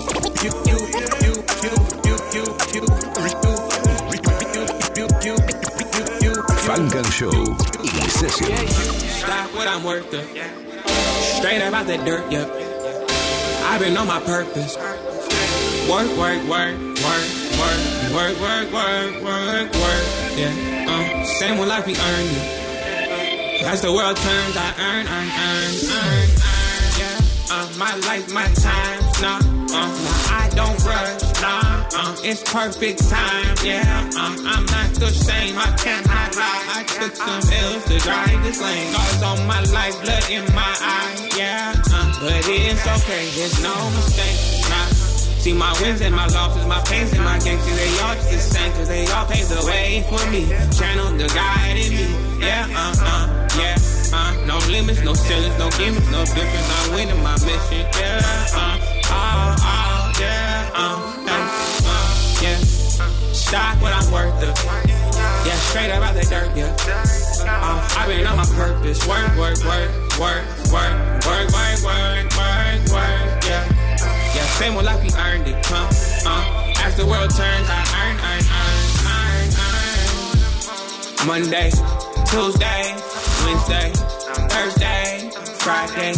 you, 0.43 0.53
you, 0.69 0.78
you, 0.93 1.09
you, 1.17 1.34
you, 1.63 1.74
you, 2.05 2.13
you, 2.32 2.45
you, 2.72 2.86
you, 4.93 5.07
you, 5.34 5.41
you, 6.22 6.34
Funk 6.61 6.93
and 6.93 7.07
Show 7.07 7.32
in 7.32 8.09
session. 8.09 8.55
Stop 9.17 9.49
what 9.55 9.67
I'm 9.67 9.84
worth 9.84 10.13
of. 10.13 10.24
Straight 11.39 11.63
up 11.63 11.74
out 11.74 11.88
the 11.88 11.97
dirt, 12.05 12.32
yep. 12.32 12.47
I've 13.65 13.80
been 13.80 13.97
on 13.97 14.05
my 14.05 14.19
purpose. 14.19 14.78
Work, 15.89 16.15
work, 16.19 16.43
work, 16.47 16.78
work, 17.01 17.26
work, 17.57 17.82
work, 18.13 18.39
work, 18.39 18.72
work, 18.72 19.24
work, 19.24 19.74
work. 19.74 20.05
Yeah, 20.38 20.86
uh, 20.88 21.26
same 21.26 21.57
one 21.57 21.67
life 21.67 21.88
we 21.88 21.95
earned 21.95 22.30
it. 22.30 22.61
As 23.64 23.82
the 23.82 23.93
world 23.93 24.18
turns, 24.18 24.57
I 24.57 24.74
earn, 24.80 25.07
earn, 25.07 25.30
earn, 25.30 25.72
earn, 25.95 26.30
earn. 26.41 26.82
Yeah, 26.99 27.53
uh, 27.53 27.70
my 27.78 27.95
life, 28.07 28.34
my 28.34 28.47
time, 28.57 28.99
nah, 29.22 29.38
uh, 29.38 29.88
nah, 29.88 30.39
I 30.41 30.49
don't 30.55 30.78
rush, 30.84 31.22
nah, 31.41 31.88
uh, 31.93 32.16
it's 32.24 32.43
perfect 32.51 33.07
time, 33.07 33.55
yeah, 33.64 34.09
uh, 34.18 34.36
I'm 34.43 34.66
not 34.66 34.89
the 34.97 35.09
same, 35.09 35.57
I 35.57 35.72
can't 35.78 36.05
hide, 36.05 36.36
I 36.36 36.84
took 36.84 37.16
some 37.16 37.39
L's 37.39 37.86
to 37.86 37.99
drive 37.99 38.43
this 38.43 38.62
lane, 38.62 38.91
scars 38.93 39.24
on 39.24 39.47
my 39.47 39.62
life, 39.72 39.95
blood 40.01 40.30
in 40.30 40.43
my 40.53 40.76
eye, 40.82 41.30
yeah, 41.38 41.74
uh, 41.93 42.12
but 42.20 42.43
it's 42.49 42.86
okay, 42.86 43.30
there's 43.38 43.62
no 43.64 43.74
mistake, 43.91 44.70
nah. 44.70 44.88
See 45.41 45.53
my 45.53 45.74
wins 45.82 46.01
and 46.01 46.14
my 46.14 46.28
losses, 46.28 46.68
my 46.68 46.82
pains 46.82 47.14
and 47.14 47.24
my 47.24 47.39
gains, 47.39 47.62
see 47.64 47.74
they 47.74 47.99
all 48.03 48.14
just 48.16 48.30
the 48.30 48.38
same, 48.38 48.72
cause 48.74 48.88
they 48.88 49.07
all 49.07 49.26
pave 49.26 49.49
the 49.49 49.64
way 49.66 50.05
for 50.07 50.24
me. 50.30 50.45
Channel 50.78 51.18
the 51.18 51.28
guide 51.34 51.78
in 51.78 51.93
me, 51.95 52.45
yeah, 52.45 52.68
uh, 52.70 52.93
uh, 53.01 53.40
uh, 54.22 54.34
no 54.45 54.57
limits, 54.69 55.01
no 55.01 55.13
ceilings, 55.13 55.57
no 55.57 55.69
gimmicks, 55.78 56.09
no 56.11 56.22
difference, 56.26 56.69
I'm 56.78 56.93
winning 56.93 57.22
my 57.24 57.34
mission, 57.41 57.86
yeah, 57.97 58.22
uh, 58.53 58.78
oh, 59.09 59.55
oh, 59.57 60.13
yeah, 60.22 60.69
uh, 60.78 61.01
uh, 61.26 61.47
yeah, 62.43 62.57
stock 63.34 63.82
what 63.82 63.93
I'm 63.93 64.11
worth 64.11 64.43
of, 64.45 64.53
yeah, 65.45 65.57
straight 65.69 65.91
up 65.91 66.03
out 66.03 66.13
the 66.13 66.26
dirt, 66.30 66.49
yeah, 66.55 66.69
uh, 67.49 67.97
I've 67.97 68.07
been 68.07 68.28
on 68.28 68.38
my 68.38 68.45
purpose, 68.53 69.01
work, 69.07 69.36
work, 69.38 69.57
work, 69.65 69.89
work, 70.22 70.45
work, 70.72 70.95
work, 71.26 71.47
work, 71.51 71.78
work, 71.84 72.26
work, 72.38 72.82
work, 72.93 73.43
yeah. 73.49 73.65
Yeah, 74.34 74.45
same 74.55 74.76
one 74.76 74.86
like 74.86 75.01
we 75.03 75.09
earned 75.19 75.45
it, 75.47 75.65
huh? 75.65 75.89
Uh, 76.26 76.86
as 76.86 76.95
the 76.95 77.05
world 77.05 77.30
turns, 77.32 77.67
I 77.69 77.84
earn, 77.99 78.15
earn, 78.30 78.43
earn, 78.47 78.86
earn, 79.11 79.49
earn. 81.19 81.28
Monday, 81.28 81.69
Tuesday, 82.32 82.95
Wednesday, 83.43 83.91
Thursday, 84.47 85.29
Friday, 85.59 86.13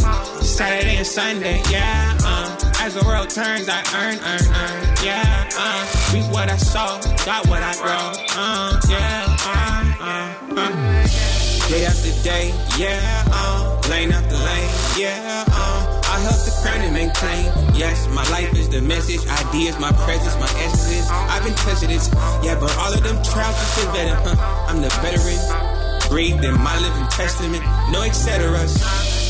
Saturday 0.45 0.97
and 0.97 1.07
Sunday, 1.07 1.59
yeah. 1.72 2.16
Uh, 2.24 2.55
as 2.82 2.93
the 2.93 3.03
world 3.03 3.32
turns, 3.32 3.68
I 3.68 3.82
earn, 3.97 4.22
earn, 4.22 4.45
earn, 4.45 4.95
yeah. 5.03 5.49
Uh, 5.57 6.14
reap 6.14 6.32
what 6.32 6.51
I 6.51 6.57
sow, 6.57 7.01
got 7.26 7.47
what 7.47 7.64
I 7.64 7.74
grow, 7.82 8.14
uh, 8.38 8.80
yeah. 8.89 9.26
Uh, 9.41 9.93
uh, 9.99 10.61
uh. 10.61 11.03
Day 11.68 11.86
after 11.86 12.14
day, 12.22 12.53
yeah. 12.78 13.26
Uh, 13.34 13.82
lane 13.89 14.11
after 14.11 14.36
lane, 14.36 14.70
yeah. 14.95 15.45
Uh, 15.49 16.01
I 16.14 16.20
help 16.20 16.45
the 16.45 16.53
crown 16.61 16.82
and 16.82 16.93
maintain. 16.93 17.74
Yes, 17.74 18.07
my 18.14 18.30
life 18.30 18.53
is 18.53 18.70
the 18.70 18.82
message. 18.82 19.26
Ideas, 19.47 19.80
my 19.80 19.91
presence, 20.05 20.36
my 20.36 20.61
essence. 20.61 21.09
I've 21.09 21.43
been 21.43 21.55
tested 21.55 21.89
this. 21.89 22.07
Yeah, 22.43 22.59
but 22.59 22.70
all 22.78 22.93
of 22.93 23.01
them 23.01 23.16
trials 23.24 23.57
just 23.57 23.82
been 23.82 23.93
better. 23.95 24.14
Huh? 24.14 24.68
I'm 24.70 24.80
the 24.80 24.89
veteran. 25.01 25.72
Breathed 26.14 26.45
in 26.45 26.53
my 26.61 26.78
living 26.78 27.07
testament. 27.09 27.64
No 27.89 28.03
et 28.03 28.14
ceteras. 28.14 28.78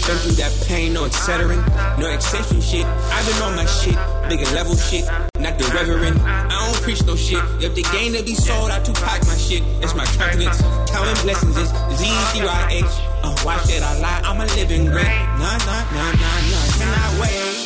Been 0.06 0.18
through 0.18 0.36
that 0.36 0.52
pain, 0.68 0.92
no 0.92 1.06
etc. 1.06 1.56
No 1.98 2.12
exception 2.12 2.60
shit. 2.60 2.84
I've 2.84 3.24
been 3.24 3.42
on 3.42 3.56
my 3.56 3.64
shit. 3.64 3.96
Bigger 4.28 4.52
level 4.52 4.76
shit. 4.76 5.06
Not 5.40 5.58
the 5.58 5.64
reverend. 5.72 6.20
I 6.20 6.52
don't 6.52 6.76
preach 6.84 7.02
no 7.06 7.16
shit. 7.16 7.40
If 7.64 7.74
the 7.74 7.84
game 7.96 8.12
to 8.20 8.22
be 8.22 8.36
sold, 8.36 8.70
I 8.70 8.84
too 8.84 8.92
Tupac 8.92 9.24
my 9.24 9.38
shit. 9.40 9.64
It's 9.80 9.96
my 9.96 10.04
confidence. 10.20 10.60
Counting 10.92 11.24
blessings 11.24 11.56
is 11.56 11.70
Z-E-Y-H. 11.72 12.84
Uh, 13.24 13.32
watch 13.48 13.64
that 13.72 13.80
I 13.80 14.00
lie, 14.04 14.20
I'm 14.28 14.42
a 14.42 14.46
living 14.60 14.84
great. 14.92 15.08
Nah, 15.40 15.56
nah, 15.64 15.88
nah, 15.88 16.12
nah, 16.20 16.36
nah, 16.52 16.64
cannot 16.76 17.12
wait. 17.24 17.64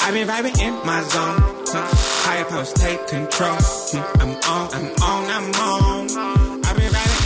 I've 0.00 0.14
been 0.16 0.26
vibing 0.26 0.56
in 0.64 0.72
my 0.88 1.04
zone. 1.12 1.44
Higher 2.24 2.44
powers 2.46 2.72
take 2.72 3.06
control. 3.06 3.52
Hmm. 3.60 4.20
I'm 4.24 4.32
on, 4.48 4.66
I'm 4.80 4.88
on, 4.96 5.24
I'm 5.28 5.48
on. 5.60 6.64
I've 6.64 6.76
been 6.78 7.21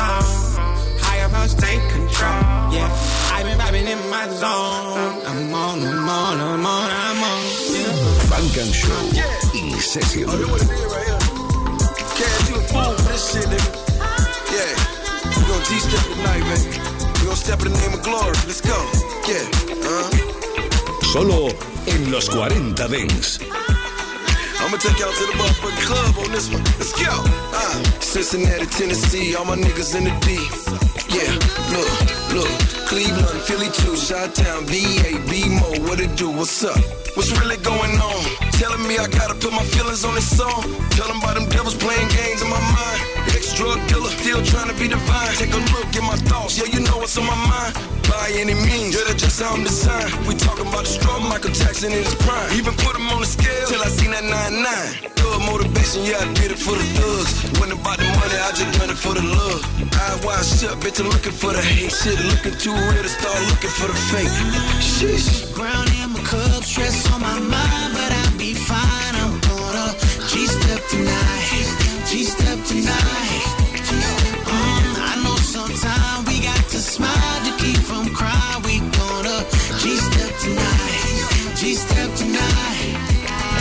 Higher 0.00 1.28
powers 1.28 1.54
take 1.54 1.82
control. 1.90 2.40
Yeah, 2.72 2.88
I've 3.34 3.46
been 3.46 3.58
vibing 3.58 3.88
in 3.94 4.00
my 4.10 4.26
zone. 4.28 5.22
I'm 5.26 5.54
on, 5.54 5.78
I'm 5.82 6.08
on, 6.08 6.40
I'm 6.40 6.66
on, 6.66 6.90
I'm 6.90 7.22
on. 7.22 7.40
Frank 8.28 8.56
and 8.62 8.72
Show 8.74 9.00
in 9.58 9.78
session. 9.80 10.24
Oh, 10.28 10.34
it 10.34 10.40
is 10.40 10.84
right 10.92 11.06
here. 11.06 11.20
Cash, 12.18 12.50
you 12.50 12.56
a 12.56 12.62
fool 12.70 12.92
for 12.94 13.12
this 13.12 13.32
shit, 13.32 13.46
nigga. 13.52 13.70
Yeah. 14.54 15.00
We 15.36 15.42
gon' 15.46 15.64
G-step 15.64 16.04
tonight, 16.16 16.44
man. 16.48 16.62
We 17.20 17.26
gon' 17.26 17.36
step 17.36 17.60
in 17.64 17.72
the 17.72 17.78
name 17.78 17.94
of 17.94 18.02
glory. 18.02 18.36
Let's 18.46 18.60
go. 18.60 18.78
Yeah. 19.28 19.44
Uh-huh. 19.86 21.12
Solo 21.12 21.48
en 21.86 22.10
los 22.10 22.28
40 22.28 22.88
Dents. 22.88 23.38
I'ma 24.70 24.78
take 24.78 25.00
y'all 25.00 25.10
to 25.10 25.26
the 25.26 25.32
motherfucking 25.32 25.84
club 25.84 26.24
on 26.24 26.30
this 26.30 26.48
one. 26.48 26.62
Let's 26.78 26.92
go. 26.92 27.10
Uh, 27.10 27.82
Cincinnati, 27.98 28.66
Tennessee, 28.66 29.34
all 29.34 29.44
my 29.44 29.56
niggas 29.56 29.96
in 29.96 30.04
the 30.04 30.10
D. 30.22 30.36
Yeah, 31.10 31.34
look, 31.74 31.90
look. 32.36 32.86
Cleveland, 32.86 33.26
Philly 33.42 33.66
too, 33.66 33.96
Chi-Town, 33.96 34.66
VA, 34.66 35.28
B-Mo, 35.28 35.88
what 35.88 35.98
it 35.98 36.16
do? 36.16 36.30
What's 36.30 36.62
up? 36.62 36.78
What's 37.16 37.36
really 37.40 37.56
going 37.56 37.98
on? 37.98 38.49
Telling 38.60 38.84
me 38.84 39.00
I 39.00 39.08
gotta 39.08 39.32
put 39.32 39.56
my 39.56 39.64
feelings 39.72 40.04
on 40.04 40.14
this 40.14 40.28
song. 40.36 40.60
Tell 40.92 41.08
them 41.08 41.16
about 41.24 41.32
them 41.32 41.48
devils 41.48 41.72
playing 41.80 42.12
games 42.12 42.44
in 42.44 42.50
my 42.52 42.60
mind. 42.60 43.00
Ex-drug 43.32 43.80
dealer, 43.88 44.12
still 44.20 44.44
trying 44.44 44.68
to 44.68 44.76
be 44.76 44.84
divine. 44.84 45.32
Take 45.40 45.56
a 45.56 45.62
look 45.72 45.88
at 45.96 46.04
my 46.04 46.20
thoughts, 46.28 46.60
yeah, 46.60 46.68
you 46.68 46.84
know 46.84 47.00
what's 47.00 47.16
on 47.16 47.24
my 47.24 47.40
mind. 47.48 47.72
By 48.04 48.36
any 48.36 48.52
means, 48.52 48.92
yeah, 48.92 49.08
that's 49.08 49.16
just 49.16 49.40
how 49.40 49.56
I'm 49.56 49.64
designed. 49.64 50.12
We 50.28 50.36
talking 50.36 50.68
about 50.68 50.84
the 50.84 50.92
struggle, 50.92 51.24
Michael 51.24 51.56
Jackson 51.56 51.88
in 51.88 52.04
his 52.04 52.14
prime. 52.20 52.52
Even 52.52 52.76
put 52.84 52.92
him 52.92 53.08
on 53.08 53.24
the 53.24 53.30
scale 53.32 53.64
till 53.64 53.80
I 53.80 53.88
seen 53.88 54.12
that 54.12 54.28
9-9. 54.28 55.08
Thug 55.16 55.40
motivation, 55.48 56.04
yeah, 56.04 56.20
I 56.20 56.28
did 56.36 56.52
it 56.52 56.60
for 56.60 56.76
the 56.76 56.84
thugs. 57.00 57.32
Wasn't 57.56 57.80
about 57.80 57.96
the 57.96 58.12
money, 58.12 58.36
I 58.44 58.52
just 58.52 58.76
done 58.76 58.92
it 58.92 59.00
for 59.00 59.16
the 59.16 59.24
love. 59.24 59.64
Eyes 59.88 60.20
wide 60.20 60.44
shut, 60.44 60.76
bitch, 60.84 61.00
I'm 61.00 61.08
looking 61.08 61.32
for 61.32 61.56
the 61.56 61.64
hate. 61.64 61.96
Shit, 61.96 62.20
looking 62.28 62.60
too 62.60 62.76
real 62.76 63.00
to 63.00 63.08
start 63.08 63.40
looking 63.48 63.72
for 63.72 63.88
the 63.88 63.96
fake. 64.12 64.28
Sheesh. 64.84 65.48
Ground 65.56 65.88
in 65.96 66.12
my 66.12 66.20
cup, 66.28 66.60
stress 66.60 67.08
on 67.12 67.20
my 67.20 67.40
mind, 67.40 67.89
I'm 68.72 69.40
gonna 69.40 69.94
G-step 70.30 70.80
tonight, 70.88 71.68
G-step 72.06 72.58
tonight. 72.66 73.44
Mm, 74.46 74.94
I 75.10 75.14
know 75.24 75.36
sometimes 75.36 76.28
we 76.28 76.40
got 76.44 76.62
to 76.70 76.78
smile 76.78 77.38
to 77.46 77.52
keep 77.62 77.78
from 77.78 78.06
crying. 78.14 78.62
We 78.62 78.78
gonna 78.94 79.44
G-step 79.82 80.32
tonight, 80.38 81.56
G-step 81.56 82.14
tonight. 82.14 83.10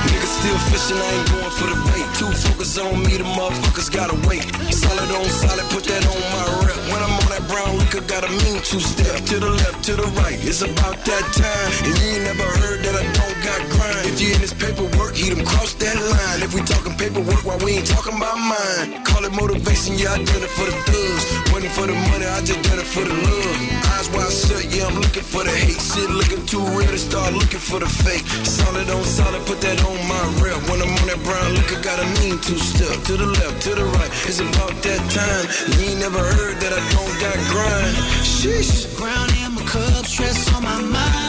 Niggas 0.06 0.34
still 0.40 0.60
fishing, 0.70 0.98
I 0.98 1.10
ain't 1.18 1.28
going 1.32 1.54
for 1.58 1.68
the 1.68 1.78
bait. 1.90 2.08
Too 2.20 2.32
focused 2.48 2.80
on 2.80 3.04
me, 3.04 3.18
the 3.18 3.24
motherfuckers 3.24 3.92
gotta 3.92 4.16
wait. 4.28 4.44
Solid 4.72 5.10
on 5.12 5.26
solid, 5.30 5.66
put 5.74 5.84
that 5.86 6.06
on 6.06 6.22
my 6.34 6.46
rep. 6.66 6.80
When 6.92 7.02
I'm 7.02 7.14
on 7.18 7.30
that 7.34 7.44
brown 7.50 7.78
liquor, 7.78 8.02
gotta 8.02 8.30
mean 8.30 8.62
two 8.62 8.80
step. 8.80 9.26
To 9.30 9.40
the 9.40 9.50
left, 9.50 9.84
to 9.86 9.96
the 9.96 10.08
right, 10.22 10.38
it's 10.40 10.62
about 10.62 10.98
that 11.06 11.26
time. 11.34 11.72
And 11.88 11.98
you 12.00 12.08
ain't 12.16 12.24
never 12.30 12.48
heard 12.62 12.80
that 12.86 12.96
I 12.96 13.04
don't 13.18 13.39
grind. 13.70 14.06
If 14.10 14.22
you 14.22 14.34
in 14.34 14.42
this 14.42 14.54
paperwork, 14.54 15.16
he 15.16 15.30
done 15.30 15.46
crossed 15.46 15.80
that 15.80 15.96
line. 15.96 16.40
If 16.42 16.54
we 16.54 16.62
talking 16.62 16.96
paperwork, 16.98 17.46
why 17.46 17.58
we 17.64 17.80
ain't 17.80 17.88
talking 17.88 18.16
about 18.18 18.38
mine? 18.38 19.04
Call 19.04 19.26
it 19.26 19.34
motivation, 19.34 19.98
yeah, 19.98 20.14
I 20.14 20.24
done 20.24 20.44
it 20.44 20.54
for 20.58 20.66
the 20.66 20.76
thugs. 20.90 21.24
Money 21.52 21.70
for 21.70 21.86
the 21.88 21.96
money, 22.12 22.26
I 22.26 22.40
just 22.42 22.62
done 22.68 22.80
it 22.80 22.90
for 22.90 23.04
the 23.06 23.14
love. 23.14 23.58
Eyes 23.96 24.08
wide 24.12 24.32
shut, 24.32 24.64
yeah, 24.74 24.88
I'm 24.88 24.98
looking 25.00 25.24
for 25.24 25.44
the 25.44 25.52
hate. 25.52 25.80
Shit 25.80 26.10
looking 26.10 26.46
too 26.46 26.64
real 26.76 26.90
to 26.90 26.98
start 26.98 27.34
looking 27.34 27.60
for 27.60 27.80
the 27.80 27.90
fake. 27.90 28.26
Solid 28.46 28.90
on 28.90 29.04
solid, 29.04 29.46
put 29.46 29.62
that 29.62 29.80
on 29.86 30.00
my 30.08 30.24
rep. 30.42 30.60
When 30.70 30.82
I'm 30.82 30.92
on 30.92 31.06
that 31.08 31.22
brown 31.24 31.56
liquor, 31.56 31.82
got 31.82 32.00
a 32.00 32.08
mean 32.20 32.40
two 32.42 32.58
step. 32.58 32.96
To 33.10 33.14
the 33.18 33.26
left, 33.26 33.62
to 33.64 33.76
the 33.76 33.86
right, 33.86 34.12
it's 34.28 34.40
about 34.40 34.76
that 34.84 35.02
time. 35.12 35.46
You 35.74 35.94
ain't 35.94 36.00
never 36.00 36.20
heard 36.20 36.58
that 36.64 36.74
I 36.74 36.82
don't 36.94 37.16
got 37.24 37.38
grind. 37.52 37.94
Sheesh. 38.26 38.90
Ground 38.98 39.32
in 39.44 39.56
my 39.56 39.64
cup, 39.64 40.06
stress 40.06 40.54
on 40.54 40.64
my 40.64 40.82
mind, 40.82 41.29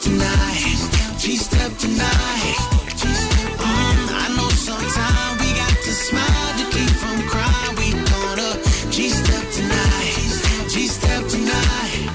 Tonight, 0.00 1.18
G-step 1.18 1.76
tonight. 1.76 2.56
I 4.08 4.32
know 4.34 4.48
sometimes 4.48 5.40
we 5.40 5.52
got 5.52 5.76
to 5.76 5.92
smile 5.92 6.52
to 6.56 6.64
keep 6.72 6.88
from 6.96 7.20
crying. 7.28 7.76
We 7.76 7.92
tonight, 9.52 10.16
G-step 10.72 11.28
tonight. 11.28 12.08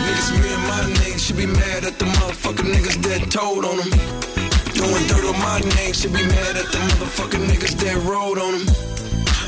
Niggas, 0.00 0.30
me 0.40 0.48
and 0.48 0.64
my 0.64 1.18
should 1.18 1.36
be 1.36 1.46
mad 1.46 1.84
at 1.84 1.98
the 1.98 2.06
motherfucking 2.06 2.72
niggas 2.72 3.02
that 3.04 3.30
told 3.30 3.66
on 3.66 3.76
them. 3.76 3.90
Doing 4.72 5.06
dirt 5.08 5.24
on 5.28 5.38
my 5.40 5.60
name 5.76 5.92
should 5.92 6.14
be 6.14 6.24
mad 6.24 6.56
at 6.56 6.72
the 6.72 6.78
motherfucking 6.78 7.44
niggas 7.52 7.76
that 7.84 7.96
rode 8.08 8.38
on 8.38 8.52
them. 8.56 8.66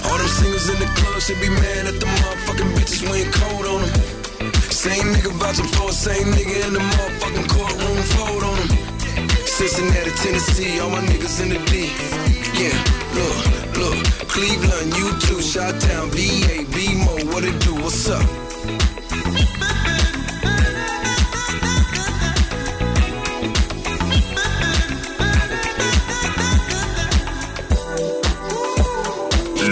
All 0.04 0.18
them 0.18 0.28
singers 0.28 0.68
in 0.68 0.78
the 0.78 0.90
club 1.00 1.22
should 1.22 1.40
be 1.40 1.48
mad 1.48 1.86
at 1.86 1.98
the 1.98 2.06
motherfucking 2.06 2.74
bitches 2.76 3.02
we 3.10 3.24
cold 3.32 3.64
on 3.64 3.80
them. 3.88 4.17
Same 4.78 5.12
nigga 5.12 5.32
vouching 5.32 5.66
for, 5.74 5.90
same 5.90 6.28
nigga 6.34 6.68
in 6.68 6.72
the 6.72 6.78
motherfucking 6.78 7.48
courtroom, 7.48 7.96
fold 8.14 8.44
on 8.44 8.56
them. 8.58 8.78
Cincinnati, 9.44 10.12
Tennessee, 10.22 10.78
all 10.78 10.88
my 10.88 11.00
niggas 11.00 11.42
in 11.42 11.48
the 11.48 11.58
D. 11.66 11.90
Yeah, 12.54 12.78
look, 13.18 13.76
look, 13.76 14.28
Cleveland, 14.28 14.96
you 14.96 15.10
too, 15.18 15.40
Chi-Town, 15.42 16.10
VA, 16.10 16.64
B-Mo, 16.72 17.32
what 17.32 17.42
it 17.42 17.58
do, 17.58 17.74
what's 17.74 18.08
up? 18.08 18.22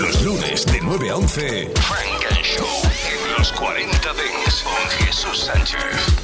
Los 0.02 0.22
lunes 0.24 0.64
de 0.66 0.80
9 0.80 1.10
a 1.10 1.14
11, 1.14 1.70
Funk 1.76 2.42
Show 2.42 2.85
los 3.50 3.60
40 3.60 4.12
Dents 4.14 4.62
con 4.62 5.06
Jesús 5.06 5.38
Sánchez. 5.38 6.16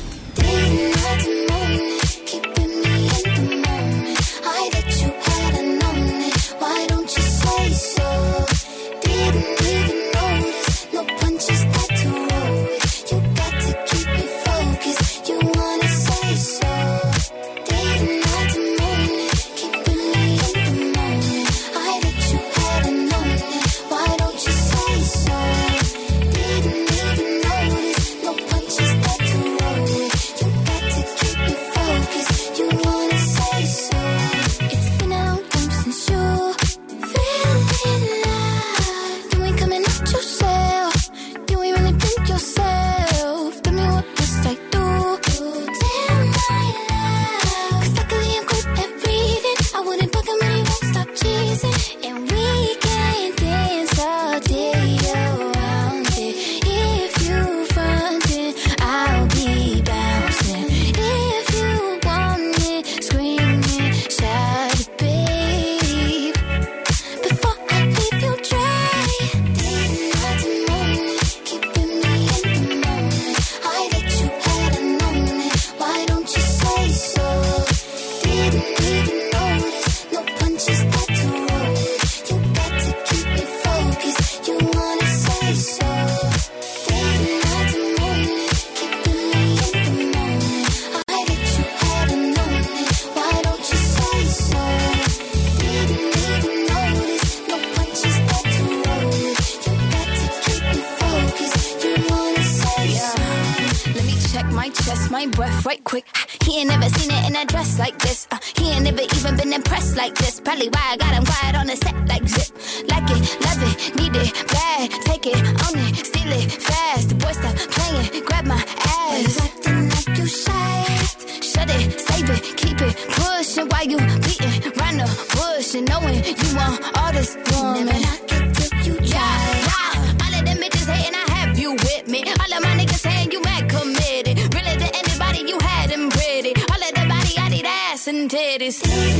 stay 138.73 139.12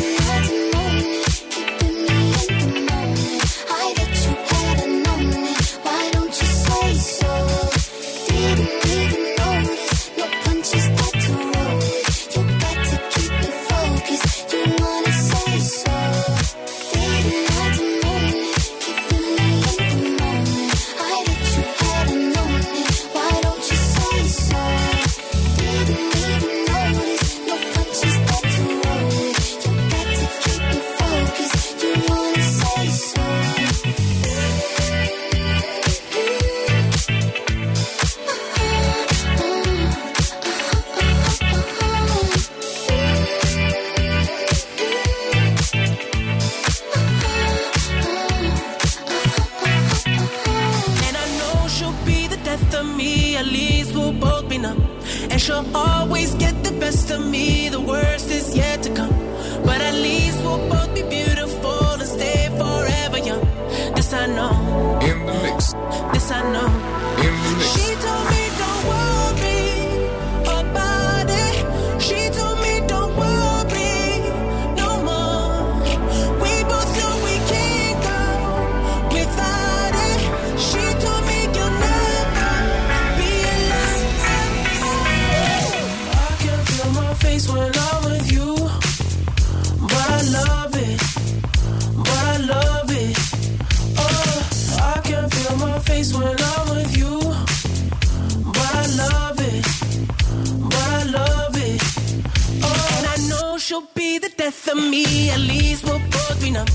death 104.45 104.69
of 104.73 104.79
me, 104.91 105.31
at 105.31 105.39
least 105.39 105.85
we'll 105.85 106.05
both 106.17 106.39
be 106.43 106.51
numb. 106.51 106.67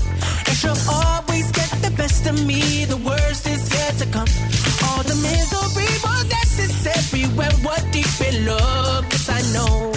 And 0.46 0.54
she'll 0.58 0.82
always 0.90 1.46
get 1.52 1.70
the 1.86 1.92
best 2.00 2.26
of 2.26 2.36
me, 2.46 2.86
the 2.86 2.96
worst 2.96 3.46
is 3.46 3.62
yet 3.76 3.92
to 4.00 4.06
come. 4.06 4.30
All 4.86 5.02
the 5.02 5.18
misery 5.28 5.92
was 6.04 6.24
necessary, 6.40 7.24
went 7.36 7.56
what 7.64 7.82
deep 7.92 8.14
in 8.28 8.46
love, 8.46 9.04
cause 9.10 9.28
I 9.28 9.40
know. 9.54 9.87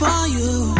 For 0.00 0.28
you. 0.28 0.79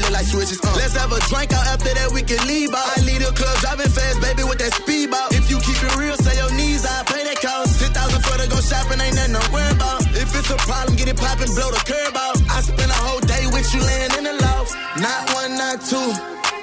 Look 0.00 0.12
like 0.12 0.26
switches. 0.26 0.60
Uh. 0.60 0.72
Let's 0.76 0.96
have 0.96 1.12
a 1.12 1.20
drink 1.28 1.52
out 1.52 1.66
after 1.68 1.92
that, 1.92 2.10
we 2.12 2.22
can 2.22 2.40
leave 2.48 2.72
out. 2.72 2.88
I 2.96 3.00
leave 3.04 3.22
the 3.22 3.32
club 3.32 3.56
driving 3.60 3.92
fast, 3.92 4.20
baby, 4.20 4.42
with 4.44 4.58
that 4.58 4.72
speed 4.74 5.10
ball. 5.10 5.28
If 5.30 5.50
you 5.50 5.60
keep 5.60 5.78
it 5.78 5.94
real, 5.96 6.16
say 6.16 6.34
your 6.36 6.52
knees, 6.56 6.84
I 6.84 7.04
pay 7.04 7.22
that 7.24 7.38
cost. 7.40 7.80
10,000 7.80 7.94
for 8.24 8.36
to 8.40 8.46
go 8.48 8.58
shopping, 8.60 9.00
ain't 9.00 9.14
nothing 9.14 9.36
to 9.36 9.44
worry 9.52 9.72
about. 9.72 10.00
If 10.16 10.32
it's 10.34 10.50
a 10.50 10.58
problem, 10.64 10.96
get 10.96 11.08
it 11.08 11.16
poppin', 11.16 11.52
blow 11.52 11.70
the 11.70 11.82
curb 11.84 12.16
out. 12.16 12.36
I 12.50 12.60
spend 12.64 12.90
a 12.90 13.00
whole 13.06 13.20
day 13.20 13.44
with 13.52 13.68
you 13.74 13.80
laying 13.80 14.14
in 14.18 14.24
the 14.24 14.36
loft. 14.40 14.72
Not 14.98 15.20
one, 15.36 15.52
not 15.56 15.78
two. 15.84 16.10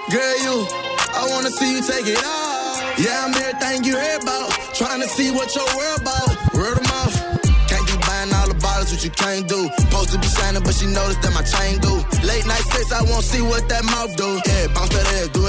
Girl, 0.09 0.35
you, 0.43 0.55
I 1.13 1.27
wanna 1.31 1.51
see 1.51 1.77
you 1.77 1.81
take 1.83 2.07
it 2.07 2.21
off. 2.23 2.57
Yeah, 2.97 3.25
I'm 3.25 3.33
everything 3.35 3.83
you 3.83 3.93
heard 3.97 4.23
about. 4.23 4.49
Trying 4.73 5.01
to 5.01 5.07
see 5.07 5.29
what 5.31 5.53
your 5.55 5.65
world 5.77 5.96
can't 9.17 9.47
do. 9.47 9.69
Supposed 9.77 10.11
to 10.13 10.19
be 10.19 10.27
shining, 10.27 10.63
but 10.63 10.73
she 10.73 10.85
noticed 10.85 11.21
that 11.21 11.33
my 11.33 11.41
chain 11.41 11.81
do. 11.81 11.93
Late 12.25 12.45
night 12.45 12.65
sex, 12.71 12.91
I 12.91 13.01
won't 13.09 13.25
see 13.25 13.41
what 13.41 13.67
that 13.69 13.83
mouth 13.83 14.15
do. 14.15 14.39
Yeah, 14.45 14.67
bounce 14.73 14.93
that 14.93 15.05
ass, 15.17 15.29
do 15.33 15.46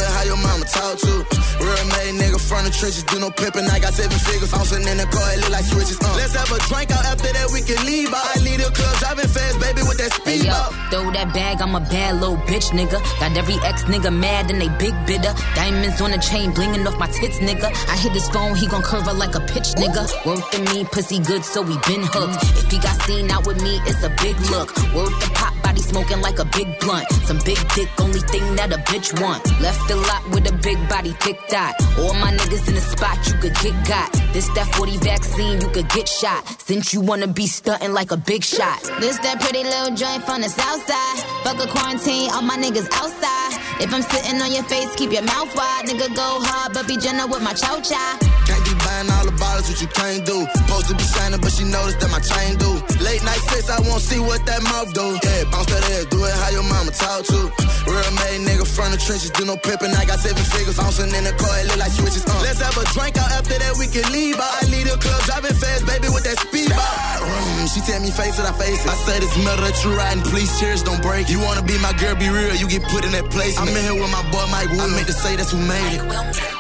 trenches, 2.79 3.05
do 3.05 3.19
no 3.19 3.31
pimping. 3.31 3.67
I 3.67 3.79
got 3.79 3.93
seven 3.93 4.19
figures, 4.19 4.51
bouncing 4.51 4.87
in 4.87 4.97
the 4.97 5.07
car, 5.11 5.27
it 5.35 5.41
look 5.43 5.51
like 5.51 5.67
switches. 5.67 5.99
Uh. 5.99 6.15
Let's 6.15 6.35
have 6.35 6.51
a 6.55 6.59
drink 6.71 6.91
out 6.95 7.05
after 7.05 7.31
that, 7.35 7.51
we 7.51 7.61
can 7.63 7.79
leave 7.85 8.15
out. 8.15 8.23
I 8.23 8.39
leave 8.41 8.63
the 8.63 8.71
club 8.71 8.95
driving 9.03 9.29
fast, 9.29 9.59
baby, 9.61 9.83
with 9.83 9.99
that 9.99 10.13
Hey 10.25 10.39
speed 10.39 10.47
yo, 10.47 10.55
up. 10.55 10.73
throw 10.91 11.11
that 11.11 11.35
bag, 11.35 11.61
I'm 11.61 11.75
a 11.75 11.81
bad 11.81 12.21
little 12.23 12.39
bitch, 12.47 12.71
nigga. 12.71 12.99
Got 13.21 13.37
every 13.37 13.59
ex 13.67 13.83
nigga 13.85 14.15
mad 14.15 14.51
and 14.51 14.61
they 14.63 14.71
big 14.79 14.95
bidder. 15.07 15.35
Diamonds 15.55 16.01
on 16.01 16.11
the 16.13 16.19
chain, 16.19 16.53
blinging 16.55 16.87
off 16.87 16.99
my 16.99 17.09
tits, 17.09 17.39
nigga. 17.39 17.69
I 17.91 17.97
hit 17.99 18.13
his 18.13 18.29
phone, 18.31 18.55
he 18.55 18.67
gon' 18.67 18.83
curve 18.83 19.05
her 19.07 19.13
like 19.13 19.35
a 19.35 19.41
pitch, 19.41 19.75
nigga. 19.77 20.07
Worth 20.25 20.47
the 20.53 20.59
me, 20.71 20.85
pussy 20.85 21.19
good, 21.19 21.45
so 21.45 21.63
we 21.63 21.75
been 21.91 22.07
hooked. 22.07 22.39
If 22.63 22.71
he 22.71 22.79
got 22.79 22.97
seen 23.03 23.31
out 23.31 23.47
with 23.47 23.61
me, 23.63 23.81
it's 23.91 24.03
a 24.05 24.11
big 24.23 24.39
look. 24.55 24.71
Worth 24.95 25.19
the 25.21 25.31
pop, 25.35 25.53
body 25.69 25.83
smoking 25.83 26.21
like 26.23 26.39
a 26.39 26.47
big 26.57 26.69
blunt. 26.81 27.07
Some 27.29 27.39
big 27.45 27.61
dick, 27.75 27.89
only 28.01 28.21
thing 28.33 28.45
that 28.57 28.73
a 28.73 28.81
bitch 28.91 29.09
want. 29.21 29.41
Left 29.61 29.83
the 29.89 29.97
lot 29.97 30.23
with 30.33 30.45
a 30.53 30.57
big 30.69 30.79
body, 30.89 31.13
thick 31.25 31.39
dot. 31.49 31.75
All 32.01 32.15
my 32.15 32.33
niggas 32.39 32.67
in 32.69 32.75
the 32.75 32.81
spot, 32.81 33.17
you 33.29 33.35
could 33.43 33.57
get 33.63 33.77
got. 33.87 34.09
This 34.33 34.49
that 34.57 34.69
40 34.75 34.97
vaccine, 34.99 35.61
you 35.61 35.69
could 35.69 35.89
get 35.91 36.09
shot. 36.09 36.41
Since 36.69 36.95
you 36.95 37.01
wanna 37.01 37.29
be 37.29 37.47
stunting 37.47 37.93
like 37.93 38.11
a 38.13 38.17
big 38.17 38.43
shot. 38.45 38.81
This 39.01 39.19
that 39.25 39.41
pretty 39.41 39.63
little 39.63 39.95
joint 39.95 40.23
from 40.25 40.41
the 40.41 40.49
south 40.49 40.83
side. 40.89 41.19
Fuck 41.45 41.59
a 41.65 41.69
quarantine, 41.69 42.31
all 42.33 42.43
my 42.43 42.57
niggas 42.57 42.89
outside. 43.01 43.53
If 43.85 43.93
I'm 43.93 44.03
sitting 44.13 44.41
on 44.41 44.51
your 44.57 44.65
face, 44.73 44.91
keep 44.97 45.13
your 45.13 45.27
mouth 45.33 45.53
wide. 45.55 45.85
Nigga 45.85 46.09
go 46.15 46.29
hard, 46.49 46.73
but 46.73 46.89
be 46.89 46.97
gentle 46.97 47.29
with 47.29 47.43
my 47.43 47.53
chow 47.53 47.79
chow. 47.81 48.58
Buying 48.99 49.15
all 49.15 49.31
the 49.31 49.37
bottles, 49.39 49.71
what 49.71 49.79
you 49.79 49.87
can't 49.95 50.27
do. 50.27 50.43
Supposed 50.59 50.91
to 50.91 50.95
be 50.99 51.07
shining, 51.07 51.39
but 51.39 51.55
she 51.55 51.63
noticed 51.63 52.03
that 52.03 52.11
my 52.11 52.19
chain 52.19 52.59
do. 52.59 52.83
Late 52.99 53.23
night 53.23 53.39
sex, 53.47 53.71
I 53.71 53.79
won't 53.87 54.03
see 54.03 54.19
what 54.19 54.43
that 54.43 54.59
mouth 54.67 54.91
do. 54.91 55.15
Yeah, 55.23 55.47
bounce 55.55 55.71
that 55.71 55.87
ass, 55.95 56.11
do 56.11 56.19
it 56.27 56.35
how 56.35 56.51
your 56.51 56.67
mama 56.67 56.91
talk 56.91 57.23
to. 57.31 57.47
Real 57.87 58.11
made 58.27 58.43
nigga 58.43 58.67
from 58.67 58.91
the 58.91 58.99
trenches, 58.99 59.31
do 59.31 59.47
no 59.47 59.55
pimping. 59.55 59.95
I 59.95 60.03
got 60.03 60.19
seven 60.19 60.43
figures, 60.43 60.83
bouncing 60.83 61.15
in 61.15 61.23
the 61.23 61.31
car, 61.39 61.55
it 61.63 61.71
look 61.71 61.79
like 61.79 61.95
switches. 61.95 62.27
Uh. 62.27 62.43
Let's 62.43 62.59
have 62.59 62.75
a 62.75 62.83
drink 62.91 63.15
out 63.23 63.31
after 63.39 63.55
that, 63.55 63.79
we 63.79 63.87
can 63.87 64.03
leave 64.11 64.35
out. 64.35 64.51
I 64.59 64.67
leave 64.67 64.91
the 64.91 64.99
club 64.99 65.23
driving 65.31 65.55
fast, 65.55 65.87
baby, 65.87 66.11
with 66.11 66.27
that 66.27 66.43
speed 66.43 66.75
ball. 66.75 67.23
Mm, 67.23 67.71
she 67.71 67.79
tell 67.87 68.03
me 68.03 68.11
face 68.11 68.35
it, 68.35 68.51
I 68.51 68.55
face 68.59 68.83
it. 68.83 68.91
I 68.91 68.99
say 69.07 69.23
this 69.23 69.31
metal 69.47 69.63
that 69.63 69.79
you 69.87 69.95
riding, 69.95 70.27
please 70.27 70.51
cheers, 70.59 70.83
don't 70.83 70.99
break. 71.07 71.31
You 71.31 71.39
wanna 71.39 71.63
be 71.63 71.79
my 71.79 71.95
girl, 72.03 72.19
be 72.19 72.35
real, 72.35 72.51
you 72.59 72.67
get 72.67 72.83
put 72.91 73.07
in 73.07 73.15
that 73.15 73.31
place. 73.31 73.63
I'm 73.63 73.71
in 73.71 73.79
here 73.79 73.95
with 73.95 74.11
my 74.11 74.27
boy 74.35 74.43
Mike 74.51 74.75
Will. 74.75 74.83
I 74.83 74.91
meant 74.91 75.07
to 75.07 75.15
say 75.15 75.39
that's 75.39 75.55
who 75.55 75.63
made 75.63 76.03
it. 76.03 76.58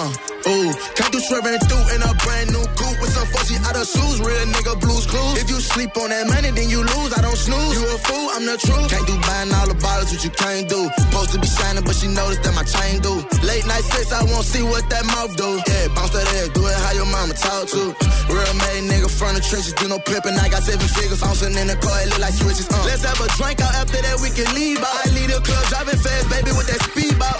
Uh, 0.00 0.08
ooh, 0.48 0.72
can't 0.96 1.12
do 1.12 1.20
swerving 1.20 1.60
through 1.68 1.84
in 1.92 2.00
a 2.00 2.12
brand 2.24 2.48
new 2.48 2.64
coupe 2.72 2.96
with 3.04 3.12
some 3.12 3.28
fuzzy 3.36 3.60
out 3.68 3.76
of 3.76 3.84
shoes. 3.84 4.16
Real 4.24 4.48
nigga 4.48 4.80
blues 4.80 5.04
clues. 5.04 5.36
If 5.36 5.52
you 5.52 5.60
sleep 5.60 5.92
on 6.00 6.08
that 6.08 6.24
money, 6.24 6.48
then 6.56 6.72
you 6.72 6.80
lose. 6.80 7.12
I 7.12 7.20
don't 7.20 7.36
snooze. 7.36 7.76
You 7.76 7.84
a 7.84 7.98
fool, 8.08 8.32
I'm 8.32 8.48
the 8.48 8.56
truth. 8.56 8.88
Can't 8.88 9.04
do 9.04 9.12
buying 9.28 9.52
all 9.52 9.68
the 9.68 9.76
bottles, 9.76 10.08
what 10.08 10.24
you 10.24 10.32
can't 10.32 10.64
do. 10.72 10.88
Supposed 11.04 11.36
to 11.36 11.38
be 11.44 11.48
shining, 11.52 11.84
but 11.84 11.92
she 12.00 12.08
noticed 12.08 12.40
that 12.48 12.56
my 12.56 12.64
chain 12.64 13.04
do. 13.04 13.12
Late 13.44 13.68
night 13.68 13.84
sex, 13.92 14.08
I 14.08 14.24
won't 14.24 14.48
see 14.48 14.64
what 14.64 14.88
that 14.88 15.04
mouth 15.04 15.36
do. 15.36 15.60
Yeah, 15.68 15.92
bounce 15.92 16.16
that 16.16 16.24
ass, 16.32 16.48
do 16.56 16.64
it 16.64 16.78
how 16.80 16.96
your 16.96 17.08
mama 17.12 17.36
talk 17.36 17.68
to. 17.76 17.92
Real 18.32 18.54
made 18.56 18.88
nigga 18.88 19.12
from 19.12 19.36
the 19.36 19.44
trenches, 19.44 19.76
do 19.76 19.84
no 19.84 20.00
pimping. 20.00 20.32
I 20.40 20.48
got 20.48 20.64
seven 20.64 20.88
figures, 20.88 21.20
bouncing 21.20 21.52
in 21.60 21.68
the 21.68 21.76
car, 21.76 22.00
it 22.00 22.08
look 22.08 22.24
like 22.24 22.32
switches. 22.32 22.72
Uh. 22.72 22.80
Let's 22.88 23.04
have 23.04 23.20
a 23.20 23.28
drink 23.36 23.60
out 23.60 23.76
after 23.76 24.00
that, 24.00 24.16
we 24.24 24.32
can 24.32 24.48
leave 24.56 24.80
out. 24.80 24.96
I 25.04 25.12
leave 25.12 25.28
the 25.28 25.44
club 25.44 25.60
driving 25.68 26.00
fast, 26.00 26.32
baby, 26.32 26.56
with 26.56 26.72
that 26.72 26.80
speed 26.88 27.20
ball. 27.20 27.36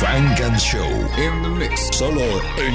Funk 0.00 0.40
and 0.40 0.60
Show. 0.60 0.84
In 1.16 1.42
the 1.42 1.48
mix. 1.48 1.88
Solo 1.96 2.42
en 2.58 2.74